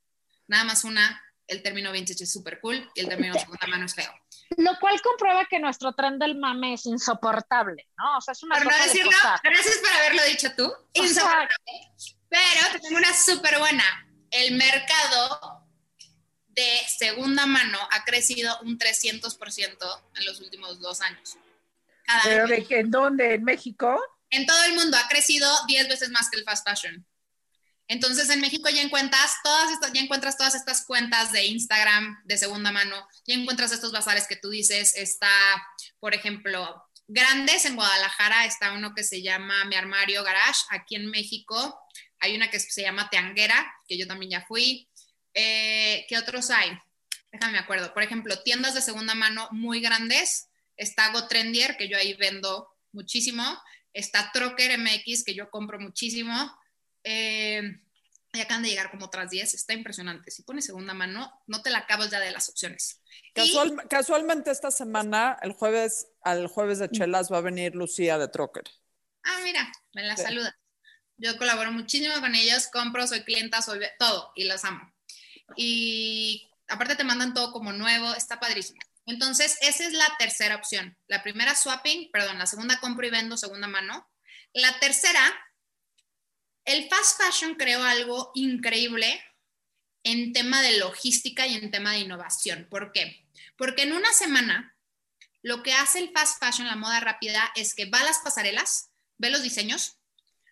Nada 0.46 0.64
más 0.64 0.84
una, 0.84 1.22
el 1.48 1.62
término 1.62 1.90
vintage 1.92 2.24
es 2.24 2.32
súper 2.32 2.60
cool 2.60 2.90
y 2.94 3.00
el 3.00 3.08
término 3.08 3.34
segunda 3.34 3.66
mano 3.66 3.86
es 3.86 3.94
feo. 3.94 4.12
lo 4.56 4.78
cual 4.78 5.00
comprueba 5.02 5.46
que 5.50 5.58
nuestro 5.58 5.92
tren 5.94 6.18
del 6.18 6.36
mame 6.36 6.74
es 6.74 6.86
insoportable, 6.86 7.86
¿no? 7.98 8.18
O 8.18 8.20
sea, 8.20 8.32
es 8.32 8.42
una 8.42 8.54
Por 8.56 8.64
no 8.64 8.70
cosa 8.70 8.82
de 8.82 8.88
decirlo, 8.88 9.10
costar. 9.10 9.40
gracias 9.42 9.76
por 9.78 9.92
haberlo 9.92 10.22
dicho 10.24 10.48
tú. 10.56 10.72
Insoportable. 10.94 11.48
Pero 12.28 12.72
te 12.72 12.78
tengo 12.80 12.96
una 12.98 13.12
súper 13.14 13.58
buena. 13.58 13.84
El 14.30 14.56
mercado 14.56 15.64
de 16.48 16.80
segunda 16.88 17.46
mano 17.46 17.78
ha 17.92 18.04
crecido 18.04 18.58
un 18.62 18.78
300% 18.78 20.02
en 20.16 20.24
los 20.26 20.40
últimos 20.40 20.80
dos 20.80 21.00
años. 21.00 21.36
Cada 22.04 22.22
¿Pero 22.24 22.44
año. 22.44 22.54
de 22.56 22.64
que 22.66 22.80
en 22.80 22.90
dónde? 22.90 23.34
¿En 23.34 23.44
México? 23.44 23.98
En 24.30 24.44
todo 24.46 24.62
el 24.64 24.74
mundo 24.74 24.96
ha 24.98 25.08
crecido 25.08 25.50
10 25.66 25.88
veces 25.88 26.10
más 26.10 26.28
que 26.30 26.38
el 26.38 26.44
fast 26.44 26.68
fashion. 26.68 27.06
Entonces 27.88 28.28
en 28.30 28.40
México 28.40 28.68
ya 28.68 28.82
encuentras 28.82 29.36
todas 29.42 29.72
estas, 29.72 29.92
ya 29.92 30.00
encuentras 30.00 30.36
todas 30.36 30.54
estas 30.54 30.84
cuentas 30.84 31.32
de 31.32 31.46
Instagram 31.46 32.22
de 32.24 32.38
segunda 32.38 32.70
mano, 32.70 33.08
ya 33.26 33.34
encuentras 33.34 33.72
estos 33.72 33.92
bazares 33.92 34.26
que 34.26 34.36
tú 34.36 34.50
dices, 34.50 34.94
está, 34.94 35.30
por 35.98 36.14
ejemplo, 36.14 36.84
grandes 37.06 37.64
en 37.64 37.76
Guadalajara, 37.76 38.44
está 38.44 38.72
uno 38.72 38.94
que 38.94 39.04
se 39.04 39.22
llama 39.22 39.64
Mi 39.64 39.74
Armario 39.74 40.22
Garage, 40.22 40.60
aquí 40.70 40.96
en 40.96 41.10
México 41.10 41.78
hay 42.20 42.36
una 42.36 42.50
que 42.50 42.58
se 42.58 42.82
llama 42.82 43.08
Teanguera, 43.10 43.72
que 43.86 43.96
yo 43.96 44.06
también 44.06 44.32
ya 44.32 44.46
fui. 44.46 44.88
Eh, 45.34 46.04
¿Qué 46.08 46.18
otros 46.18 46.50
hay? 46.50 46.70
Déjame 47.30 47.52
me 47.52 47.58
acuerdo. 47.58 47.92
Por 47.94 48.02
ejemplo, 48.02 48.42
tiendas 48.42 48.74
de 48.74 48.82
segunda 48.82 49.14
mano 49.14 49.48
muy 49.52 49.80
grandes. 49.80 50.48
Está 50.76 51.12
Go 51.12 51.28
Trendier, 51.28 51.76
que 51.76 51.88
yo 51.88 51.96
ahí 51.96 52.14
vendo 52.14 52.68
muchísimo. 52.92 53.44
Está 53.92 54.32
Trocker 54.32 54.78
MX, 54.78 55.24
que 55.24 55.34
yo 55.34 55.50
compro 55.50 55.78
muchísimo. 55.78 56.56
Eh, 57.10 57.62
y 58.34 58.40
acaban 58.40 58.62
de 58.62 58.68
llegar 58.68 58.90
como 58.90 59.06
otras 59.06 59.30
10. 59.30 59.54
Está 59.54 59.72
impresionante. 59.72 60.30
Si 60.30 60.42
pones 60.42 60.66
segunda 60.66 60.92
mano, 60.92 61.32
no 61.46 61.62
te 61.62 61.70
la 61.70 61.78
acabas 61.78 62.10
ya 62.10 62.20
de 62.20 62.30
las 62.30 62.48
opciones. 62.50 63.00
Y- 63.22 63.32
Casual- 63.32 63.88
casualmente 63.88 64.50
esta 64.50 64.70
semana, 64.70 65.38
el 65.42 65.52
jueves, 65.52 66.08
al 66.22 66.46
jueves 66.46 66.78
de 66.78 66.90
chelas 66.90 67.32
va 67.32 67.38
a 67.38 67.42
venir 67.42 67.74
Lucía 67.74 68.18
de 68.18 68.28
Trocker. 68.28 68.64
ah, 69.24 69.40
mira, 69.44 69.70
me 69.94 70.02
la 70.04 70.16
Sí. 70.16 70.22
saluda. 70.22 70.58
Yo 71.18 71.36
colaboro 71.36 71.70
muchísimo 71.72 72.14
con 72.20 72.34
ellos, 72.34 72.68
compro, 72.68 73.06
soy 73.06 73.24
clienta, 73.24 73.60
soy 73.60 73.80
todo 73.98 74.32
y 74.36 74.44
los 74.44 74.64
amo. 74.64 74.90
Y 75.56 76.50
aparte 76.68 76.96
te 76.96 77.04
mandan 77.04 77.34
todo 77.34 77.52
como 77.52 77.72
nuevo, 77.72 78.14
está 78.14 78.40
padrísimo. 78.40 78.78
Entonces, 79.06 79.58
esa 79.62 79.84
es 79.84 79.92
la 79.92 80.06
tercera 80.18 80.56
opción. 80.56 80.96
La 81.08 81.22
primera, 81.22 81.54
swapping, 81.54 82.10
perdón, 82.12 82.38
la 82.38 82.46
segunda, 82.46 82.78
compro 82.80 83.06
y 83.06 83.10
vendo 83.10 83.36
segunda 83.36 83.66
mano. 83.66 84.08
La 84.52 84.78
tercera, 84.80 85.20
el 86.68 86.86
fast 86.90 87.18
fashion 87.18 87.54
creó 87.54 87.82
algo 87.82 88.30
increíble 88.34 89.22
en 90.02 90.34
tema 90.34 90.60
de 90.60 90.76
logística 90.76 91.46
y 91.46 91.54
en 91.54 91.70
tema 91.70 91.92
de 91.92 92.00
innovación. 92.00 92.66
¿Por 92.68 92.92
qué? 92.92 93.26
Porque 93.56 93.84
en 93.84 93.94
una 93.94 94.12
semana, 94.12 94.76
lo 95.40 95.62
que 95.62 95.72
hace 95.72 95.98
el 95.98 96.10
fast 96.12 96.38
fashion, 96.44 96.66
la 96.66 96.76
moda 96.76 97.00
rápida, 97.00 97.50
es 97.56 97.74
que 97.74 97.86
va 97.86 98.00
a 98.00 98.04
las 98.04 98.18
pasarelas, 98.18 98.90
ve 99.16 99.30
los 99.30 99.42
diseños, 99.42 99.96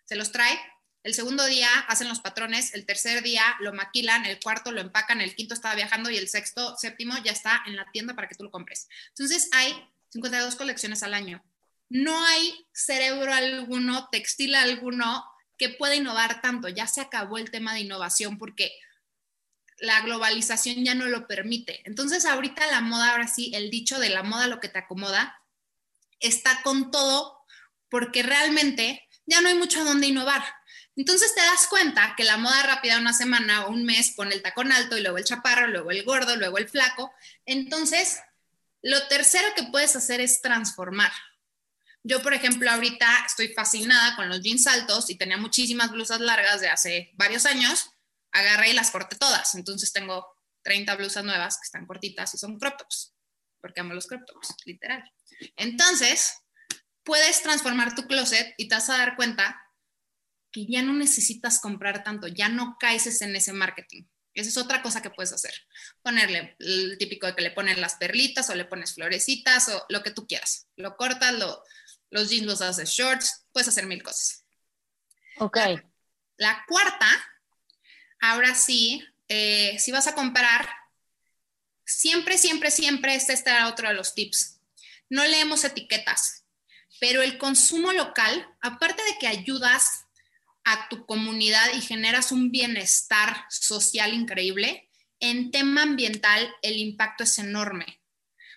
se 0.07 0.17
los 0.17 0.33
trae, 0.33 0.59
el 1.03 1.13
segundo 1.13 1.45
día 1.45 1.69
hacen 1.87 2.09
los 2.09 2.21
patrones, 2.21 2.73
el 2.73 2.87
tercer 2.87 3.23
día 3.23 3.45
lo 3.61 3.75
maquilan, 3.75 4.25
el 4.25 4.41
cuarto 4.41 4.73
lo 4.73 4.81
empacan, 4.81 5.21
el 5.21 5.37
quinto 5.37 5.53
está 5.53 5.75
viajando 5.75 6.09
y 6.09 6.17
el 6.17 6.29
sexto, 6.29 6.79
séptimo 6.79 7.15
ya 7.23 7.33
está 7.33 7.63
en 7.67 7.77
la 7.77 7.91
tienda 7.93 8.15
para 8.15 8.27
que 8.27 8.37
tú 8.37 8.45
lo 8.45 8.51
compres. 8.51 8.89
Entonces 9.11 9.51
hay 9.53 9.73
52 10.09 10.57
colecciones 10.57 11.03
al 11.03 11.13
año. 11.13 11.45
No 11.91 12.25
hay 12.25 12.67
cerebro 12.73 13.35
alguno, 13.35 14.09
textil 14.11 14.55
alguno 14.55 15.36
que 15.57 15.71
pueda 15.71 15.95
innovar 15.95 16.41
tanto. 16.41 16.69
Ya 16.69 16.87
se 16.87 17.01
acabó 17.01 17.39
el 17.39 17.51
tema 17.51 17.75
de 17.75 17.81
innovación 17.81 18.39
porque 18.39 18.73
la 19.79 20.01
globalización 20.01 20.85
ya 20.85 20.95
no 20.95 21.07
lo 21.07 21.27
permite. 21.27 21.83
Entonces 21.85 22.25
ahorita 22.25 22.67
la 22.69 22.81
moda, 22.81 23.11
ahora 23.11 23.29
sí, 23.29 23.53
el 23.55 23.71
dicho 23.71 23.99
de 23.99 24.11
la 24.11 24.23
moda 24.23 24.47
lo 24.47 24.61
que 24.61 24.69
te 24.69 24.79
acomoda, 24.79 25.41
está 26.21 26.63
con 26.63 26.91
todo 26.91 27.41
porque 27.89 28.23
realmente 28.23 29.07
ya 29.27 29.41
no 29.41 29.49
hay 29.49 29.55
mucho 29.55 29.81
a 29.81 29.85
dónde 29.85 30.07
innovar. 30.07 30.43
Entonces 30.97 31.35
te 31.35 31.43
das 31.43 31.67
cuenta 31.69 32.15
que 32.17 32.25
la 32.25 32.39
moda 32.39 32.63
rápida 32.63 32.99
una 32.99 33.13
semana 33.13 33.67
o 33.67 33.71
un 33.71 33.85
mes 33.85 34.13
pone 34.17 34.35
el 34.35 34.43
tacón 34.43 34.73
alto 34.73 34.97
y 34.97 35.03
luego 35.03 35.19
el 35.19 35.25
chaparro, 35.25 35.67
luego 35.67 35.91
el 35.91 36.05
gordo, 36.05 36.37
luego 36.37 36.57
el 36.57 36.69
flaco. 36.69 37.13
Entonces, 37.45 38.21
lo 38.83 39.07
tercero 39.09 39.49
que 39.55 39.65
puedes 39.65 39.95
hacer 39.95 40.21
es 40.21 40.41
transformar. 40.41 41.13
Yo, 42.09 42.23
por 42.23 42.35
ejemplo, 42.35 42.71
ahorita 42.71 43.25
estoy 43.27 43.49
fascinada 43.49 44.15
con 44.15 44.29
los 44.29 44.41
jeans 44.41 44.69
altos 44.69 45.11
y 45.11 45.17
tenía 45.17 45.39
muchísimas 45.39 45.91
blusas 45.91 46.21
largas 46.21 46.61
de 46.61 46.69
hace 46.69 47.11
varios 47.15 47.47
años. 47.47 47.91
Agarré 48.31 48.71
y 48.71 48.75
las 48.75 48.93
corté 48.93 49.17
todas. 49.17 49.57
Entonces 49.57 49.93
tengo 49.93 50.25
30 50.63 50.95
blusas 50.95 51.25
nuevas 51.25 51.57
que 51.57 51.65
están 51.65 51.85
cortitas 51.85 52.33
y 52.33 52.39
son 52.39 52.61
crop 52.61 52.79
tops, 52.79 53.13
porque 53.61 53.81
amo 53.81 53.93
los 53.93 54.07
crop 54.07 54.25
tops, 54.25 54.55
literal. 54.67 55.03
Entonces, 55.57 56.35
puedes 57.03 57.43
transformar 57.43 57.97
tu 57.97 58.07
closet 58.07 58.55
y 58.57 58.69
te 58.69 58.77
vas 58.77 58.89
a 58.89 58.99
dar 58.99 59.17
cuenta 59.17 59.61
que 60.53 60.65
ya 60.65 60.83
no 60.83 60.93
necesitas 60.93 61.59
comprar 61.59 62.05
tanto, 62.05 62.29
ya 62.29 62.49
no 62.49 62.77
caes 62.79 63.21
en 63.21 63.35
ese 63.35 63.53
marketing. 63.53 64.05
Esa 64.33 64.51
es 64.51 64.59
otra 64.59 64.81
cosa 64.81 65.03
que 65.03 65.11
puedes 65.11 65.33
hacer. 65.33 65.55
Ponerle 66.03 66.55
el 66.61 66.99
típico 66.99 67.27
de 67.27 67.35
que 67.35 67.43
le 67.43 67.51
ponen 67.51 67.81
las 67.81 67.97
perlitas 67.97 68.49
o 68.49 68.55
le 68.55 68.65
pones 68.65 68.95
florecitas 68.95 69.71
o 69.71 69.87
lo 69.89 70.05
que 70.05 70.13
tú 70.13 70.27
quieras. 70.27 70.69
Lo 70.77 70.97
cortas, 70.97 71.33
lo, 71.35 71.63
los 72.11 72.31
jeans 72.31 72.47
los 72.47 72.63
haces 72.63 72.91
shorts, 72.91 73.47
puedes 73.53 73.69
hacer 73.69 73.87
mil 73.87 74.03
cosas. 74.03 74.45
Ok. 75.39 75.59
La 76.37 76.65
cuarta, 76.67 77.09
ahora 78.21 78.55
sí, 78.55 79.05
eh, 79.29 79.77
si 79.79 79.93
vas 79.93 80.07
a 80.07 80.15
comprar 80.15 80.69
siempre, 81.85 82.39
siempre, 82.39 82.71
siempre, 82.71 83.15
este 83.15 83.33
está 83.33 83.69
otro 83.69 83.89
de 83.89 83.95
los 83.95 84.15
tips. 84.15 84.61
No 85.09 85.25
leemos 85.25 85.65
etiquetas, 85.65 86.45
pero 87.01 87.23
el 87.23 87.39
consumo 87.39 87.93
local, 87.93 88.49
aparte 88.61 89.03
de 89.05 89.19
que 89.19 89.29
ayudas 89.29 90.07
a 90.65 90.89
tu 90.89 91.07
comunidad 91.07 91.73
y 91.75 91.81
generas 91.81 92.33
un 92.33 92.51
bienestar 92.51 93.47
social 93.49 94.13
increíble, 94.13 94.91
en 95.21 95.51
tema 95.51 95.83
ambiental 95.83 96.53
el 96.63 96.77
impacto 96.77 97.25
es 97.25 97.39
enorme. 97.39 98.03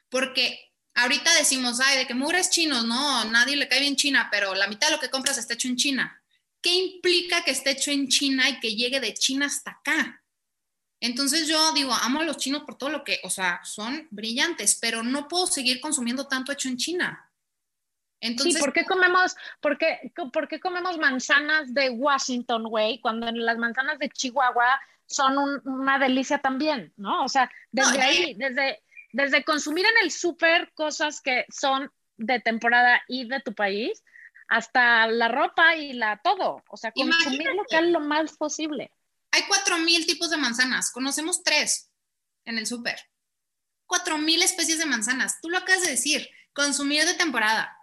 Porque 0.10 0.69
ahorita 1.02 1.34
decimos, 1.36 1.80
ay, 1.80 1.98
de 1.98 2.08
que 2.08 2.14
mugres 2.14 2.50
chinos, 2.50 2.86
no, 2.86 3.26
nadie 3.26 3.56
le 3.56 3.68
cae 3.68 3.80
bien 3.80 3.96
China, 3.96 4.28
pero 4.32 4.56
la 4.56 4.68
mitad 4.68 4.88
de 4.88 4.94
lo 4.96 5.00
que 5.00 5.10
compras 5.10 5.38
está 5.38 5.54
hecho 5.54 5.68
en 5.68 5.76
China. 5.78 6.22
¿Qué 6.62 6.74
implica 6.74 7.44
que 7.44 7.52
esté 7.52 7.72
hecho 7.72 7.92
en 7.92 8.08
China 8.08 8.50
y 8.50 8.60
que 8.60 8.76
llegue 8.76 9.00
de 9.00 9.14
China 9.14 9.46
hasta 9.46 9.72
acá? 9.72 10.24
Entonces 11.02 11.48
yo 11.48 11.72
digo, 11.74 11.94
amo 11.94 12.20
a 12.20 12.26
los 12.26 12.38
chinos 12.38 12.64
por 12.64 12.78
todo 12.78 12.90
lo 12.90 13.04
que, 13.06 13.20
o 13.24 13.30
sea, 13.30 13.62
son 13.64 14.08
brillantes, 14.12 14.78
pero 14.82 15.02
no 15.02 15.28
puedo 15.30 15.48
seguir 15.48 15.80
consumiendo 15.80 16.28
tanto 16.28 16.52
hecho 16.52 16.68
en 16.68 16.76
China. 16.78 17.26
Entonces, 18.22 18.56
sí, 18.56 18.60
¿por 18.60 18.74
qué 18.74 18.84
comemos, 18.84 19.36
por 19.62 19.78
qué, 19.78 20.12
por 20.34 20.50
qué 20.50 20.60
comemos 20.60 20.98
manzanas 20.98 21.74
de 21.74 21.90
Washington, 21.90 22.64
güey, 22.64 23.00
cuando 23.00 23.32
las 23.32 23.58
manzanas 23.58 23.98
de 23.98 24.10
Chihuahua 24.10 24.78
son 25.06 25.38
un- 25.38 25.62
una 25.64 25.98
delicia 25.98 26.40
también, 26.40 26.92
¿no? 26.98 27.24
O 27.24 27.30
sea, 27.30 27.50
desde 27.72 27.98
No, 27.98 28.04
ahí, 28.04 28.34
desde, 28.34 28.84
desde 29.12 29.44
consumir 29.44 29.86
en 29.86 30.04
el 30.04 30.12
súper 30.12 30.72
cosas 30.74 31.22
que 31.22 31.46
son 31.50 31.92
de 32.18 32.40
temporada 32.40 33.02
y 33.08 33.28
de 33.28 33.40
tu 33.42 33.54
país, 33.54 34.04
hasta 34.48 35.08
la 35.08 35.28
ropa 35.28 35.76
y 35.76 35.94
la 35.94 36.20
todo. 36.24 36.64
O 36.70 36.78
sea, 36.78 36.92
consumir 36.92 37.42
Imagínate. 37.42 37.56
local 37.56 37.92
lo 37.92 38.00
más 38.00 38.36
posible. 38.38 38.92
hay 39.32 39.44
cuatro 39.48 39.78
mil 39.78 40.06
tipos 40.06 40.30
de 40.32 40.38
manzanas, 40.38 40.92
conocemos 40.92 41.44
tres 41.44 41.92
en 42.46 42.58
el 42.58 42.66
súper. 42.66 43.00
Cuatro 43.86 44.18
mil 44.18 44.42
especies 44.42 44.80
de 44.80 44.86
manzanas, 44.86 45.40
tú 45.42 45.50
lo 45.50 45.58
acabas 45.58 45.84
de 45.84 45.92
decir, 45.92 46.28
consumir 46.54 47.06
de 47.06 47.14
temporada. 47.14 47.76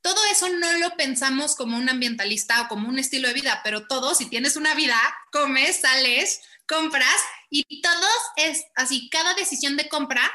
Todo 0.00 0.18
eso 0.30 0.48
no 0.48 0.72
lo 0.74 0.96
pensamos 0.96 1.56
como 1.56 1.76
un 1.76 1.88
ambientalista 1.88 2.62
o 2.62 2.68
como 2.68 2.88
un 2.88 2.98
estilo 2.98 3.28
de 3.28 3.34
vida, 3.34 3.60
pero 3.64 3.86
todo, 3.86 4.14
si 4.14 4.26
tienes 4.26 4.56
una 4.56 4.74
vida, 4.74 4.96
comes, 5.32 5.80
sales, 5.80 6.40
compras 6.68 7.16
y 7.50 7.80
todos 7.80 8.18
es 8.36 8.64
así, 8.76 9.08
cada 9.10 9.34
decisión 9.34 9.76
de 9.76 9.88
compra 9.88 10.30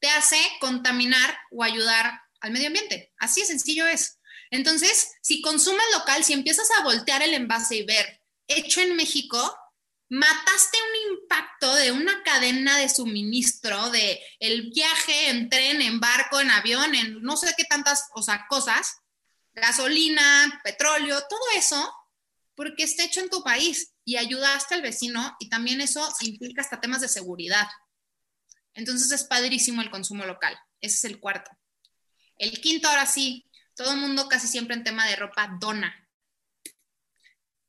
te 0.00 0.08
hace 0.08 0.38
contaminar 0.60 1.38
o 1.50 1.62
ayudar 1.62 2.20
al 2.40 2.50
medio 2.50 2.66
ambiente. 2.66 3.12
Así 3.18 3.40
de 3.40 3.46
sencillo 3.46 3.86
es. 3.86 4.18
Entonces, 4.50 5.12
si 5.22 5.40
consumes 5.40 5.84
local, 5.92 6.24
si 6.24 6.32
empiezas 6.32 6.70
a 6.72 6.82
voltear 6.82 7.22
el 7.22 7.34
envase 7.34 7.76
y 7.76 7.86
ver 7.86 8.22
hecho 8.46 8.80
en 8.80 8.96
México, 8.96 9.56
mataste 10.10 10.78
un 10.78 11.12
impacto 11.14 11.74
de 11.74 11.92
una 11.92 12.22
cadena 12.22 12.78
de 12.78 12.88
suministro, 12.88 13.90
de 13.90 14.20
el 14.38 14.70
viaje 14.70 15.30
en 15.30 15.48
tren, 15.48 15.80
en 15.80 16.00
barco, 16.00 16.40
en 16.40 16.50
avión, 16.50 16.94
en 16.94 17.22
no 17.22 17.36
sé 17.36 17.52
qué 17.56 17.64
tantas 17.64 18.08
o 18.14 18.22
sea, 18.22 18.46
cosas, 18.48 18.96
gasolina, 19.54 20.60
petróleo, 20.62 21.22
todo 21.28 21.40
eso, 21.56 21.92
porque 22.54 22.84
está 22.84 23.04
hecho 23.04 23.20
en 23.20 23.30
tu 23.30 23.42
país 23.42 23.93
y 24.04 24.16
ayudaste 24.16 24.74
al 24.74 24.82
vecino 24.82 25.36
y 25.38 25.48
también 25.48 25.80
eso 25.80 26.06
implica 26.20 26.62
hasta 26.62 26.80
temas 26.80 27.00
de 27.00 27.08
seguridad. 27.08 27.66
Entonces 28.74 29.10
es 29.12 29.24
padrísimo 29.24 29.82
el 29.82 29.90
consumo 29.90 30.24
local. 30.24 30.58
Ese 30.80 30.96
es 30.96 31.04
el 31.04 31.20
cuarto. 31.20 31.50
El 32.36 32.60
quinto, 32.60 32.88
ahora 32.88 33.06
sí, 33.06 33.48
todo 33.74 33.92
el 33.92 34.00
mundo 34.00 34.28
casi 34.28 34.48
siempre 34.48 34.76
en 34.76 34.84
tema 34.84 35.06
de 35.06 35.16
ropa 35.16 35.56
dona 35.60 36.04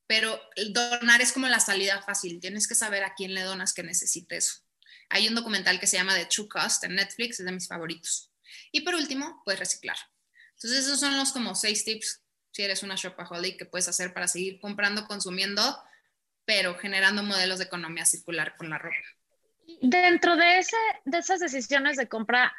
pero 0.08 0.40
donar 0.72 1.22
es 1.22 1.32
como 1.32 1.48
la 1.48 1.60
salida 1.60 2.02
fácil. 2.02 2.40
Tienes 2.40 2.68
que 2.68 2.76
saber 2.76 3.04
a 3.04 3.16
quién 3.16 3.34
le 3.34 3.42
donas 3.42 3.74
que 3.74 3.84
necesite 3.84 4.38
eso. 4.38 4.56
Hay 5.10 5.28
un 5.28 5.36
documental 5.36 5.80
que 5.80 5.88
se 5.88 5.98
llama 5.98 6.16
The 6.16 6.26
True 6.26 6.48
Cost 6.48 6.84
en 6.84 6.96
Netflix, 6.96 7.40
es 7.40 7.46
de 7.46 7.52
mis 7.52 7.68
favoritos. 7.68 8.32
Y 8.72 8.82
por 8.82 8.96
último, 8.96 9.42
puedes 9.44 9.60
reciclar. 9.60 9.98
Entonces, 10.56 10.86
esos 10.86 11.00
son 11.00 11.18
los 11.18 11.32
como 11.32 11.56
seis 11.56 11.84
tips 11.86 12.22
si 12.52 12.64
eres 12.64 12.84
una 12.84 12.96
shopaholic 12.96 13.58
que 13.58 13.66
puedes 13.66 13.88
hacer 13.90 14.14
para 14.14 14.30
seguir 14.30 14.60
comprando, 14.62 15.06
consumiendo, 15.08 15.78
pero 16.46 16.76
generando 16.76 17.24
modelos 17.24 17.60
de 17.60 17.66
economía 17.66 18.06
circular 18.06 18.56
con 18.56 18.70
la 18.70 18.78
ropa. 18.78 18.96
Dentro 19.82 20.36
de, 20.36 20.60
ese, 20.60 20.78
de 21.06 21.18
esas 21.18 21.40
decisiones 21.40 21.98
de 21.98 22.08
compra, 22.08 22.54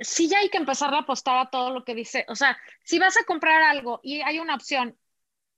sí 0.00 0.28
ya 0.28 0.38
hay 0.38 0.48
que 0.48 0.58
empezar 0.58 0.94
a 0.94 0.98
apostar 0.98 1.38
a 1.38 1.50
todo 1.50 1.70
lo 1.70 1.84
que 1.84 1.94
dice. 1.94 2.24
O 2.28 2.36
sea, 2.36 2.58
si 2.84 2.98
vas 2.98 3.16
a 3.16 3.24
comprar 3.24 3.62
algo 3.62 4.00
y 4.02 4.20
hay 4.20 4.38
una 4.38 4.54
opción 4.54 4.96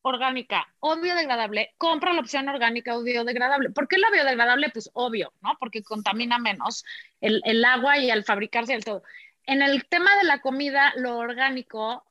orgánica 0.02 0.66
o 0.78 0.98
biodegradable, 0.98 1.74
compra 1.76 2.12
la 2.12 2.20
opción 2.20 2.48
orgánica 2.48 2.96
o 2.96 3.02
biodegradable. 3.02 3.70
¿Por 3.70 3.86
qué 3.86 3.98
la 3.98 4.11
biodegradable? 4.11 4.70
Pues 4.70 4.90
obvio, 4.94 5.32
¿no? 5.42 5.56
Porque 5.58 5.82
contamina 5.82 6.38
menos 6.38 6.84
el, 7.20 7.42
el 7.44 7.64
agua 7.64 7.98
y 7.98 8.11
al 8.11 8.24
fabricarse 8.24 8.74
el 8.74 8.84
todo. 8.84 9.02
En 9.44 9.62
el 9.62 9.86
tema 9.86 10.16
de 10.16 10.24
la 10.24 10.40
comida, 10.40 10.92
lo 10.96 11.18
orgánico 11.18 12.09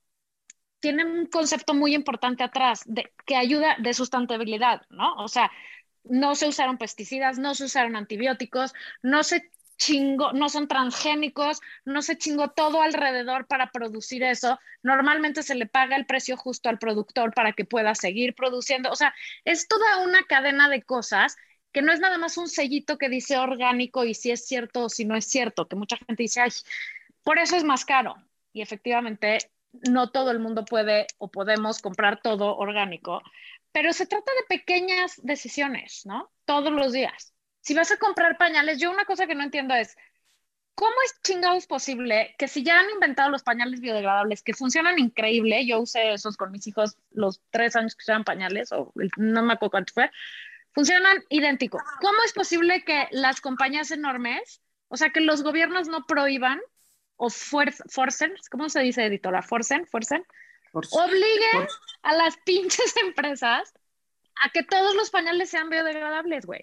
tiene 0.79 1.05
un 1.05 1.25
concepto 1.25 1.73
muy 1.73 1.93
importante 1.93 2.43
atrás 2.43 2.83
que 3.25 3.35
ayuda 3.35 3.75
de 3.79 3.93
sustentabilidad, 3.93 4.81
¿no? 4.89 5.13
O 5.15 5.27
sea, 5.27 5.51
no 6.03 6.35
se 6.35 6.47
usaron 6.47 6.77
pesticidas, 6.77 7.37
no 7.37 7.55
se 7.55 7.65
usaron 7.65 7.95
antibióticos, 7.95 8.73
no 9.01 9.23
se 9.23 9.51
chingo, 9.77 10.33
no 10.33 10.49
son 10.49 10.67
transgénicos, 10.67 11.61
no 11.85 12.01
se 12.01 12.17
chingó 12.17 12.49
todo 12.49 12.81
alrededor 12.81 13.47
para 13.47 13.71
producir 13.71 14.23
eso. 14.23 14.59
Normalmente 14.83 15.41
se 15.41 15.55
le 15.55 15.65
paga 15.65 15.95
el 15.95 16.05
precio 16.05 16.37
justo 16.37 16.69
al 16.69 16.79
productor 16.79 17.33
para 17.33 17.53
que 17.53 17.65
pueda 17.65 17.95
seguir 17.95 18.35
produciendo. 18.35 18.91
O 18.91 18.95
sea, 18.95 19.15
es 19.45 19.67
toda 19.67 20.03
una 20.03 20.23
cadena 20.23 20.69
de 20.69 20.83
cosas 20.83 21.37
que 21.71 21.81
no 21.81 21.93
es 21.93 21.99
nada 21.99 22.17
más 22.17 22.37
un 22.37 22.49
sellito 22.49 22.97
que 22.97 23.09
dice 23.09 23.37
orgánico 23.37 24.03
y 24.03 24.13
si 24.13 24.31
es 24.31 24.45
cierto 24.45 24.85
o 24.85 24.89
si 24.89 25.05
no 25.05 25.15
es 25.15 25.25
cierto, 25.25 25.67
que 25.67 25.75
mucha 25.75 25.97
gente 25.97 26.23
dice, 26.23 26.41
ay, 26.41 26.51
por 27.23 27.39
eso 27.39 27.55
es 27.55 27.63
más 27.63 27.85
caro. 27.85 28.15
Y 28.51 28.61
efectivamente, 28.61 29.37
no 29.71 30.11
todo 30.11 30.31
el 30.31 30.39
mundo 30.39 30.65
puede 30.65 31.07
o 31.17 31.29
podemos 31.29 31.81
comprar 31.81 32.21
todo 32.21 32.57
orgánico, 32.57 33.21
pero 33.71 33.93
se 33.93 34.05
trata 34.05 34.31
de 34.33 34.57
pequeñas 34.57 35.13
decisiones, 35.23 36.05
¿no? 36.05 36.31
Todos 36.45 36.71
los 36.71 36.91
días 36.91 37.33
si 37.61 37.73
vas 37.73 37.91
a 37.91 37.97
comprar 37.97 38.37
pañales, 38.37 38.79
yo 38.79 38.91
una 38.91 39.05
cosa 39.05 39.27
que 39.27 39.35
no 39.35 39.43
entiendo 39.43 39.73
es, 39.75 39.95
¿cómo 40.75 40.95
es 41.05 41.21
chingados 41.21 41.67
posible 41.67 42.35
que 42.37 42.47
si 42.47 42.63
ya 42.63 42.79
han 42.79 42.89
inventado 42.89 43.29
los 43.29 43.43
pañales 43.43 43.79
biodegradables 43.81 44.41
que 44.41 44.53
funcionan 44.53 44.97
increíble, 44.97 45.65
yo 45.65 45.79
usé 45.79 46.13
esos 46.13 46.37
con 46.37 46.51
mis 46.51 46.65
hijos 46.67 46.97
los 47.11 47.41
tres 47.51 47.75
años 47.75 47.95
que 47.95 48.03
usaban 48.03 48.23
pañales, 48.23 48.71
o 48.71 48.91
no 49.17 49.43
me 49.43 49.53
acuerdo 49.53 49.71
cuánto 49.71 49.93
fue, 49.93 50.11
funcionan 50.71 51.23
idéntico. 51.29 51.79
¿Cómo 52.01 52.17
es 52.25 52.33
posible 52.33 52.83
que 52.83 53.07
las 53.11 53.41
compañías 53.41 53.91
enormes, 53.91 54.61
o 54.87 54.97
sea, 54.97 55.09
que 55.11 55.21
los 55.21 55.43
gobiernos 55.43 55.87
no 55.87 56.05
prohíban 56.07 56.59
o 57.21 57.29
forcen, 57.29 58.33
¿cómo 58.49 58.69
se 58.69 58.79
dice, 58.79 59.05
editora? 59.05 59.41
Forcen, 59.41 59.85
forcen, 59.85 60.25
obliguen 60.71 61.67
a 62.01 62.13
las 62.13 62.37
pinches 62.45 62.95
empresas 63.03 63.73
a 64.41 64.49
que 64.51 64.63
todos 64.63 64.95
los 64.95 65.09
pañales 65.09 65.49
sean 65.49 65.69
biodegradables, 65.69 66.45
güey. 66.45 66.61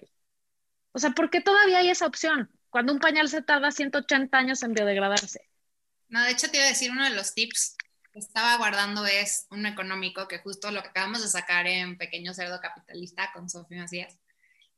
O 0.93 0.99
sea, 0.99 1.11
¿por 1.11 1.29
qué 1.29 1.41
todavía 1.41 1.77
hay 1.77 1.91
esa 1.91 2.07
opción? 2.07 2.49
Cuando 2.71 2.91
un 2.91 2.99
pañal 2.99 3.29
se 3.29 3.43
tarda 3.43 3.71
180 3.71 4.35
años 4.35 4.63
en 4.63 4.73
biodegradarse. 4.73 5.47
No, 6.09 6.23
de 6.23 6.31
hecho 6.31 6.49
te 6.49 6.57
iba 6.57 6.65
a 6.65 6.69
decir 6.69 6.89
uno 6.89 7.03
de 7.03 7.11
los 7.11 7.35
tips 7.35 7.75
que 8.11 8.17
estaba 8.17 8.57
guardando 8.57 9.05
es 9.05 9.45
un 9.51 9.67
económico 9.67 10.27
que 10.27 10.39
justo 10.39 10.71
lo 10.71 10.81
que 10.81 10.89
acabamos 10.89 11.21
de 11.21 11.27
sacar 11.27 11.67
en 11.67 11.99
Pequeño 11.99 12.33
Cerdo 12.33 12.59
Capitalista 12.59 13.31
con 13.31 13.47
Sofía 13.47 13.83
Macías. 13.83 14.17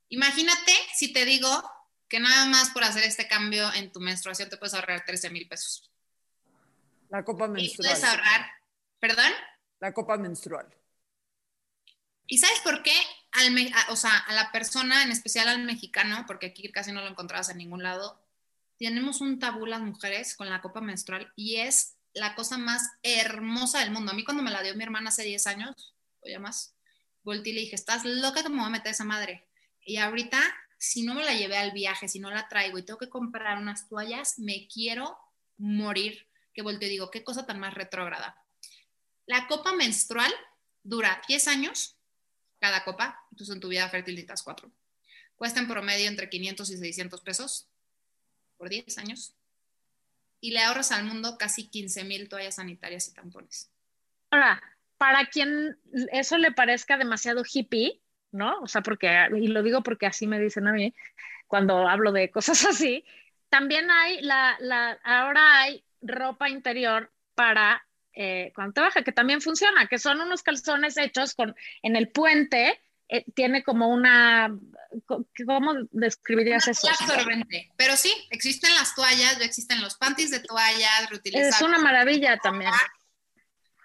Imagínate 0.10 0.74
si 0.94 1.14
te 1.14 1.24
digo 1.24 1.50
que 2.10 2.20
nada 2.20 2.46
más 2.48 2.72
por 2.72 2.84
hacer 2.84 3.04
este 3.04 3.28
cambio 3.28 3.72
en 3.74 3.92
tu 3.92 4.00
menstruación 4.00 4.50
te 4.50 4.58
puedes 4.58 4.74
ahorrar 4.74 5.06
13 5.06 5.30
mil 5.30 5.48
pesos. 5.48 5.90
La 7.10 7.24
copa 7.24 7.46
Y 7.46 7.50
menstrual. 7.50 7.90
puedes 7.92 8.04
ahorrar, 8.04 8.52
¿perdón? 9.00 9.32
La 9.80 9.94
copa 9.94 10.18
menstrual. 10.18 10.68
¿Y 12.28 12.38
sabes 12.38 12.60
por 12.60 12.84
qué? 12.84 12.94
Al 13.32 13.56
a- 13.74 13.92
o 13.92 13.96
sea, 13.96 14.18
a 14.18 14.34
la 14.34 14.52
persona, 14.52 15.04
en 15.04 15.12
especial 15.12 15.48
al 15.48 15.64
mexicano, 15.64 16.26
porque 16.28 16.48
aquí 16.48 16.72
casi 16.72 16.92
no 16.92 17.02
lo 17.02 17.08
encontrabas 17.08 17.50
en 17.50 17.58
ningún 17.58 17.82
lado, 17.84 18.24
tenemos 18.78 19.22
un 19.22 19.40
tabú 19.40 19.66
las 19.66 19.82
mujeres 19.82 20.36
con 20.36 20.50
la 20.50 20.62
copa 20.62 20.82
menstrual 20.82 21.32
y 21.36 21.58
es 21.58 21.96
la 22.14 22.36
cosa 22.36 22.58
más 22.58 22.84
hermosa 23.04 23.80
del 23.80 23.92
mundo. 23.92 24.12
A 24.12 24.16
mí 24.16 24.24
cuando 24.24 24.44
me 24.44 24.52
la 24.52 24.62
dio 24.64 24.76
mi 24.76 24.84
hermana 24.84 25.10
hace 25.10 25.24
10 25.24 25.48
años, 25.48 25.96
o 26.22 26.28
ya 26.30 26.40
más, 26.40 26.76
volteé 27.24 27.52
y 27.52 27.56
le 27.56 27.62
dije, 27.62 27.76
estás 27.76 28.06
loca 28.06 28.42
que 28.44 28.50
me 28.50 28.58
voy 28.58 28.66
a 28.68 28.70
meter 28.70 28.92
esa 28.92 29.04
madre. 29.04 29.48
Y 29.82 29.98
ahorita, 29.98 30.40
si 30.80 31.04
no 31.04 31.14
me 31.14 31.26
la 31.26 31.34
llevé 31.34 31.58
al 31.58 31.72
viaje, 31.72 32.08
si 32.08 32.20
no 32.20 32.32
la 32.32 32.48
traigo 32.48 32.78
y 32.78 32.84
tengo 32.84 32.98
que 32.98 33.10
comprar 33.10 33.58
unas 33.58 33.88
toallas, 33.90 34.40
me 34.40 34.68
quiero 34.68 35.18
morir. 35.58 36.26
Que 36.54 36.62
volteo 36.62 36.88
y 36.88 36.94
digo, 36.94 37.12
qué 37.12 37.24
cosa 37.24 37.46
tan 37.46 37.60
más 37.60 37.74
retrógrada. 37.74 38.42
La 39.26 39.46
copa 39.48 39.74
menstrual 39.74 40.32
dura 40.82 41.22
10 41.28 41.48
años 41.50 41.98
cada 42.60 42.84
copa, 42.84 43.26
entonces 43.32 43.54
en 43.54 43.62
tu 43.62 43.68
vida 43.68 43.88
fértil 43.90 44.16
necesitas 44.16 44.42
cuatro. 44.42 44.72
Cuesta 45.36 45.60
en 45.60 45.68
promedio 45.68 46.08
entre 46.08 46.30
500 46.30 46.70
y 46.70 46.78
600 46.78 47.22
pesos 47.22 47.68
por 48.58 48.70
10 48.70 48.98
años. 48.98 49.36
Y 50.42 50.52
le 50.52 50.60
ahorras 50.60 50.92
al 50.92 51.04
mundo 51.04 51.38
casi 51.38 51.68
15 51.68 52.06
mil 52.06 52.30
toallas 52.30 52.56
sanitarias 52.56 53.08
y 53.10 53.14
tampones. 53.14 53.70
Ahora, 54.32 54.62
para 54.98 55.26
quien 55.26 55.78
eso 56.12 56.38
le 56.38 56.52
parezca 56.52 56.98
demasiado 56.98 57.44
hippie, 57.46 58.02
¿no? 58.32 58.62
O 58.62 58.68
sea, 58.68 58.82
porque, 58.82 59.28
y 59.36 59.48
lo 59.48 59.64
digo 59.64 59.82
porque 59.82 60.06
así 60.06 60.28
me 60.28 60.40
dicen 60.40 60.68
a 60.68 60.74
mí 60.74 60.94
cuando 61.48 61.88
hablo 61.88 62.12
de 62.12 62.30
cosas 62.30 62.66
así, 62.70 63.04
también 63.50 63.90
hay 63.90 64.22
la, 64.22 64.56
la, 64.60 65.00
ahora 65.04 65.62
hay 65.62 65.84
ropa 66.02 66.50
interior 66.50 67.12
para 67.36 67.84
eh, 68.14 68.52
cuando 68.54 68.74
te 68.74 68.82
baja, 68.82 69.04
que 69.04 69.12
también 69.12 69.42
funciona, 69.42 69.88
que 69.88 69.98
son 69.98 70.20
unos 70.20 70.44
calzones 70.44 70.98
hechos 70.98 71.34
con, 71.34 71.56
en 71.82 71.96
el 71.96 72.10
puente, 72.10 72.80
eh, 73.08 73.24
tiene 73.34 73.64
como 73.64 73.88
una, 73.88 74.54
¿cómo 75.06 75.74
describirías 75.92 76.66
Una 76.66 76.72
eso? 76.72 76.90
absorbente. 76.90 77.72
Pero 77.78 77.96
sí, 77.96 78.14
existen 78.30 78.74
las 78.76 78.94
toallas, 78.94 79.40
ya 79.40 79.46
existen 79.46 79.82
los 79.82 79.96
panties 79.96 80.32
de 80.32 80.42
toallas 80.42 81.10
reutilizables. 81.10 81.56
Es 81.56 81.62
una 81.62 81.80
maravilla 81.80 82.38
también. 82.38 82.72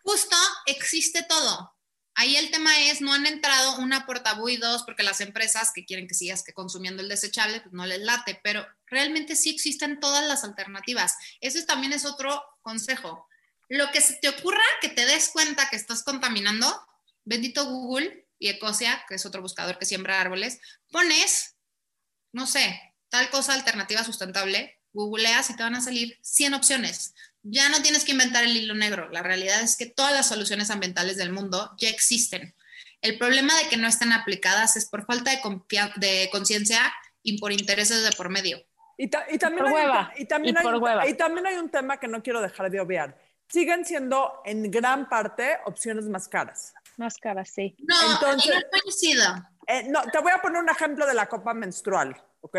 Justo 0.03 0.37
existe 0.67 1.25
todo. 1.29 1.74
Ahí 2.17 2.37
el 2.37 2.51
tema 2.51 2.79
es, 2.79 3.01
no 3.01 3.13
han 3.13 3.27
entrado 3.27 3.79
una 3.79 4.07
portabuidos 4.07 4.85
porque 4.85 5.03
las 5.03 5.21
empresas 5.21 5.73
que 5.75 5.85
quieren 5.85 6.07
que 6.07 6.15
sigas 6.15 6.45
que 6.45 6.53
consumiendo 6.53 7.03
el 7.03 7.09
desechable, 7.09 7.61
pues 7.61 7.73
no 7.73 7.85
les 7.87 8.01
late, 8.01 8.41
pero 8.43 8.65
realmente 8.87 9.35
sí 9.35 9.51
existen 9.51 9.99
todas 9.99 10.27
las 10.27 10.45
alternativas. 10.45 11.17
Eso 11.41 11.65
también 11.67 11.93
es 11.93 12.05
otro 12.05 12.41
consejo. 12.63 13.29
Lo 13.69 13.91
que 13.91 14.01
se 14.01 14.15
te 14.15 14.29
ocurra 14.29 14.63
que 14.81 14.89
te 14.89 15.07
des 15.07 15.31
cuenta 15.31 15.69
que 15.69 15.77
estás 15.77 16.05
contaminando, 16.05 16.67
bendito 17.25 17.67
Google 17.67 18.29
y 18.39 18.49
Ecosia, 18.49 19.05
que 19.09 19.17
es 19.17 19.27
otro 19.27 19.43
buscador 19.43 19.79
que 19.79 19.87
siembra 19.87 20.21
árboles, 20.21 20.61
pones, 20.93 21.57
no 22.33 22.47
sé, 22.47 22.81
tal 23.09 23.29
cosa 23.31 23.55
alternativa 23.55 24.05
sustentable, 24.05 24.81
googleas 24.93 25.51
y 25.51 25.57
te 25.57 25.63
van 25.63 25.75
a 25.75 25.81
salir 25.81 26.19
100 26.23 26.55
opciones. 26.55 27.15
Ya 27.47 27.69
no 27.69 27.83
tienes 27.83 28.05
que 28.05 28.13
inventar 28.13 28.43
el 28.45 28.57
hilo 28.57 28.75
negro. 28.75 29.09
La 29.11 29.23
realidad 29.23 29.61
es 29.63 29.77
que 29.77 29.87
todas 29.87 30.13
las 30.13 30.27
soluciones 30.27 30.71
ambientales 30.71 31.17
del 31.19 31.31
mundo 31.31 31.71
ya 31.79 31.91
existen. 31.91 32.55
El 33.03 33.19
problema 33.19 33.55
de 33.59 33.69
que 33.69 33.77
no 33.77 33.87
estén 33.87 34.13
aplicadas 34.13 34.77
es 34.77 34.87
por 34.89 35.05
falta 35.05 35.31
de, 35.31 36.29
conciencia 36.33 36.81
y 37.23 37.39
por 37.39 37.53
intereses 37.53 38.03
de 38.03 38.11
por 38.13 38.31
medio. 38.31 38.59
Y, 38.97 39.09
ta- 39.09 39.27
y 39.31 39.37
también, 39.39 39.65
por 39.65 39.69
hay, 39.77 39.85
un 39.85 39.91
hueva, 39.91 40.13
te- 40.15 40.23
y 40.23 40.27
también 40.27 40.55
y 40.55 40.59
hay 40.59 40.65
por 40.65 40.75
un- 40.77 40.83
hueva. 40.83 41.07
y 41.09 41.15
también 41.15 41.47
hay 41.47 41.57
un 41.57 41.69
tema 41.69 41.99
que 42.01 42.09
no 42.09 42.23
quiero 42.23 42.41
dejar 42.41 42.71
de 42.71 42.81
obviar. 42.81 43.19
Siguen 43.49 43.85
siendo 43.85 44.41
en 44.47 44.71
gran 44.71 45.09
parte 45.11 45.59
opciones 45.67 46.07
más 46.07 46.29
caras. 46.29 46.73
Más 46.97 47.19
cara, 47.19 47.45
sí. 47.45 47.77
No, 47.81 48.13
Entonces- 48.15 48.55
no 48.55 48.81
coincido. 48.81 49.35
Eh, 49.67 49.85
no, 49.89 50.03
te 50.11 50.19
voy 50.21 50.33
a 50.33 50.41
poner 50.41 50.63
un 50.63 50.69
ejemplo 50.71 51.07
de 51.07 51.15
la 51.15 51.27
copa 51.27 51.53
menstrual, 51.55 52.17
¿ok? 52.41 52.57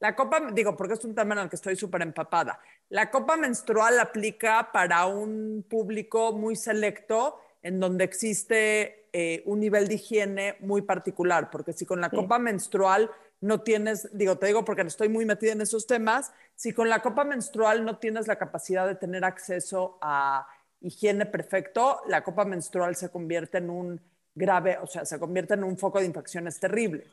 La 0.00 0.16
copa, 0.16 0.40
digo, 0.52 0.76
porque 0.76 0.94
es 0.94 1.04
un 1.04 1.14
tema 1.14 1.34
en 1.34 1.40
el 1.42 1.48
que 1.48 1.56
estoy 1.56 1.76
súper 1.76 2.02
empapada. 2.02 2.58
La 2.88 3.10
copa 3.10 3.36
menstrual 3.36 3.98
aplica 3.98 4.70
para 4.72 5.06
un 5.06 5.64
público 5.68 6.32
muy 6.32 6.54
selecto 6.56 7.40
en 7.62 7.80
donde 7.80 8.04
existe 8.04 9.08
eh, 9.12 9.42
un 9.46 9.60
nivel 9.60 9.88
de 9.88 9.94
higiene 9.94 10.56
muy 10.60 10.82
particular, 10.82 11.50
porque 11.50 11.72
si 11.72 11.86
con 11.86 12.00
la 12.00 12.10
Sí. 12.10 12.16
copa 12.16 12.38
menstrual 12.38 13.10
no 13.40 13.62
tienes, 13.62 14.08
digo, 14.16 14.38
te 14.38 14.46
digo 14.46 14.64
porque 14.64 14.82
estoy 14.82 15.08
muy 15.08 15.24
metida 15.24 15.52
en 15.52 15.60
esos 15.60 15.86
temas, 15.86 16.32
si 16.54 16.72
con 16.72 16.88
la 16.88 17.00
copa 17.00 17.24
menstrual 17.24 17.84
no 17.84 17.98
tienes 17.98 18.26
la 18.26 18.36
capacidad 18.36 18.86
de 18.86 18.94
tener 18.94 19.24
acceso 19.24 19.98
a 20.00 20.46
higiene 20.80 21.26
perfecto, 21.26 22.02
la 22.06 22.22
copa 22.22 22.44
menstrual 22.44 22.96
se 22.96 23.10
convierte 23.10 23.58
en 23.58 23.70
un 23.70 24.00
grave, 24.34 24.78
o 24.82 24.86
sea, 24.86 25.04
se 25.04 25.18
convierte 25.18 25.54
en 25.54 25.64
un 25.64 25.78
foco 25.78 26.00
de 26.00 26.06
infecciones 26.06 26.60
terrible. 26.60 27.04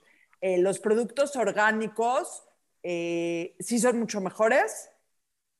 Eh, 0.42 0.58
los 0.58 0.80
productos 0.80 1.36
orgánicos 1.36 2.44
eh, 2.84 3.56
sí 3.60 3.80
son 3.80 4.00
mucho 4.00 4.20
mejores, 4.22 4.90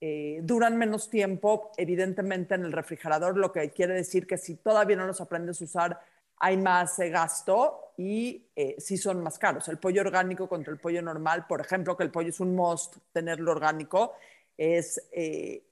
eh, 0.02 0.40
duran 0.42 0.78
menos 0.78 1.10
tiempo, 1.10 1.72
evidentemente, 1.78 2.56
en 2.56 2.66
el 2.66 2.72
refrigerador, 2.72 3.38
lo 3.38 3.52
que 3.52 3.70
quiere 3.70 3.94
decir 3.94 4.26
que 4.26 4.38
si 4.38 4.56
todavía 4.56 4.98
no 4.98 5.06
los 5.06 5.22
aprendes 5.22 5.62
a 5.62 5.64
usar, 5.64 6.00
hay 6.44 6.58
más 6.58 6.98
eh, 6.98 7.10
gasto 7.10 7.94
y 7.98 8.48
eh, 8.56 8.76
sí 8.80 8.98
son 8.98 9.22
más 9.22 9.38
caros. 9.38 9.68
El 9.68 9.78
pollo 9.78 10.02
orgánico 10.02 10.50
contra 10.50 10.74
el 10.74 10.80
pollo 10.80 11.02
normal, 11.04 11.46
por 11.48 11.62
ejemplo, 11.62 11.96
que 11.96 12.04
el 12.04 12.10
pollo 12.10 12.30
es 12.30 12.40
un 12.40 12.56
must 12.56 12.98
tenerlo 13.14 13.52
orgánico, 13.52 14.16
es 14.58 15.08
eh, 15.12 15.64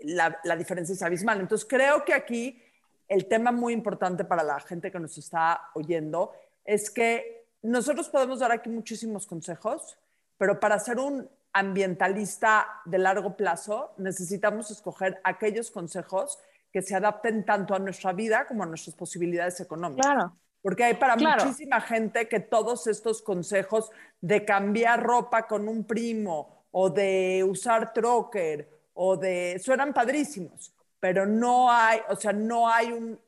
la, 0.00 0.38
la 0.44 0.56
diferencia 0.56 0.92
es 0.92 1.02
abismal. 1.02 1.40
Entonces, 1.40 1.66
creo 1.66 2.04
que 2.04 2.12
aquí 2.12 2.62
el 3.08 3.26
tema 3.26 3.50
muy 3.50 3.72
importante 3.72 4.24
para 4.26 4.42
la 4.42 4.60
gente 4.60 4.90
que 4.90 5.00
nos 5.00 5.16
está 5.16 5.70
oyendo 5.74 6.32
es 6.66 6.90
que 6.90 7.46
nosotros 7.62 8.10
podemos 8.10 8.40
dar 8.40 8.52
aquí 8.52 8.68
muchísimos 8.68 9.26
consejos, 9.26 9.96
pero 10.36 10.60
para 10.60 10.78
ser 10.78 10.98
un 10.98 11.28
ambientalista 11.52 12.68
de 12.84 12.98
largo 12.98 13.36
plazo 13.36 13.92
necesitamos 13.98 14.70
escoger 14.70 15.20
aquellos 15.24 15.70
consejos 15.70 16.38
que 16.72 16.82
se 16.82 16.94
adapten 16.94 17.44
tanto 17.44 17.74
a 17.74 17.78
nuestra 17.78 18.12
vida 18.12 18.46
como 18.46 18.62
a 18.62 18.66
nuestras 18.66 18.94
posibilidades 18.94 19.60
económicas. 19.60 20.06
Claro. 20.06 20.36
Porque 20.62 20.84
hay 20.84 20.94
para 20.94 21.16
Claro. 21.16 21.44
muchísima 21.44 21.80
gente 21.80 22.28
que 22.28 22.38
todos 22.38 22.86
estos 22.86 23.22
consejos 23.22 23.90
de 24.20 24.44
cambiar 24.44 25.02
ropa 25.02 25.46
con 25.46 25.68
un 25.68 25.84
primo 25.84 26.66
o 26.70 26.90
de 26.90 27.44
usar 27.48 27.92
troker 27.92 28.68
o 28.94 29.16
de 29.16 29.58
suenan 29.58 29.92
padrísimos, 29.92 30.72
pero 31.00 31.26
no 31.26 31.72
hay, 31.72 32.00
o 32.08 32.16
sea, 32.16 32.32
no 32.32 32.68
hay 32.68 32.92
un 32.92 33.18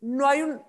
no 0.00 0.28
hay 0.28 0.42
un 0.42 0.62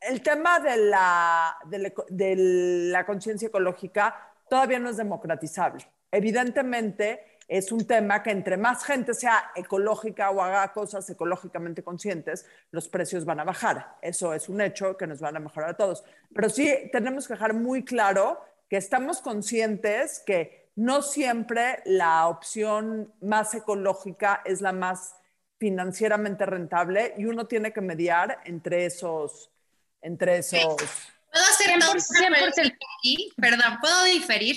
el 0.00 0.22
tema 0.22 0.58
de 0.58 0.76
la 0.76 1.56
de 1.66 1.78
la, 1.78 1.92
de 2.08 2.36
la 2.36 3.06
conciencia 3.06 3.48
ecológica 3.48 4.33
todavía 4.48 4.78
no 4.78 4.90
es 4.90 4.96
democratizable. 4.96 5.86
Evidentemente 6.10 7.38
es 7.48 7.72
un 7.72 7.86
tema 7.86 8.22
que 8.22 8.30
entre 8.30 8.56
más 8.56 8.84
gente 8.84 9.14
sea 9.14 9.50
ecológica 9.54 10.30
o 10.30 10.40
haga 10.40 10.72
cosas 10.72 11.08
ecológicamente 11.10 11.82
conscientes, 11.82 12.46
los 12.70 12.88
precios 12.88 13.24
van 13.24 13.40
a 13.40 13.44
bajar. 13.44 13.96
Eso 14.00 14.32
es 14.32 14.48
un 14.48 14.60
hecho 14.60 14.96
que 14.96 15.06
nos 15.06 15.20
van 15.20 15.36
a 15.36 15.40
mejorar 15.40 15.70
a 15.70 15.76
todos. 15.76 16.04
Pero 16.34 16.48
sí 16.48 16.72
tenemos 16.92 17.26
que 17.26 17.34
dejar 17.34 17.54
muy 17.54 17.84
claro 17.84 18.40
que 18.68 18.76
estamos 18.76 19.20
conscientes 19.20 20.22
que 20.24 20.70
no 20.76 21.02
siempre 21.02 21.82
la 21.84 22.26
opción 22.28 23.12
más 23.20 23.54
ecológica 23.54 24.42
es 24.44 24.60
la 24.60 24.72
más 24.72 25.14
financieramente 25.58 26.46
rentable 26.46 27.14
y 27.16 27.26
uno 27.26 27.46
tiene 27.46 27.72
que 27.72 27.80
mediar 27.80 28.40
entre 28.44 28.86
esos, 28.86 29.50
entre 30.00 30.38
esos, 30.38 30.76
¿Puedo 31.34 31.46
hacer 31.46 31.66
100%, 31.70 31.78
toda 31.80 31.92
una 31.92 32.00
100%. 32.00 32.30
pregunta 32.54 32.62
aquí? 32.98 33.32
Perdón, 33.36 33.78
¿puedo 33.80 34.04
diferir? 34.04 34.56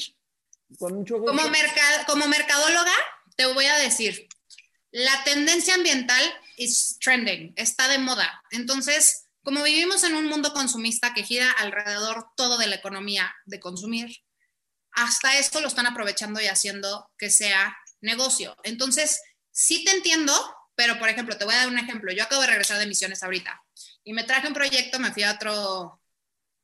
con 0.80 0.94
mucho 0.96 1.18
gusto. 1.20 1.32
Como, 1.36 1.50
merca- 1.50 2.06
como 2.08 2.28
mercadóloga, 2.28 2.92
te 3.36 3.46
voy 3.48 3.66
a 3.66 3.78
decir, 3.78 4.28
la 4.92 5.24
tendencia 5.24 5.74
ambiental 5.76 6.22
es 6.58 6.98
trending, 7.00 7.54
está 7.56 7.88
de 7.88 7.98
moda. 8.00 8.44
Entonces, 8.52 9.28
como 9.44 9.64
vivimos 9.64 10.04
en 10.04 10.16
un 10.16 10.26
mundo 10.28 10.52
consumista 10.54 11.14
que 11.14 11.24
gira 11.24 11.50
alrededor 11.52 12.28
todo 12.36 12.58
de 12.58 12.68
la 12.68 12.76
economía 12.76 13.34
de 13.46 13.60
consumir, 13.62 14.18
hasta 14.92 15.38
esto 15.38 15.62
lo 15.62 15.68
están 15.70 15.86
aprovechando 15.88 16.42
y 16.42 16.48
haciendo 16.48 17.10
que 17.18 17.30
sea 17.30 17.78
negocio. 18.02 18.56
Entonces, 18.64 19.22
sí 19.52 19.86
te 19.86 19.92
entiendo, 19.92 20.34
pero 20.76 21.00
por 21.00 21.08
ejemplo, 21.10 21.38
te 21.38 21.46
voy 21.46 21.54
a 21.54 21.60
dar 21.60 21.68
un 21.70 21.80
ejemplo. 21.80 22.12
Yo 22.12 22.24
acabo 22.24 22.42
de 22.42 22.48
regresar 22.48 22.78
de 22.78 22.88
misiones 22.88 23.24
ahorita 23.24 23.64
y 24.04 24.14
me 24.14 24.24
traje 24.26 24.48
un 24.48 24.54
proyecto, 24.54 25.00
me 25.00 25.14
fui 25.14 25.24
a 25.24 25.32
otro 25.34 26.02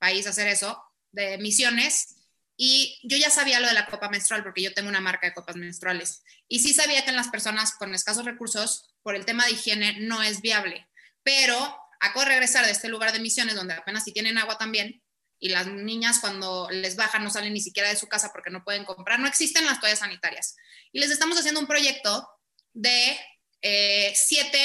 país 0.03 0.27
hacer 0.27 0.49
eso, 0.49 0.83
de 1.13 1.37
misiones, 1.37 2.15
y 2.57 2.99
yo 3.03 3.15
ya 3.15 3.29
sabía 3.29 3.61
lo 3.61 3.67
de 3.67 3.73
la 3.73 3.85
copa 3.85 4.09
menstrual 4.09 4.43
porque 4.43 4.61
yo 4.61 4.73
tengo 4.73 4.89
una 4.89 4.99
marca 4.99 5.27
de 5.27 5.33
copas 5.33 5.55
menstruales. 5.55 6.23
Y 6.49 6.59
sí 6.59 6.73
sabía 6.73 7.05
que 7.05 7.11
en 7.11 7.15
las 7.15 7.29
personas 7.29 7.75
con 7.75 7.95
escasos 7.95 8.25
recursos, 8.25 8.93
por 9.01 9.15
el 9.15 9.25
tema 9.25 9.45
de 9.45 9.53
higiene, 9.53 10.01
no 10.01 10.21
es 10.21 10.41
viable. 10.41 10.85
Pero 11.23 11.55
acabo 12.01 12.25
de 12.25 12.31
regresar 12.31 12.65
de 12.65 12.73
este 12.73 12.89
lugar 12.89 13.13
de 13.13 13.21
misiones 13.21 13.55
donde 13.55 13.75
apenas 13.75 14.03
si 14.03 14.11
tienen 14.11 14.37
agua 14.37 14.57
también. 14.57 15.01
Y 15.39 15.49
las 15.49 15.67
niñas 15.67 16.19
cuando 16.19 16.67
les 16.69 16.97
bajan 16.97 17.23
no 17.23 17.29
salen 17.29 17.53
ni 17.53 17.61
siquiera 17.61 17.87
de 17.87 17.95
su 17.95 18.07
casa 18.07 18.33
porque 18.33 18.49
no 18.49 18.65
pueden 18.65 18.83
comprar. 18.83 19.21
No 19.21 19.27
existen 19.27 19.65
las 19.65 19.79
toallas 19.79 19.99
sanitarias. 19.99 20.57
Y 20.91 20.99
les 20.99 21.11
estamos 21.11 21.39
haciendo 21.39 21.61
un 21.61 21.67
proyecto 21.67 22.27
de 22.73 23.17
eh, 23.61 24.11
siete, 24.15 24.59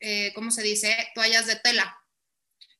eh, 0.00 0.32
¿cómo 0.34 0.50
se 0.50 0.62
dice? 0.62 1.08
Toallas 1.14 1.46
de 1.46 1.56
tela. 1.56 1.98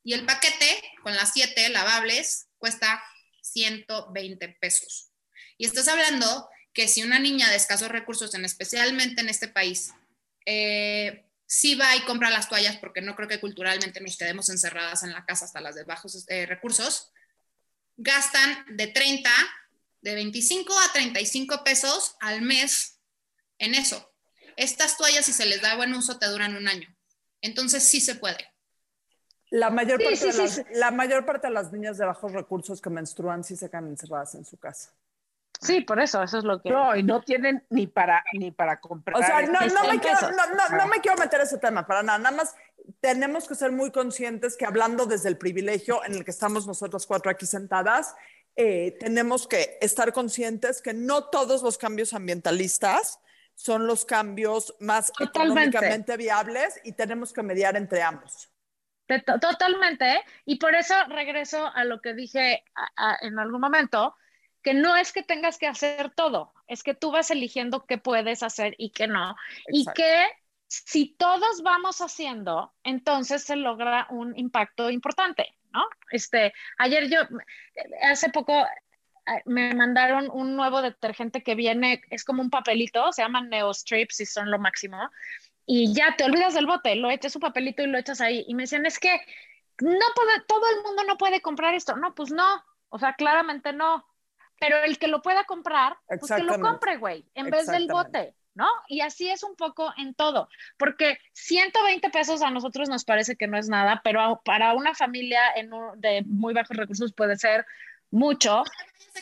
Y 0.04 0.12
el 0.12 0.26
paquete 0.26 0.82
con 1.02 1.16
las 1.16 1.32
siete 1.32 1.68
lavables 1.70 2.46
cuesta 2.58 3.02
120 3.40 4.48
pesos. 4.60 5.10
Y 5.56 5.66
estás 5.66 5.88
hablando 5.88 6.48
que 6.72 6.88
si 6.88 7.02
una 7.02 7.18
niña 7.18 7.48
de 7.48 7.56
escasos 7.56 7.88
recursos, 7.88 8.34
en 8.34 8.44
especialmente 8.44 9.22
en 9.22 9.28
este 9.28 9.48
país, 9.48 9.92
eh, 10.44 11.24
sí 11.46 11.74
va 11.74 11.94
y 11.96 12.00
compra 12.02 12.30
las 12.30 12.48
toallas, 12.48 12.76
porque 12.76 13.00
no 13.00 13.14
creo 13.14 13.28
que 13.28 13.40
culturalmente 13.40 14.00
nos 14.00 14.16
quedemos 14.16 14.48
encerradas 14.48 15.02
en 15.04 15.12
la 15.12 15.24
casa 15.24 15.44
hasta 15.44 15.60
las 15.60 15.74
de 15.74 15.84
bajos 15.84 16.24
eh, 16.28 16.46
recursos, 16.46 17.12
gastan 17.96 18.64
de 18.76 18.88
30, 18.88 19.30
de 20.02 20.14
25 20.14 20.78
a 20.80 20.92
35 20.92 21.64
pesos 21.64 22.16
al 22.20 22.42
mes 22.42 22.98
en 23.58 23.74
eso. 23.74 24.12
Estas 24.56 24.96
toallas, 24.96 25.26
si 25.26 25.32
se 25.32 25.46
les 25.46 25.62
da 25.62 25.76
buen 25.76 25.94
uso, 25.94 26.18
te 26.18 26.26
duran 26.26 26.56
un 26.56 26.68
año. 26.68 26.94
Entonces 27.40 27.84
sí 27.84 28.00
se 28.00 28.16
puede. 28.16 28.53
La 29.56 29.70
mayor, 29.70 29.98
Sí, 30.00 30.04
parte 30.04 30.16
sí, 30.16 30.26
de 30.32 30.42
las, 30.42 30.50
sí. 30.54 30.62
la 30.72 30.90
mayor 30.90 31.24
parte 31.24 31.46
de 31.46 31.52
las 31.52 31.72
niñas 31.72 31.96
de 31.98 32.04
bajos 32.04 32.32
recursos 32.32 32.80
que 32.80 32.90
menstruan 32.90 33.44
sí 33.44 33.54
se 33.56 33.70
quedan 33.70 33.86
encerradas 33.86 34.34
en 34.34 34.44
su 34.44 34.56
casa. 34.58 34.90
Sí, 35.60 35.80
por 35.82 36.00
eso, 36.00 36.20
eso 36.22 36.38
es 36.38 36.44
lo 36.44 36.60
que. 36.60 36.70
No, 36.70 36.94
y 36.96 37.02
no 37.04 37.22
tienen 37.22 37.64
ni 37.70 37.86
para 37.86 38.24
ni 38.32 38.50
para 38.50 38.80
comprar. 38.80 39.16
O 39.16 39.24
sea, 39.24 39.42
no, 39.42 39.60
este- 39.60 39.74
no, 39.74 39.82
me 39.84 39.88
100 39.90 39.98
quiero, 40.00 40.20
no, 40.32 40.46
no- 40.54 40.76
no 40.76 40.86
me 40.88 41.00
quiero 41.00 41.16
meter 41.18 41.40
ese 41.40 41.58
tema 41.58 41.86
para 41.86 42.02
nada. 42.02 42.18
Nada 42.18 42.36
más 42.36 42.54
tenemos 43.00 43.46
que 43.46 43.54
ser 43.54 43.70
muy 43.70 43.92
conscientes 43.92 44.56
que 44.56 44.66
hablando 44.66 45.06
desde 45.06 45.28
el 45.28 45.38
privilegio 45.38 46.04
en 46.04 46.14
el 46.14 46.24
que 46.24 46.32
estamos 46.32 46.66
nosotros 46.66 47.06
cuatro 47.06 47.30
aquí 47.30 47.46
sentadas, 47.46 48.14
eh, 48.56 48.96
tenemos 48.98 49.46
que 49.46 49.78
estar 49.80 50.12
conscientes 50.12 50.82
que 50.82 50.92
no 50.92 51.24
todos 51.30 51.62
los 51.62 51.78
cambios 51.78 52.12
ambientalistas 52.12 53.20
son 53.54 53.86
los 53.86 54.04
cambios 54.04 54.74
más 54.80 55.12
Totalmente. 55.12 55.38
económicamente 55.78 56.16
viables 56.16 56.80
y 56.82 56.92
tenemos 56.92 57.32
que 57.32 57.42
mediar 57.44 57.76
entre 57.76 58.02
ambos. 58.02 58.50
Te- 59.06 59.20
to- 59.20 59.38
Totalmente, 59.38 60.10
¿eh? 60.14 60.20
y 60.46 60.56
por 60.56 60.74
eso 60.74 60.94
regreso 61.08 61.70
a 61.74 61.84
lo 61.84 62.00
que 62.00 62.14
dije 62.14 62.64
a- 62.74 63.12
a- 63.12 63.18
en 63.20 63.38
algún 63.38 63.60
momento, 63.60 64.16
que 64.62 64.72
no 64.74 64.96
es 64.96 65.12
que 65.12 65.22
tengas 65.22 65.58
que 65.58 65.66
hacer 65.66 66.10
todo, 66.14 66.52
es 66.66 66.82
que 66.82 66.94
tú 66.94 67.10
vas 67.10 67.30
eligiendo 67.30 67.84
qué 67.84 67.98
puedes 67.98 68.42
hacer 68.42 68.74
y 68.78 68.90
qué 68.90 69.06
no, 69.06 69.36
y 69.68 69.80
Exacto. 69.80 70.02
que 70.02 70.26
si 70.68 71.14
todos 71.14 71.62
vamos 71.62 72.00
haciendo, 72.00 72.72
entonces 72.82 73.44
se 73.44 73.56
logra 73.56 74.06
un 74.10 74.36
impacto 74.38 74.90
importante, 74.90 75.54
¿no? 75.70 75.84
Este, 76.10 76.54
ayer 76.78 77.10
yo, 77.10 77.20
hace 78.02 78.30
poco 78.30 78.66
me 79.44 79.74
mandaron 79.74 80.30
un 80.30 80.56
nuevo 80.56 80.82
detergente 80.82 81.42
que 81.42 81.54
viene, 81.54 82.02
es 82.10 82.24
como 82.24 82.42
un 82.42 82.50
papelito, 82.50 83.12
se 83.12 83.22
llaman 83.22 83.48
Neostrips 83.48 84.20
y 84.20 84.26
son 84.26 84.50
lo 84.50 84.58
máximo, 84.58 85.10
y 85.66 85.92
ya 85.94 86.14
te 86.16 86.24
olvidas 86.24 86.54
del 86.54 86.66
bote, 86.66 86.94
lo 86.96 87.10
echas 87.10 87.34
un 87.36 87.40
papelito 87.40 87.82
y 87.82 87.86
lo 87.86 87.98
echas 87.98 88.20
ahí. 88.20 88.44
Y 88.48 88.54
me 88.54 88.64
decían, 88.64 88.86
es 88.86 88.98
que 88.98 89.10
no 89.80 90.06
puede, 90.14 90.40
todo 90.46 90.62
el 90.76 90.82
mundo 90.82 91.04
no 91.04 91.16
puede 91.16 91.40
comprar 91.40 91.74
esto. 91.74 91.96
No, 91.96 92.14
pues 92.14 92.30
no, 92.30 92.64
o 92.90 92.98
sea, 92.98 93.14
claramente 93.14 93.72
no. 93.72 94.06
Pero 94.60 94.78
el 94.84 94.98
que 94.98 95.08
lo 95.08 95.20
pueda 95.22 95.44
comprar, 95.44 95.96
pues 96.20 96.30
que 96.36 96.42
lo 96.44 96.52
compre, 96.70 96.96
güey, 96.96 97.24
en 97.34 97.50
vez 97.50 97.66
del 97.66 97.88
bote, 98.04 98.34
¿no? 98.54 98.68
Y 98.88 99.00
así 99.00 99.28
es 99.28 99.42
un 99.42 99.56
poco 99.56 99.92
en 99.98 100.14
todo, 100.14 100.48
porque 100.78 101.18
120 101.32 102.08
pesos 102.10 102.40
a 102.40 102.50
nosotros 102.50 102.88
nos 102.88 103.04
parece 103.04 103.34
que 103.36 103.48
no 103.48 103.58
es 103.58 103.68
nada, 103.68 104.00
pero 104.04 104.20
a- 104.20 104.42
para 104.44 104.74
una 104.74 104.94
familia 104.94 105.40
en 105.56 105.72
un- 105.72 106.00
de 106.00 106.22
muy 106.26 106.54
bajos 106.54 106.76
recursos 106.76 107.12
puede 107.12 107.36
ser 107.36 107.66
mucho. 108.12 108.62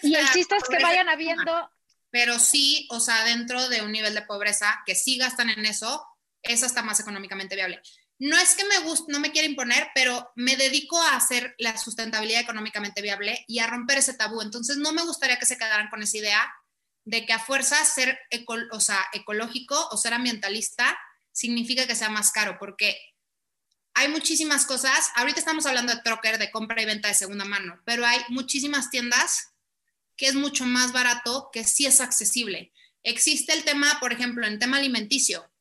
Y 0.03 0.17
el 0.17 0.29
chiste 0.31 0.57
es 0.57 0.65
que 0.65 0.77
vayan 0.83 1.09
habiendo 1.09 1.71
Pero 2.11 2.39
sí, 2.39 2.87
o 2.91 3.01
sea, 3.01 3.25
dentro 3.25 3.71
de 3.71 3.81
un 3.81 3.91
nivel 3.91 4.15
de 4.15 4.21
pobreza, 4.21 4.83
que 4.85 4.95
sí 4.95 5.17
gastan 5.17 5.49
en 5.49 5.65
eso, 5.65 6.07
es 6.43 6.63
hasta 6.63 6.83
más 6.83 7.01
económicamente 7.01 7.55
viable. 7.55 7.81
No 8.19 8.39
es 8.39 8.55
que 8.55 8.65
me 8.65 8.79
guste, 8.81 9.13
no 9.13 9.21
me 9.21 9.33
quiera 9.33 9.49
imponer, 9.49 9.89
pero 9.95 10.31
me 10.37 10.57
dedico 10.57 11.01
a 11.01 11.17
hacer 11.17 11.55
la 11.59 11.77
sustentabilidad 11.77 12.41
económicamente 12.41 13.03
viable 13.03 13.45
y 13.49 13.59
a 13.59 13.67
romper 13.67 13.99
ese 13.99 14.15
tabú. 14.15 14.43
Entonces, 14.43 14.77
no 14.77 14.93
me 14.93 15.03
gustaría 15.03 15.39
que 15.39 15.47
se 15.47 15.59
quedaran 15.59 15.89
con 15.89 16.03
esa 16.03 16.19
idea 16.19 16.55
de 17.05 17.27
que 17.27 17.33
a 17.33 17.41
fuerza 17.41 17.85
ser 17.85 18.19
ecológico 18.31 19.89
o 19.91 19.97
ser 19.97 20.15
ambientalista 20.15 20.97
significa 21.33 21.87
que 21.87 21.97
sea 21.97 22.11
más 22.11 22.31
caro, 22.31 22.59
porque 22.59 22.97
hay 23.95 24.09
muchísimas 24.09 24.67
cosas. 24.67 25.11
Ahorita 25.17 25.41
estamos 25.41 25.67
hablando 25.67 25.95
de 25.95 26.03
trocker, 26.03 26.39
de 26.39 26.51
compra 26.51 26.81
y 26.81 26.87
venta 26.87 27.09
de 27.09 27.15
segunda 27.15 27.45
mano, 27.45 27.81
pero 27.85 28.07
hay 28.07 28.21
muchísimas 28.29 28.91
tiendas 28.91 29.55
que 30.17 30.27
es 30.27 30.35
mucho 30.35 30.65
más 30.65 30.93
barato, 30.93 31.51
que 31.53 31.65
sí 31.65 31.87
es 31.87 32.01
accesible. 32.01 32.73
Existe 33.03 33.53
el 33.53 33.65
tema, 33.65 33.99
por 33.99 34.13
ejemplo, 34.13 34.47
en 34.47 34.59
tema 34.59 34.77
alimenticio. 34.77 35.52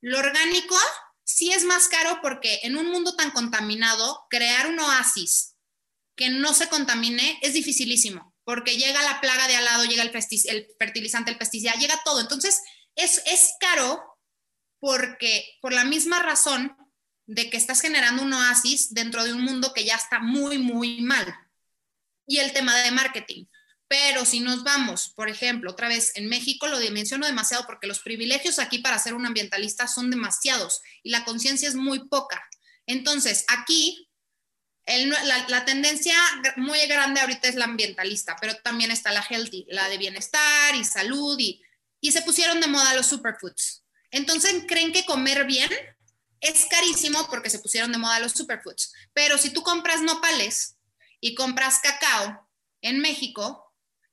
Lo 0.00 0.18
orgánico 0.18 0.76
sí 1.24 1.52
es 1.52 1.64
más 1.64 1.88
caro 1.88 2.20
porque 2.22 2.60
en 2.62 2.76
un 2.76 2.86
mundo 2.90 3.14
tan 3.14 3.30
contaminado, 3.30 4.26
crear 4.30 4.66
un 4.66 4.80
oasis 4.80 5.56
que 6.16 6.30
no 6.30 6.54
se 6.54 6.68
contamine 6.68 7.38
es 7.42 7.52
dificilísimo, 7.52 8.34
porque 8.44 8.76
llega 8.76 9.02
la 9.02 9.20
plaga 9.20 9.46
de 9.46 9.56
al 9.56 9.64
lado, 9.64 9.84
llega 9.84 10.02
el, 10.02 10.10
fertilizante, 10.78 11.30
el 11.30 11.38
pesticida, 11.38 11.74
llega 11.74 12.00
todo. 12.04 12.20
Entonces, 12.20 12.60
es, 12.96 13.22
es 13.26 13.54
caro 13.60 14.18
porque 14.80 15.58
por 15.60 15.72
la 15.72 15.84
misma 15.84 16.20
razón 16.20 16.76
de 17.26 17.50
que 17.50 17.56
estás 17.56 17.80
generando 17.80 18.22
un 18.22 18.32
oasis 18.32 18.94
dentro 18.94 19.22
de 19.22 19.32
un 19.32 19.42
mundo 19.42 19.72
que 19.74 19.84
ya 19.84 19.96
está 19.96 20.18
muy, 20.18 20.58
muy 20.58 21.02
mal. 21.02 21.32
Y 22.26 22.38
el 22.38 22.52
tema 22.52 22.74
de 22.76 22.90
marketing. 22.90 23.44
Pero 23.88 24.26
si 24.26 24.40
nos 24.40 24.64
vamos, 24.64 25.08
por 25.16 25.30
ejemplo, 25.30 25.70
otra 25.70 25.88
vez 25.88 26.12
en 26.14 26.28
México, 26.28 26.66
lo 26.68 26.78
menciono 26.90 27.26
demasiado 27.26 27.64
porque 27.66 27.86
los 27.86 28.00
privilegios 28.00 28.58
aquí 28.58 28.78
para 28.78 28.98
ser 28.98 29.14
un 29.14 29.24
ambientalista 29.24 29.88
son 29.88 30.10
demasiados 30.10 30.82
y 31.02 31.10
la 31.10 31.24
conciencia 31.24 31.68
es 31.68 31.74
muy 31.74 32.06
poca. 32.08 32.46
Entonces, 32.86 33.44
aquí 33.48 34.08
la, 35.48 35.64
tendencia 35.64 36.16
muy 36.56 36.78
grande 36.86 37.20
ahorita 37.20 37.48
es 37.48 37.54
la 37.54 37.66
ambientalista, 37.66 38.36
pero 38.40 38.54
también 38.56 38.90
está 38.90 39.12
la 39.12 39.22
healthy, 39.28 39.66
la 39.68 39.88
de 39.88 39.98
bienestar 39.98 40.74
y 40.74 40.84
salud 40.84 41.38
y 41.38 42.12
se 42.12 42.22
pusieron 42.22 42.60
de 42.60 42.68
moda 42.68 42.94
los 42.94 43.06
superfoods. 43.06 43.84
Entonces, 44.10 44.64
¿creen 44.66 44.92
que 44.92 45.04
comer 45.04 45.44
bien 45.44 45.70
es 46.40 46.66
carísimo 46.66 47.26
porque 47.28 47.50
se 47.50 47.58
pusieron 47.58 47.92
de 47.92 47.98
moda 47.98 48.20
los 48.20 48.32
superfoods? 48.32 48.92
Pero 49.12 49.36
si 49.36 49.50
tú 49.50 49.62
compras 49.62 50.00
nopales 50.00 50.76
y 51.20 51.34
compras 51.34 51.80
cacao 51.82 52.48
en 52.80 53.00
México, 53.00 53.67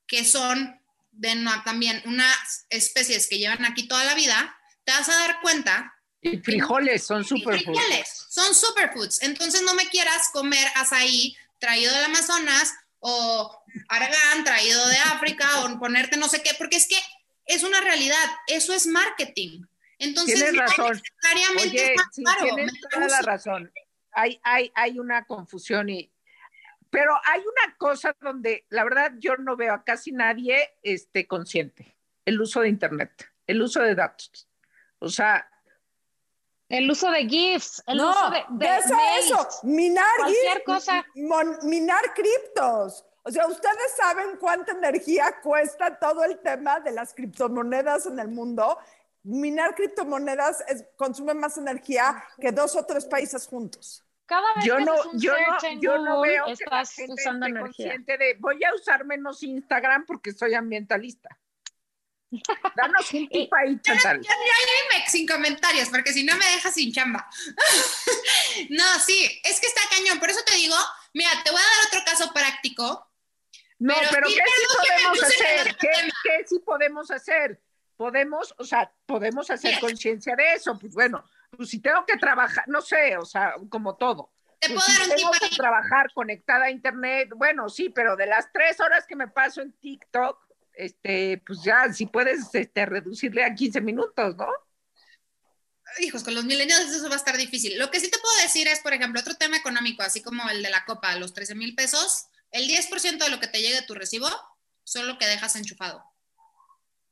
que 0.08 0.24
son 0.26 0.80
de 1.12 1.36
no- 1.36 1.64
también 1.64 2.01
unas 2.06 2.66
especies 2.70 3.28
que 3.28 3.38
llevan 3.38 3.64
aquí 3.66 3.88
toda 3.88 4.03
la 4.03 4.16
vida, 4.16 4.56
te 4.84 4.91
vas 4.91 5.08
a 5.10 5.16
dar 5.20 5.41
cuenta 5.41 5.93
Y 6.22 6.38
frijoles 6.38 7.03
son 7.06 7.24
superfoods. 7.24 7.64
frijoles 7.66 8.26
son 8.30 8.53
superfoods. 8.53 9.22
Entonces 9.24 9.62
no 9.64 9.74
me 9.76 9.88
quieras 9.89 10.30
comer 10.34 10.68
azaí 10.76 11.36
traído 11.60 11.93
del 11.95 12.06
Amazonas 12.06 12.74
o 12.99 13.64
argán 13.88 14.43
traído 14.43 14.86
de 14.88 14.97
África 14.97 15.47
o 15.64 15.80
ponerte 15.80 16.18
no 16.18 16.28
sé 16.28 16.41
qué, 16.43 16.51
porque 16.58 16.76
es 16.78 16.88
que 16.88 16.97
es 17.45 17.64
una 17.64 17.80
realidad, 17.82 18.26
eso 18.47 18.74
es 18.74 18.88
marketing. 18.88 19.62
Entonces 19.99 20.36
Tienes 20.36 20.56
razón. 20.58 21.01
Oye, 21.62 21.95
sí, 22.12 22.24
tienes 22.56 22.74
toda 22.91 23.08
la 23.08 23.22
razón. 23.22 23.72
Hay, 24.12 24.39
hay, 24.43 24.72
hay 24.76 24.97
una 24.99 25.26
confusión 25.26 25.89
y 25.89 26.10
pero 26.90 27.14
hay 27.26 27.42
una 27.42 27.76
cosa 27.78 28.16
donde 28.22 28.66
la 28.70 28.84
verdad 28.84 29.12
yo 29.20 29.36
no 29.38 29.56
veo 29.56 29.74
a 29.74 29.84
casi 29.84 30.12
nadie 30.12 30.76
este, 30.84 31.28
consciente, 31.28 31.98
el 32.26 32.40
uso 32.40 32.62
de 32.62 32.70
internet, 32.70 33.12
el 33.48 33.62
uso 33.62 33.82
de 33.82 33.96
datos. 33.96 34.48
O 35.00 35.10
sea, 35.10 35.50
el 36.70 36.90
uso 36.90 37.12
de 37.12 37.28
GIFs, 37.28 37.84
el 37.86 37.98
no, 37.98 38.10
uso 38.12 38.30
de, 38.32 38.44
de 38.50 38.66
de 38.68 38.78
eso, 38.78 38.96
mails. 38.96 39.26
eso, 39.26 39.48
minar, 39.64 40.06
cualquier 40.18 40.58
gif- 40.60 40.64
cosa. 40.64 41.06
mon- 41.16 41.58
minar 41.64 42.14
criptos. 42.14 43.06
O 43.24 43.32
sea, 43.32 43.48
ustedes 43.48 43.92
saben 43.98 44.38
cuánta 44.40 44.72
energía 44.72 45.40
cuesta 45.42 45.98
todo 46.00 46.24
el 46.24 46.40
tema 46.40 46.80
de 46.80 46.92
las 46.92 47.14
criptomonedas 47.14 48.06
en 48.06 48.20
el 48.20 48.28
mundo. 48.30 48.78
Minar 49.24 49.74
criptomonedas 49.76 50.64
es- 50.68 50.86
consume 50.96 51.34
más 51.34 51.58
energía 51.58 52.24
que 52.40 52.52
dos 52.52 52.76
o 52.76 52.86
tres 52.86 53.06
países 53.06 53.48
juntos. 53.48 54.05
Cada 54.26 54.54
vez 54.56 54.66
yo 54.66 54.78
que 54.78 54.86
no, 54.86 54.94
un 55.12 55.20
yo 55.20 55.34
no, 55.34 55.70
en 55.70 55.82
yo 55.82 55.98
no 56.00 56.22
veo 56.22 56.46
que 56.46 56.50
la 56.50 56.54
estás 56.82 56.94
gente 56.94 57.14
usando 57.14 57.46
esté 57.46 57.60
energía. 57.60 57.86
consciente 57.86 58.18
de 58.18 58.36
voy 58.40 58.64
a 58.64 58.74
usar 58.74 59.06
menos 59.06 59.44
Instagram 59.44 60.06
porque 60.06 60.34
soy 60.34 60.54
ambientalista. 60.56 61.38
Danos 62.76 63.14
un 63.14 63.30
tip 63.30 63.54
ahí, 63.54 63.80
Chantal. 63.82 64.20
Ya, 64.22 64.30
ya 64.30 64.96
dime 64.98 65.06
sin 65.08 65.28
comentarios, 65.28 65.90
porque 65.90 66.12
si 66.12 66.24
no 66.24 66.36
me 66.36 66.46
dejas 66.46 66.74
sin 66.74 66.92
chamba. 66.92 67.30
no, 68.70 69.00
sí, 69.00 69.42
es 69.44 69.60
que 69.62 69.68
está 69.68 69.82
cañón. 69.90 70.20
Por 70.20 70.30
eso 70.30 70.42
te 70.46 70.56
digo, 70.56 70.76
mira, 71.14 71.30
te 71.44 71.52
voy 71.52 71.62
a 71.62 71.64
dar 71.64 71.88
otro 71.88 72.02
caso 72.06 72.34
práctico. 72.34 73.10
No, 73.78 73.94
Pero 73.94 74.10
pero, 74.12 74.28
sí, 74.30 74.36
¿qué 74.36 74.42
sí 74.46 74.78
podemos 74.78 75.24
hacer? 75.24 75.78
¿Qué, 75.78 75.90
qué 76.24 76.48
sí 76.48 76.60
podemos 76.60 77.12
hacer? 77.12 77.62
Podemos, 77.96 78.54
o 78.58 78.64
sea, 78.66 78.92
podemos 79.06 79.50
hacer 79.50 79.80
conciencia 79.80 80.36
de 80.36 80.54
eso. 80.54 80.78
Pues 80.80 80.94
bueno, 80.94 81.24
pues 81.56 81.70
si 81.70 81.80
tengo 81.80 82.06
que 82.06 82.18
trabajar, 82.18 82.66
no 82.68 82.82
sé, 82.82 83.18
o 83.18 83.26
sea, 83.26 83.56
como 83.70 83.95
todo. 83.95 84.32
Te 84.60 84.70
puedo 84.70 84.82
si 84.82 84.93
dar 84.93 85.10
un 85.10 85.16
tengo 85.16 85.32
tip 85.32 85.39
que 85.39 85.45
ahí. 85.45 85.58
trabajar 85.58 86.12
conectada 86.14 86.66
a 86.66 86.72
internet, 86.72 87.30
bueno, 87.36 87.70
sí, 87.70 87.89
pero 87.89 88.16
de 88.16 88.26
las 88.26 88.51
tres 88.51 88.80
horas 88.80 89.06
que 89.06 89.16
me 89.16 89.28
paso 89.28 89.62
en 89.62 89.74
TikTok, 89.74 90.39
este, 90.74 91.41
pues 91.45 91.64
ya, 91.64 91.91
si 91.93 92.06
puedes 92.06 92.53
este, 92.53 92.86
reducirle 92.86 93.43
a 93.43 93.53
15 93.53 93.82
minutos, 93.82 94.36
¿no? 94.36 94.47
hijos, 95.99 96.24
con 96.24 96.36
los 96.36 96.45
millennials 96.45 96.91
eso 96.91 97.08
va 97.08 97.16
a 97.16 97.18
estar 97.18 97.38
difícil. 97.38 97.78
Lo 97.78 97.89
que 97.89 97.99
sí 97.99 98.10
te 98.10 98.18
puedo 98.18 98.36
decir 98.41 98.68
es, 98.68 98.80
por 98.80 98.93
ejemplo, 98.93 99.22
otro 99.22 99.36
tema 99.36 99.56
económico, 99.56 100.03
así 100.03 100.22
como 100.22 100.49
el 100.49 100.62
de 100.62 100.70
la 100.70 100.84
copa, 100.84 101.16
los 101.16 101.34
13 101.34 101.56
mil 101.56 101.76
pesos, 101.76 102.26
el 102.51 102.68
10% 102.68 103.24
de 103.24 103.30
lo 103.30 103.39
que 103.39 103.47
te 103.47 103.62
llegue 103.62 103.78
a 103.78 103.86
tu 103.86 103.93
recibo 103.93 104.28
son 104.84 105.08
lo 105.08 105.18
que 105.18 105.26
dejas 105.26 105.56
enchufado. 105.56 106.03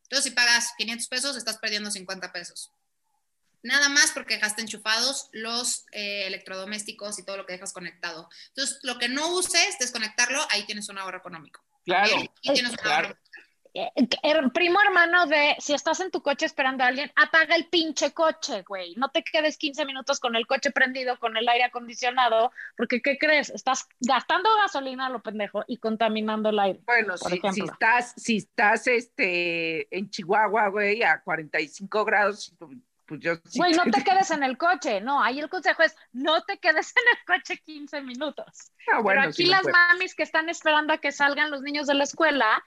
Entonces, 0.03 0.25
si 0.25 0.31
pagas 0.31 0.73
500 0.77 1.07
pesos, 1.07 1.37
estás 1.37 1.57
perdiendo 1.59 1.91
50 1.91 2.31
pesos. 2.33 2.72
Nada 3.63 3.89
más 3.89 4.11
porque 4.11 4.35
dejaste 4.35 4.61
enchufados 4.61 5.29
los 5.31 5.85
eh, 5.91 6.27
electrodomésticos 6.27 7.17
y 7.17 7.25
todo 7.25 7.37
lo 7.37 7.45
que 7.45 7.53
dejas 7.53 7.73
conectado. 7.73 8.29
Entonces, 8.49 8.79
lo 8.83 8.99
que 8.99 9.09
no 9.09 9.29
uses, 9.29 9.79
desconectarlo, 9.79 10.39
ahí 10.49 10.65
tienes 10.65 10.89
un 10.89 10.97
ahorro 10.97 11.17
económico. 11.17 11.63
Claro, 11.85 12.15
Ahí 12.15 12.29
tienes 12.41 12.71
un 12.71 12.77
claro. 12.77 13.07
ahorro. 13.07 13.19
Eh, 13.75 13.89
el 14.21 14.51
primo 14.51 14.79
hermano 14.85 15.25
de 15.25 15.55
si 15.57 15.73
estás 15.73 15.99
en 15.99 16.11
tu 16.11 16.21
coche 16.21 16.45
esperando 16.45 16.83
a 16.83 16.87
alguien, 16.87 17.11
apaga 17.15 17.55
el 17.55 17.65
pinche 17.69 18.11
coche, 18.11 18.63
güey. 18.67 18.93
No 18.97 19.09
te 19.09 19.23
quedes 19.23 19.57
15 19.57 19.85
minutos 19.85 20.19
con 20.19 20.35
el 20.35 20.45
coche 20.45 20.69
prendido, 20.69 21.17
con 21.17 21.35
el 21.37 21.49
aire 21.49 21.63
acondicionado, 21.63 22.51
porque 22.77 23.01
¿qué 23.01 23.17
crees? 23.17 23.49
Estás 23.49 23.87
gastando 23.99 24.47
gasolina 24.61 25.07
a 25.07 25.09
lo 25.09 25.23
pendejo 25.23 25.63
y 25.67 25.77
contaminando 25.77 26.49
el 26.49 26.59
aire. 26.59 26.81
Bueno, 26.85 27.15
por 27.19 27.31
si, 27.31 27.39
si 27.51 27.61
estás, 27.61 28.13
si 28.15 28.37
estás 28.37 28.85
este, 28.85 29.87
en 29.95 30.09
Chihuahua, 30.09 30.67
güey, 30.67 31.01
a 31.01 31.21
45 31.21 32.05
grados, 32.05 32.53
pues 33.19 33.21
yo 33.21 33.35
sí 33.45 33.59
Güey, 33.59 33.71
no 33.73 33.83
te 33.85 34.03
quedes 34.03 34.31
en 34.31 34.43
el 34.43 34.57
coche. 34.57 35.01
No, 35.01 35.21
ahí 35.21 35.39
el 35.39 35.49
consejo 35.49 35.83
es 35.83 35.95
no 36.11 36.43
te 36.43 36.57
quedes 36.57 36.93
en 36.95 37.03
el 37.17 37.37
coche 37.39 37.57
15 37.59 38.01
minutos. 38.01 38.71
Ah, 38.91 39.01
bueno, 39.01 39.21
Pero 39.21 39.31
aquí 39.31 39.43
sí, 39.43 39.49
las 39.49 39.67
mamis 39.67 40.15
que 40.15 40.23
están 40.23 40.49
esperando 40.49 40.93
a 40.93 40.97
que 40.99 41.11
salgan 41.11 41.51
los 41.51 41.61
niños 41.61 41.87
de 41.87 41.93
la 41.93 42.03
escuela, 42.03 42.63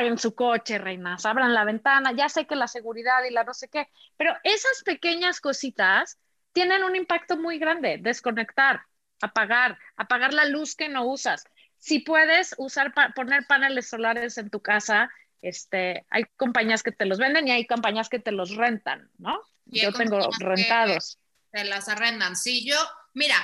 en 0.00 0.18
su 0.18 0.34
coche, 0.34 0.78
reinas, 0.78 1.24
abran 1.26 1.54
la 1.54 1.64
ventana. 1.64 2.12
Ya 2.12 2.28
sé 2.28 2.46
que 2.46 2.56
la 2.56 2.68
seguridad 2.68 3.24
y 3.28 3.32
la 3.32 3.44
no 3.44 3.54
sé 3.54 3.68
qué, 3.68 3.88
pero 4.16 4.34
esas 4.42 4.82
pequeñas 4.84 5.40
cositas 5.40 6.18
tienen 6.52 6.84
un 6.84 6.96
impacto 6.96 7.36
muy 7.36 7.58
grande. 7.58 7.98
Desconectar, 8.00 8.82
apagar, 9.20 9.78
apagar 9.96 10.34
la 10.34 10.44
luz 10.46 10.74
que 10.74 10.88
no 10.88 11.04
usas. 11.06 11.44
Si 11.78 12.00
puedes 12.00 12.54
usar, 12.58 12.94
pa- 12.94 13.10
poner 13.14 13.46
paneles 13.46 13.88
solares 13.88 14.38
en 14.38 14.50
tu 14.50 14.60
casa, 14.60 15.10
este, 15.42 16.06
hay 16.10 16.24
compañías 16.36 16.82
que 16.82 16.92
te 16.92 17.04
los 17.06 17.18
venden 17.18 17.46
y 17.48 17.52
hay 17.52 17.66
compañías 17.66 18.08
que 18.08 18.18
te 18.18 18.32
los 18.32 18.56
rentan, 18.56 19.10
¿no? 19.18 19.40
Y 19.70 19.80
Yo 19.82 19.92
tengo 19.92 20.30
rentados. 20.38 21.18
Te 21.52 21.64
las 21.64 21.88
arrendan. 21.88 22.36
Sí, 22.36 22.64
yo, 22.66 22.76
mira, 23.14 23.36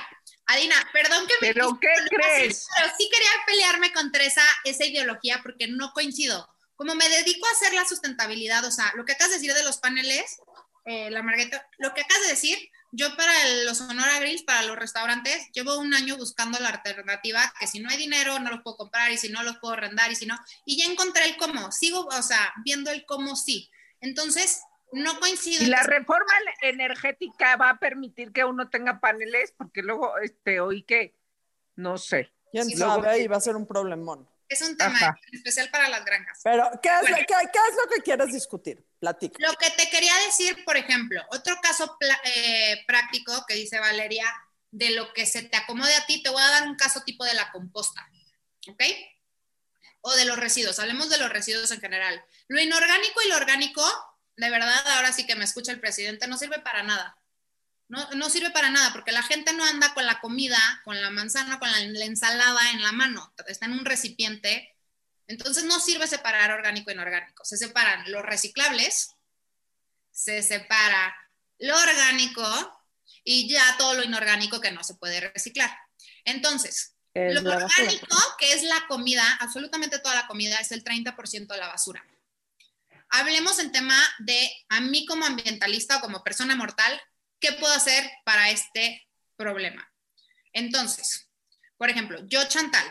Adina, 0.45 0.75
perdón 0.93 1.25
que 1.27 1.33
me 1.41 1.53
¿Pero 1.53 1.77
qué 1.79 1.87
crees? 2.09 2.67
pero 2.75 2.91
sí 2.97 3.09
quería 3.11 3.29
pelearme 3.47 3.91
contra 3.93 4.23
esa, 4.23 4.43
esa 4.65 4.85
ideología 4.85 5.39
porque 5.41 5.67
no 5.67 5.91
coincido. 5.93 6.47
Como 6.75 6.95
me 6.95 7.07
dedico 7.09 7.47
a 7.47 7.51
hacer 7.51 7.73
la 7.73 7.85
sustentabilidad, 7.85 8.65
o 8.65 8.71
sea, 8.71 8.91
lo 8.95 9.05
que 9.05 9.13
acabas 9.13 9.31
de 9.31 9.37
decir 9.37 9.53
de 9.53 9.63
los 9.63 9.77
paneles, 9.77 10.37
eh, 10.85 11.09
la 11.11 11.23
Margarita, 11.23 11.65
lo 11.77 11.93
que 11.93 12.01
acabas 12.01 12.23
de 12.23 12.29
decir, 12.29 12.57
yo 12.91 13.15
para 13.15 13.47
el- 13.47 13.65
los 13.65 13.77
Sonora 13.77 14.19
Grills, 14.19 14.43
para 14.43 14.63
los 14.63 14.77
restaurantes, 14.77 15.49
llevo 15.53 15.77
un 15.77 15.93
año 15.93 16.17
buscando 16.17 16.59
la 16.59 16.69
alternativa, 16.69 17.51
que 17.59 17.67
si 17.67 17.79
no 17.79 17.89
hay 17.89 17.97
dinero 17.97 18.37
no 18.39 18.51
los 18.51 18.61
puedo 18.63 18.77
comprar 18.77 19.11
y 19.11 19.17
si 19.17 19.29
no 19.29 19.43
los 19.43 19.57
puedo 19.57 19.73
arrendar 19.73 20.11
y 20.11 20.15
si 20.15 20.25
no, 20.25 20.37
y 20.65 20.77
ya 20.77 20.85
encontré 20.85 21.25
el 21.25 21.37
cómo, 21.37 21.71
sigo, 21.71 22.05
o 22.05 22.21
sea, 22.21 22.53
viendo 22.63 22.91
el 22.91 23.05
cómo 23.05 23.35
sí. 23.35 23.71
Entonces, 24.01 24.61
no 24.93 25.19
coincido. 25.19 25.63
Y 25.63 25.67
la 25.67 25.83
reforma 25.83 26.31
energética 26.61 27.55
va 27.57 27.71
a 27.71 27.79
permitir 27.79 28.31
que 28.31 28.43
uno 28.45 28.69
tenga 28.69 28.99
paneles, 28.99 29.53
porque 29.57 29.81
luego 29.81 30.17
este, 30.19 30.59
oí 30.59 30.83
que, 30.83 31.15
no 31.75 31.97
sé. 31.97 32.31
¿Quién 32.51 32.65
Sí, 32.65 32.77
sabe? 32.77 33.19
Y 33.19 33.27
va 33.27 33.37
a 33.37 33.41
ser 33.41 33.55
un 33.55 33.65
problemón. 33.67 34.29
Es 34.47 34.61
un 34.61 34.77
tema 34.77 34.93
Ajá. 34.95 35.17
especial 35.31 35.69
para 35.71 35.89
las 35.89 36.05
granjas. 36.05 36.39
Pero, 36.43 36.69
¿qué 36.81 36.89
es, 36.89 37.01
Bueno. 37.01 37.17
qué- 37.17 37.25
qué 37.25 37.59
es 37.69 37.75
lo 37.83 37.89
que 37.95 38.01
quieres 38.03 38.31
discutir? 38.31 38.85
Platica. 38.99 39.35
Lo 39.39 39.53
que 39.57 39.71
te 39.71 39.89
quería 39.89 40.13
decir, 40.25 40.63
por 40.63 40.77
ejemplo, 40.77 41.21
otro 41.31 41.55
caso 41.61 41.97
eh, 42.25 42.83
práctico 42.85 43.45
que 43.47 43.55
dice 43.55 43.79
Valeria, 43.79 44.25
de 44.69 44.91
lo 44.91 45.11
que 45.13 45.25
se 45.25 45.41
te 45.43 45.57
acomode 45.57 45.95
a 45.95 46.05
ti, 46.05 46.21
te 46.21 46.29
voy 46.29 46.41
a 46.43 46.49
dar 46.51 46.67
un 46.67 46.75
caso 46.75 47.01
tipo 47.03 47.25
de 47.25 47.33
la 47.33 47.51
composta, 47.51 48.07
¿ok? 48.69 48.83
O 50.01 50.13
de 50.15 50.25
los 50.25 50.37
residuos, 50.37 50.77
hablemos 50.79 51.09
de 51.09 51.17
los 51.17 51.29
residuos 51.29 51.71
en 51.71 51.79
general. 51.79 52.23
Lo 52.47 52.61
inorgánico 52.61 53.21
y 53.25 53.29
lo 53.29 53.37
orgánico, 53.37 53.81
de 54.35 54.49
verdad, 54.49 54.87
ahora 54.95 55.11
sí 55.13 55.25
que 55.25 55.35
me 55.35 55.43
escucha 55.43 55.71
el 55.71 55.79
presidente, 55.79 56.27
no 56.27 56.37
sirve 56.37 56.59
para 56.59 56.83
nada. 56.83 57.17
No, 57.89 58.09
no 58.11 58.29
sirve 58.29 58.49
para 58.51 58.69
nada 58.69 58.91
porque 58.91 59.11
la 59.11 59.21
gente 59.21 59.53
no 59.53 59.63
anda 59.65 59.93
con 59.93 60.05
la 60.05 60.19
comida, 60.19 60.57
con 60.83 60.99
la 60.99 61.09
manzana, 61.11 61.59
con 61.59 61.69
la, 61.71 61.79
la 61.79 62.05
ensalada 62.05 62.71
en 62.71 62.81
la 62.81 62.91
mano, 62.91 63.33
está 63.47 63.65
en 63.65 63.73
un 63.73 63.85
recipiente. 63.85 64.73
Entonces 65.27 65.63
no 65.65 65.79
sirve 65.79 66.07
separar 66.07 66.51
orgánico 66.51 66.89
e 66.89 66.93
inorgánico. 66.93 67.45
Se 67.45 67.57
separan 67.57 68.11
los 68.11 68.23
reciclables, 68.23 69.11
se 70.11 70.41
separa 70.41 71.15
lo 71.59 71.77
orgánico 71.77 72.81
y 73.23 73.47
ya 73.49 73.75
todo 73.77 73.93
lo 73.95 74.03
inorgánico 74.03 74.59
que 74.59 74.71
no 74.71 74.83
se 74.83 74.95
puede 74.95 75.19
reciclar. 75.31 75.71
Entonces, 76.25 76.95
Es 77.13 77.33
lo 77.35 77.43
basura. 77.43 77.65
orgánico, 77.65 78.17
que 78.39 78.53
es 78.53 78.63
la 78.63 78.87
comida, 78.87 79.37
absolutamente 79.39 79.99
toda 79.99 80.15
la 80.15 80.27
comida, 80.27 80.57
es 80.57 80.71
el 80.71 80.83
30% 80.83 81.47
de 81.53 81.59
la 81.59 81.67
basura. 81.67 82.03
Hablemos 83.15 83.59
en 83.59 83.71
tema 83.71 83.95
de 84.17 84.51
a 84.69 84.81
mí 84.81 85.05
como 85.05 85.23
ambientalista 85.23 85.97
o 85.97 86.01
como 86.01 86.23
persona 86.23 86.55
mortal, 86.55 86.99
¿qué 87.39 87.51
puedo 87.51 87.71
hacer 87.71 88.09
para 88.25 88.49
este 88.49 89.07
problema? 89.35 89.87
Entonces, 90.51 91.29
por 91.77 91.91
ejemplo, 91.91 92.27
yo 92.27 92.43
Chantal, 92.47 92.83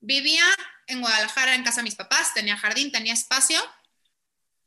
vivía 0.00 0.46
en 0.86 1.02
Guadalajara 1.02 1.54
en 1.54 1.62
casa 1.62 1.80
de 1.80 1.84
mis 1.84 1.94
papás, 1.94 2.32
tenía 2.32 2.56
jardín, 2.56 2.90
tenía 2.90 3.12
espacio, 3.12 3.60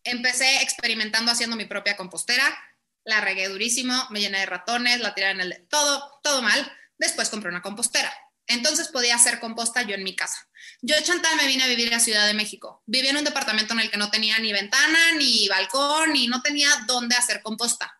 empecé 0.03 0.61
experimentando 0.61 1.31
haciendo 1.31 1.55
mi 1.55 1.65
propia 1.65 1.97
compostera, 1.97 2.55
la 3.03 3.19
regué 3.19 3.47
durísimo, 3.47 3.95
me 4.11 4.19
llené 4.19 4.41
de 4.41 4.45
ratones, 4.45 4.99
la 4.99 5.15
tiré 5.15 5.31
en 5.31 5.41
el... 5.41 5.67
Todo, 5.69 6.19
todo 6.21 6.43
mal. 6.43 6.71
Después 6.99 7.31
compré 7.31 7.49
una 7.49 7.63
compostera. 7.63 8.13
Entonces 8.49 8.87
podía 8.87 9.15
hacer 9.15 9.39
composta 9.39 9.83
yo 9.83 9.93
en 9.93 10.03
mi 10.03 10.15
casa. 10.15 10.47
Yo 10.81 10.95
Chantal 11.03 11.35
me 11.37 11.45
vine 11.45 11.63
a 11.63 11.67
vivir 11.67 11.93
a 11.93 11.99
Ciudad 11.99 12.25
de 12.25 12.33
México. 12.33 12.81
Vivía 12.87 13.11
en 13.11 13.17
un 13.17 13.23
departamento 13.23 13.73
en 13.73 13.81
el 13.81 13.91
que 13.91 13.97
no 13.97 14.09
tenía 14.09 14.39
ni 14.39 14.51
ventana, 14.51 15.13
ni 15.17 15.47
balcón, 15.47 16.15
y 16.15 16.27
no 16.27 16.41
tenía 16.41 16.69
dónde 16.87 17.15
hacer 17.15 17.43
composta. 17.43 17.95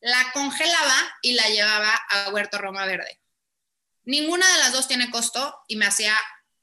La 0.00 0.30
congelaba 0.32 1.18
y 1.22 1.32
la 1.32 1.48
llevaba 1.48 1.92
a 2.08 2.30
Huerto 2.30 2.58
Roma 2.58 2.86
Verde. 2.86 3.20
Ninguna 4.04 4.46
de 4.52 4.58
las 4.60 4.72
dos 4.72 4.86
tiene 4.86 5.10
costo 5.10 5.56
y 5.66 5.74
me 5.74 5.86
hacía 5.86 6.16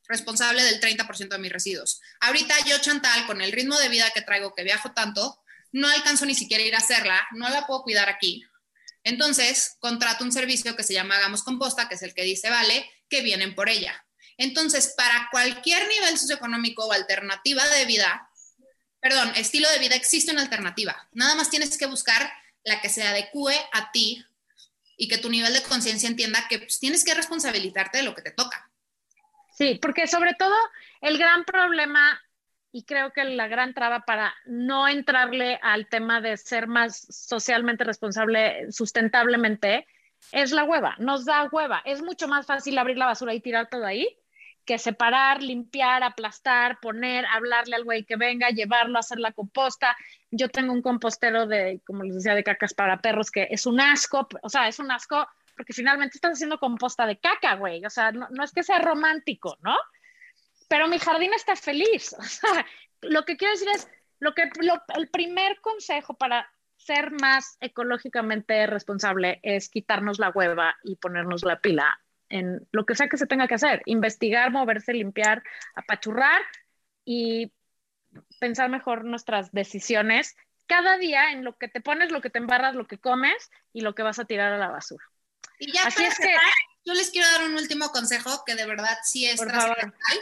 responsable 0.07 0.63
del 0.63 0.79
30% 0.79 1.27
de 1.27 1.37
mis 1.37 1.51
residuos. 1.51 1.99
Ahorita 2.21 2.55
yo, 2.65 2.79
Chantal, 2.79 3.27
con 3.27 3.41
el 3.41 3.51
ritmo 3.51 3.77
de 3.77 3.89
vida 3.89 4.09
que 4.11 4.21
traigo, 4.21 4.55
que 4.55 4.63
viajo 4.63 4.93
tanto, 4.93 5.43
no 5.73 5.89
alcanzo 5.89 6.25
ni 6.25 6.33
siquiera 6.33 6.63
ir 6.63 6.75
a 6.75 6.79
hacerla, 6.79 7.27
no 7.31 7.49
la 7.49 7.67
puedo 7.67 7.83
cuidar 7.83 8.07
aquí. 8.07 8.45
Entonces, 9.07 9.77
contrato 9.79 10.25
un 10.25 10.33
servicio 10.33 10.75
que 10.75 10.83
se 10.83 10.93
llama 10.93 11.15
Hagamos 11.15 11.41
Composta, 11.41 11.87
que 11.87 11.95
es 11.95 12.01
el 12.01 12.13
que 12.13 12.23
dice, 12.23 12.49
vale, 12.49 12.89
que 13.09 13.21
vienen 13.21 13.55
por 13.55 13.69
ella. 13.69 14.05
Entonces, 14.37 14.93
para 14.97 15.29
cualquier 15.31 15.87
nivel 15.87 16.17
socioeconómico 16.17 16.85
o 16.85 16.91
alternativa 16.91 17.65
de 17.69 17.85
vida, 17.85 18.29
perdón, 18.99 19.31
estilo 19.37 19.69
de 19.69 19.79
vida, 19.79 19.95
existe 19.95 20.33
una 20.33 20.41
alternativa. 20.41 21.07
Nada 21.13 21.35
más 21.35 21.49
tienes 21.49 21.77
que 21.77 21.85
buscar 21.85 22.29
la 22.65 22.81
que 22.81 22.89
se 22.89 23.03
adecue 23.03 23.55
a 23.71 23.91
ti 23.93 24.25
y 24.97 25.07
que 25.07 25.17
tu 25.17 25.29
nivel 25.29 25.53
de 25.53 25.63
conciencia 25.63 26.09
entienda 26.09 26.45
que 26.49 26.59
pues, 26.59 26.77
tienes 26.77 27.05
que 27.05 27.13
responsabilizarte 27.13 27.99
de 27.99 28.03
lo 28.03 28.13
que 28.13 28.23
te 28.23 28.31
toca. 28.31 28.69
Sí, 29.57 29.79
porque 29.81 30.05
sobre 30.05 30.33
todo 30.33 30.55
el 30.99 31.17
gran 31.17 31.45
problema 31.45 32.21
y 32.77 32.83
creo 32.83 33.11
que 33.11 33.23
la 33.23 33.47
gran 33.47 33.73
traba 33.73 34.01
para 34.01 34.35
no 34.45 34.87
entrarle 34.87 35.59
al 35.63 35.87
tema 35.87 36.21
de 36.21 36.37
ser 36.37 36.67
más 36.67 37.07
socialmente 37.09 37.83
responsable 37.83 38.71
sustentablemente 38.71 39.87
es 40.31 40.51
la 40.51 40.63
hueva, 40.63 40.95
nos 40.99 41.25
da 41.25 41.49
hueva. 41.51 41.81
Es 41.85 42.03
mucho 42.03 42.27
más 42.27 42.45
fácil 42.45 42.77
abrir 42.77 42.95
la 42.95 43.07
basura 43.07 43.33
y 43.33 43.39
tirar 43.39 43.67
todo 43.67 43.83
ahí 43.83 44.07
que 44.63 44.77
separar, 44.77 45.41
limpiar, 45.41 46.03
aplastar, 46.03 46.79
poner, 46.79 47.25
hablarle 47.25 47.77
al 47.77 47.83
güey 47.83 48.03
que 48.03 48.15
venga, 48.15 48.49
llevarlo 48.49 48.97
a 48.97 48.99
hacer 48.99 49.17
la 49.17 49.31
composta. 49.31 49.97
Yo 50.29 50.47
tengo 50.47 50.71
un 50.71 50.83
compostero 50.83 51.47
de, 51.47 51.81
como 51.83 52.03
les 52.03 52.13
decía, 52.13 52.35
de 52.35 52.43
cacas 52.43 52.75
para 52.75 53.01
perros 53.01 53.31
que 53.31 53.47
es 53.49 53.65
un 53.65 53.81
asco, 53.81 54.27
o 54.43 54.49
sea, 54.49 54.67
es 54.67 54.77
un 54.77 54.91
asco 54.91 55.27
porque 55.55 55.73
finalmente 55.73 56.17
estás 56.17 56.33
haciendo 56.33 56.59
composta 56.59 57.07
de 57.07 57.17
caca, 57.17 57.55
güey. 57.55 57.83
O 57.83 57.89
sea, 57.89 58.11
no, 58.11 58.27
no 58.29 58.43
es 58.43 58.51
que 58.51 58.61
sea 58.61 58.77
romántico, 58.77 59.57
¿no? 59.63 59.75
Pero 60.67 60.87
mi 60.87 60.99
jardín 60.99 61.33
está 61.33 61.55
feliz. 61.55 62.15
O 62.19 62.23
sea, 62.23 62.65
lo 63.01 63.25
que 63.25 63.37
quiero 63.37 63.53
decir 63.53 63.69
es, 63.69 63.87
lo 64.19 64.33
que, 64.33 64.49
lo, 64.61 64.81
el 64.95 65.07
primer 65.09 65.59
consejo 65.61 66.15
para 66.15 66.49
ser 66.77 67.11
más 67.11 67.57
ecológicamente 67.59 68.65
responsable 68.67 69.39
es 69.43 69.69
quitarnos 69.69 70.19
la 70.19 70.29
hueva 70.29 70.75
y 70.83 70.95
ponernos 70.95 71.43
la 71.43 71.59
pila 71.59 71.99
en 72.29 72.67
lo 72.71 72.85
que 72.85 72.95
sea 72.95 73.07
que 73.07 73.17
se 73.17 73.27
tenga 73.27 73.47
que 73.47 73.55
hacer, 73.55 73.81
investigar, 73.85 74.51
moverse, 74.51 74.93
limpiar, 74.93 75.43
apachurrar 75.75 76.41
y 77.05 77.53
pensar 78.39 78.69
mejor 78.69 79.05
nuestras 79.05 79.51
decisiones 79.51 80.35
cada 80.65 80.97
día 80.97 81.31
en 81.31 81.43
lo 81.43 81.57
que 81.57 81.67
te 81.69 81.79
pones, 81.81 82.11
lo 82.11 82.21
que 82.21 82.29
te 82.29 82.39
embarras, 82.39 82.75
lo 82.75 82.87
que 82.87 82.97
comes 82.97 83.49
y 83.71 83.81
lo 83.81 83.95
que 83.95 84.03
vas 84.03 84.19
a 84.19 84.25
tirar 84.25 84.51
a 84.51 84.57
la 84.57 84.67
basura. 84.67 85.05
Y 85.59 85.71
ya 85.71 85.83
Así 85.85 86.03
es 86.03 86.17
que- 86.17 86.35
yo 86.85 86.93
les 86.93 87.09
quiero 87.11 87.29
dar 87.31 87.43
un 87.43 87.55
último 87.55 87.89
consejo 87.89 88.43
que 88.45 88.55
de 88.55 88.65
verdad 88.65 88.97
sí 89.03 89.25
es 89.25 89.37
Por 89.37 89.49
favor. 89.51 89.75
trascendental. 89.75 90.17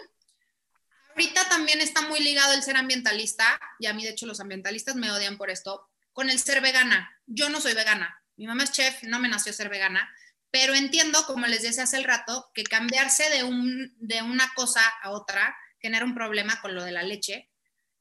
Ahorita 1.16 1.48
también 1.48 1.80
está 1.80 2.02
muy 2.02 2.20
ligado 2.20 2.54
el 2.54 2.62
ser 2.62 2.76
ambientalista, 2.76 3.60
y 3.80 3.86
a 3.88 3.94
mí 3.94 4.04
de 4.04 4.10
hecho 4.10 4.26
los 4.26 4.42
ambientalistas 4.42 4.96
me 4.96 5.12
odian 5.12 5.38
por 5.38 5.50
esto, 5.50 5.90
con 6.12 6.30
el 6.30 6.40
ser 6.40 6.62
vegana. 6.62 7.10
Yo 7.26 7.50
no 7.50 7.62
soy 7.62 7.74
vegana, 7.74 8.22
mi 8.36 8.48
mamá 8.48 8.66
es 8.66 8.74
chef, 8.74 9.04
no 9.04 9.20
me 9.20 9.30
nació 9.30 9.54
ser 9.54 9.70
vegana, 9.70 10.10
pero 10.52 10.74
entiendo, 10.74 11.26
como 11.26 11.48
les 11.48 11.62
decía 11.62 11.84
hace 11.84 11.98
el 11.98 12.04
rato, 12.04 12.52
que 12.54 12.64
cambiarse 12.64 13.30
de, 13.30 13.44
un, 13.44 13.96
de 13.98 14.22
una 14.22 14.52
cosa 14.56 14.82
a 15.02 15.12
otra 15.12 15.56
genera 15.80 16.06
un 16.06 16.16
problema 16.16 16.60
con 16.62 16.76
lo 16.76 16.84
de 16.84 16.92
la 16.92 17.04
leche. 17.04 17.50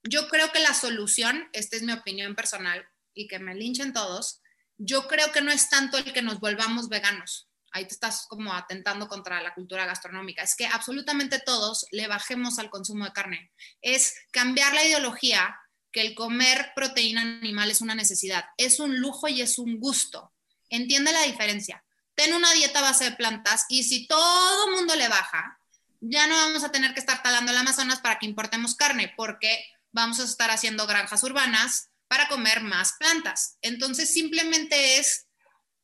Yo 0.03 0.29
creo 0.29 0.51
que 0.53 0.61
la 0.61 0.75
solución, 0.75 1.49
esta 1.53 1.77
es 1.77 1.83
mi 1.83 1.93
opinión 1.93 2.35
personal 2.35 2.89
y 3.15 3.29
que 3.29 3.39
me 3.39 3.55
linchen 3.55 3.93
todos, 3.93 4.41
yo 4.77 5.07
creo 5.07 5.31
que 5.33 5.41
no 5.41 5.53
es 5.53 5.69
tanto 5.69 5.99
el 5.99 6.13
que 6.13 6.23
nos 6.23 6.41
volvamos 6.41 6.89
veganos. 6.89 7.49
Ahí 7.75 7.87
te 7.87 7.93
estás 7.93 8.27
como 8.29 8.55
atentando 8.55 9.09
contra 9.09 9.43
la 9.43 9.53
cultura 9.53 9.85
gastronómica. 9.85 10.43
Es 10.43 10.57
que 10.57 10.67
absolutamente 10.67 11.41
todos 11.41 11.87
le 11.91 12.07
bajemos 12.07 12.59
al 12.59 12.71
consumo 12.71 13.05
de 13.05 13.13
carne. 13.13 13.53
Es 13.83 14.15
cambiar 14.31 14.73
la 14.73 14.85
ideología 14.85 15.55
que 15.93 16.01
el 16.01 16.15
comer 16.15 16.73
proteína 16.75 17.21
animal 17.21 17.71
es 17.71 17.81
una 17.81 17.95
necesidad, 17.95 18.47
es 18.57 18.81
un 18.81 18.99
lujo 18.99 19.29
y 19.29 19.43
es 19.43 19.59
un 19.59 19.79
gusto. 19.79 20.33
Entiende 20.71 21.13
la 21.13 21.23
diferencia. 21.23 21.85
Ten 22.15 22.33
una 22.33 22.53
dieta 22.53 22.81
base 22.81 23.05
de 23.05 23.17
plantas 23.17 23.67
y 23.69 23.83
si 23.83 24.07
todo 24.07 24.71
mundo 24.71 24.97
le 24.97 25.09
baja, 25.09 25.59
ya 26.01 26.27
no 26.27 26.35
vamos 26.37 26.65
a 26.65 26.73
tener 26.73 26.95
que 26.95 27.01
estar 27.01 27.23
talando 27.23 27.53
el 27.53 27.59
Amazonas 27.59 28.01
para 28.01 28.19
que 28.19 28.27
importemos 28.27 28.75
carne, 28.75 29.13
porque 29.17 29.65
vamos 29.93 30.21
a 30.21 30.25
estar 30.25 30.51
haciendo 30.51 30.87
granjas 30.87 31.23
urbanas, 31.23 31.91
para 32.09 32.29
comer 32.29 32.63
más 32.63 32.95
plantas. 32.99 33.59
Entonces, 33.61 34.13
simplemente 34.13 34.99
es, 34.99 35.27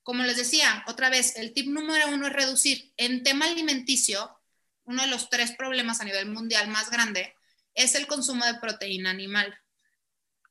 como 0.02 0.22
les 0.22 0.36
decía, 0.36 0.84
otra 0.86 1.10
vez, 1.10 1.36
el 1.36 1.52
tip 1.52 1.66
número 1.66 2.08
uno 2.08 2.26
es 2.26 2.32
reducir. 2.32 2.92
En 2.96 3.22
tema 3.22 3.46
alimenticio, 3.46 4.38
uno 4.84 5.02
de 5.02 5.08
los 5.08 5.28
tres 5.28 5.52
problemas 5.52 6.00
a 6.00 6.04
nivel 6.04 6.26
mundial 6.26 6.68
más 6.68 6.90
grande 6.90 7.34
es 7.74 7.94
el 7.94 8.06
consumo 8.06 8.44
de 8.44 8.54
proteína 8.54 9.10
animal. 9.10 9.56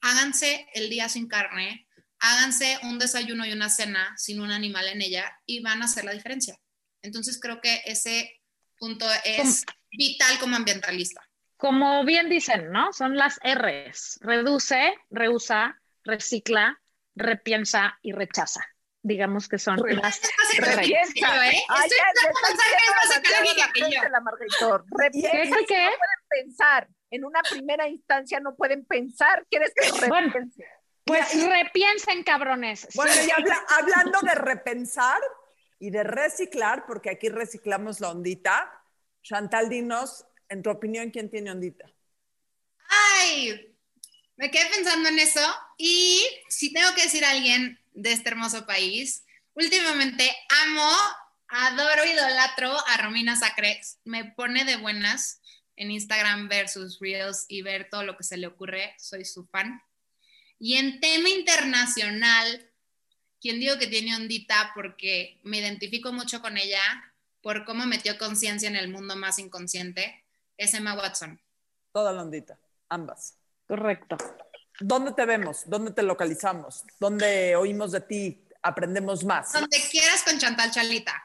Háganse 0.02 0.68
el 0.74 0.90
día 0.90 1.10
sin 1.10 1.28
carne, 1.28 1.88
háganse 2.20 2.80
un 2.84 3.00
desayuno 3.00 3.46
y 3.46 3.52
una 3.52 3.70
cena 3.70 4.14
sin 4.18 4.40
un 4.40 4.52
animal 4.52 4.88
en 4.88 5.02
ella 5.02 5.32
y 5.46 5.62
van 5.62 5.82
a 5.82 5.86
hacer 5.86 6.06
la 6.06 6.14
diferencia. 6.14 6.58
Entonces 7.02 7.40
creo 7.40 7.60
que 7.62 7.82
ese 7.86 8.42
punto 8.78 9.06
es 9.24 9.66
vital 9.92 10.40
como 10.40 10.56
ambientalista. 10.56 11.22
Como 11.58 12.06
bien 12.06 12.30
dicen, 12.30 12.72
¿no? 12.72 12.94
Son 12.94 13.18
las 13.18 13.40
R's. 13.44 14.20
Reduce, 14.22 14.94
reusa, 15.10 15.82
recicla, 16.06 16.82
repiensa 17.16 18.00
y 18.02 18.14
rechaza. 18.14 18.62
Digamos 19.02 19.48
que 19.48 19.58
son 19.58 19.78
las 20.02 20.22
Repiensa. 20.58 21.50
¿eh? 21.52 21.64
Ay, 21.70 21.90
más 21.90 23.10
la 23.10 23.22
tía 23.22 23.32
ecológica 23.32 23.68
la 23.68 23.74
que 23.74 23.82
gente, 23.82 23.96
yo. 23.96 24.10
la 24.10 24.20
Margarito. 24.20 24.84
Repiensa. 24.98 25.32
¿Qué, 25.32 25.50
qué, 25.50 25.66
qué? 25.68 25.84
No 25.86 25.90
pueden 25.92 26.28
pensar. 26.46 26.88
En 27.12 27.26
una 27.26 27.42
primera 27.44 27.88
instancia 27.88 28.40
no 28.42 28.56
pueden 28.56 28.86
pensar. 28.86 29.46
¿Quieres 29.50 29.72
que 29.74 30.08
Bueno. 30.08 30.28
repiense? 30.34 30.66
Pues 31.06 31.50
repiensen, 31.50 32.24
cabrones. 32.24 32.88
Bueno, 32.94 33.12
y 33.26 33.32
habla- 33.32 33.66
hablando 33.70 34.20
de 34.22 34.36
repensar 34.36 35.20
y 35.80 35.90
de 35.92 36.04
reciclar, 36.04 36.86
porque 36.86 37.10
aquí 37.10 37.30
reciclamos 37.30 38.00
la 38.02 38.10
ondita, 38.12 38.70
Chantal, 39.24 39.70
dinos, 39.70 40.26
en 40.50 40.62
tu 40.62 40.70
opinión, 40.70 41.10
¿quién 41.10 41.30
tiene 41.32 41.52
ondita? 41.52 41.86
Ay, 42.90 43.76
me 44.38 44.52
quedé 44.52 44.70
pensando 44.70 45.10
en 45.10 45.20
eso 45.20 45.42
y 45.78 46.26
si 46.50 46.72
tengo 46.74 46.94
que 46.96 47.04
decir 47.04 47.24
a 47.26 47.32
alguien 47.32 47.79
de 47.94 48.12
este 48.12 48.30
hermoso 48.30 48.66
país, 48.66 49.26
últimamente 49.54 50.30
amo, 50.66 50.92
adoro, 51.48 52.06
idolatro 52.06 52.76
a 52.88 52.98
Romina 52.98 53.36
Sacres. 53.36 54.00
Me 54.04 54.26
pone 54.26 54.66
de 54.66 54.78
buenas 54.78 55.42
en 55.76 55.92
Instagram 55.92 56.50
ver 56.50 56.70
sus 56.70 57.00
reels 57.00 57.46
y 57.48 57.62
ver 57.62 57.90
todo 57.90 58.04
lo 58.04 58.18
que 58.18 58.24
se 58.24 58.38
le 58.38 58.48
ocurre. 58.48 58.94
Soy 58.98 59.26
su 59.26 59.46
fan. 59.46 59.82
Y 60.60 60.76
en 60.76 61.00
tema 61.00 61.30
internacional, 61.30 62.70
quien 63.40 63.60
digo 63.60 63.78
que 63.78 63.88
tiene 63.88 64.16
ondita 64.16 64.72
porque 64.76 65.40
me 65.44 65.60
identifico 65.60 66.12
mucho 66.12 66.42
con 66.42 66.58
ella 66.58 66.82
por 67.42 67.64
cómo 67.64 67.86
metió 67.86 68.18
conciencia 68.18 68.68
en 68.68 68.76
el 68.76 68.90
mundo 68.90 69.16
más 69.16 69.40
inconsciente, 69.40 70.26
es 70.58 70.74
Emma 70.74 70.94
Watson. 70.94 71.42
Toda 71.94 72.12
la 72.12 72.24
ondita, 72.24 72.60
ambas. 72.90 73.38
Correcto. 73.66 74.18
¿Dónde 74.80 75.12
te 75.12 75.26
vemos? 75.26 75.64
¿Dónde 75.66 75.92
te 75.92 76.04
localizamos? 76.04 76.84
¿Dónde 77.00 77.56
oímos 77.56 77.92
de 77.92 78.02
ti? 78.02 78.48
¿Aprendemos 78.62 79.24
más? 79.24 79.54
Donde 79.54 79.78
quieras 79.90 80.24
con 80.24 80.38
Chantal 80.38 80.72
Chalita. 80.72 81.22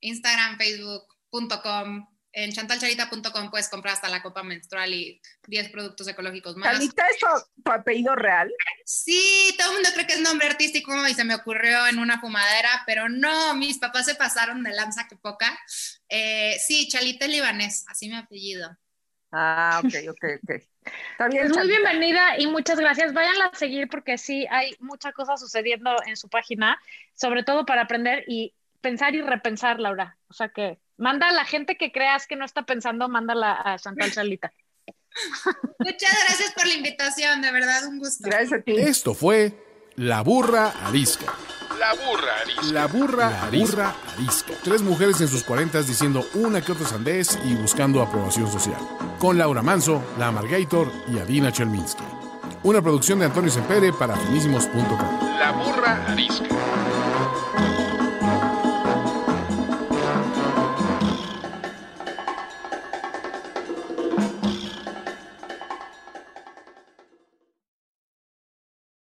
Instagram, 0.00 0.56
facebook.com. 0.58 2.06
En 2.30 2.52
chantalchalita.com 2.52 3.50
puedes 3.50 3.68
comprar 3.68 3.94
hasta 3.94 4.08
la 4.08 4.22
copa 4.22 4.42
menstrual 4.42 4.92
y 4.92 5.20
10 5.46 5.70
productos 5.70 6.06
ecológicos 6.06 6.56
más. 6.56 6.72
Calita 6.72 7.04
es 7.08 7.18
tu, 7.18 7.26
tu 7.64 7.72
apellido 7.72 8.14
real. 8.14 8.52
Sí, 8.84 9.54
todo 9.58 9.70
el 9.70 9.74
mundo 9.74 9.88
cree 9.94 10.06
que 10.06 10.12
es 10.12 10.20
nombre 10.20 10.46
artístico 10.46 11.08
y 11.08 11.14
se 11.14 11.24
me 11.24 11.34
ocurrió 11.34 11.86
en 11.86 11.98
una 11.98 12.20
fumadera, 12.20 12.84
pero 12.86 13.08
no, 13.08 13.54
mis 13.54 13.78
papás 13.78 14.06
se 14.06 14.14
pasaron 14.14 14.62
de 14.62 14.72
lanza 14.72 15.08
que 15.08 15.16
poca. 15.16 15.58
Eh, 16.08 16.56
sí, 16.64 16.86
Chalita 16.88 17.24
es 17.24 17.30
libanés, 17.32 17.84
así 17.88 18.08
mi 18.08 18.16
apellido. 18.16 18.76
Ah, 19.32 19.80
ok, 19.82 19.94
ok, 20.10 20.24
ok. 20.42 20.62
Es 21.32 21.56
muy 21.56 21.68
bienvenida 21.68 22.38
y 22.38 22.46
muchas 22.46 22.78
gracias. 22.78 23.12
Váyanla 23.12 23.46
a 23.46 23.56
seguir 23.56 23.88
porque 23.88 24.18
sí 24.18 24.46
hay 24.50 24.74
mucha 24.80 25.12
cosa 25.12 25.36
sucediendo 25.36 25.96
en 26.06 26.16
su 26.16 26.28
página, 26.28 26.78
sobre 27.14 27.42
todo 27.42 27.66
para 27.66 27.82
aprender 27.82 28.24
y 28.26 28.54
pensar 28.80 29.14
y 29.14 29.22
repensar, 29.22 29.80
Laura. 29.80 30.16
O 30.28 30.34
sea 30.34 30.48
que 30.48 30.78
manda 30.96 31.28
a 31.28 31.32
la 31.32 31.44
gente 31.44 31.76
que 31.76 31.92
creas 31.92 32.26
que 32.26 32.36
no 32.36 32.44
está 32.44 32.62
pensando, 32.62 33.08
mándala 33.08 33.60
a 33.64 33.78
Chantal 33.78 34.12
Chalita. 34.12 34.52
Muchas 35.78 36.16
gracias 36.26 36.52
por 36.54 36.66
la 36.66 36.74
invitación, 36.74 37.42
de 37.42 37.52
verdad, 37.52 37.86
un 37.86 37.98
gusto. 37.98 38.24
Gracias 38.28 38.60
a 38.60 38.62
ti. 38.62 38.76
Esto 38.76 39.14
fue 39.14 39.52
La 39.96 40.22
Burra 40.22 40.72
Arisca. 40.86 41.34
La 41.78 41.94
burra 41.94 42.32
arisca. 42.42 42.72
La 42.72 42.86
burra, 42.86 43.42
arisca. 43.44 43.94
arisca. 44.16 44.52
Tres 44.64 44.82
mujeres 44.82 45.20
en 45.20 45.28
sus 45.28 45.44
cuarentas 45.44 45.86
diciendo 45.86 46.26
una 46.34 46.60
que 46.60 46.72
otra 46.72 46.86
sandez 46.86 47.38
y 47.44 47.54
buscando 47.54 48.02
aprobación 48.02 48.50
social. 48.50 48.80
Con 49.18 49.38
Laura 49.38 49.62
Manso, 49.62 50.02
La 50.18 50.32
Margator 50.32 50.90
y 51.06 51.18
Adina 51.18 51.52
Chelminsky. 51.52 52.02
Una 52.64 52.82
producción 52.82 53.20
de 53.20 53.26
Antonio 53.26 53.50
Sempere 53.50 53.92
para 53.92 54.16
finísimos.com. 54.16 55.38
La 55.38 55.52
burra 55.52 56.04
arisca. 56.08 56.46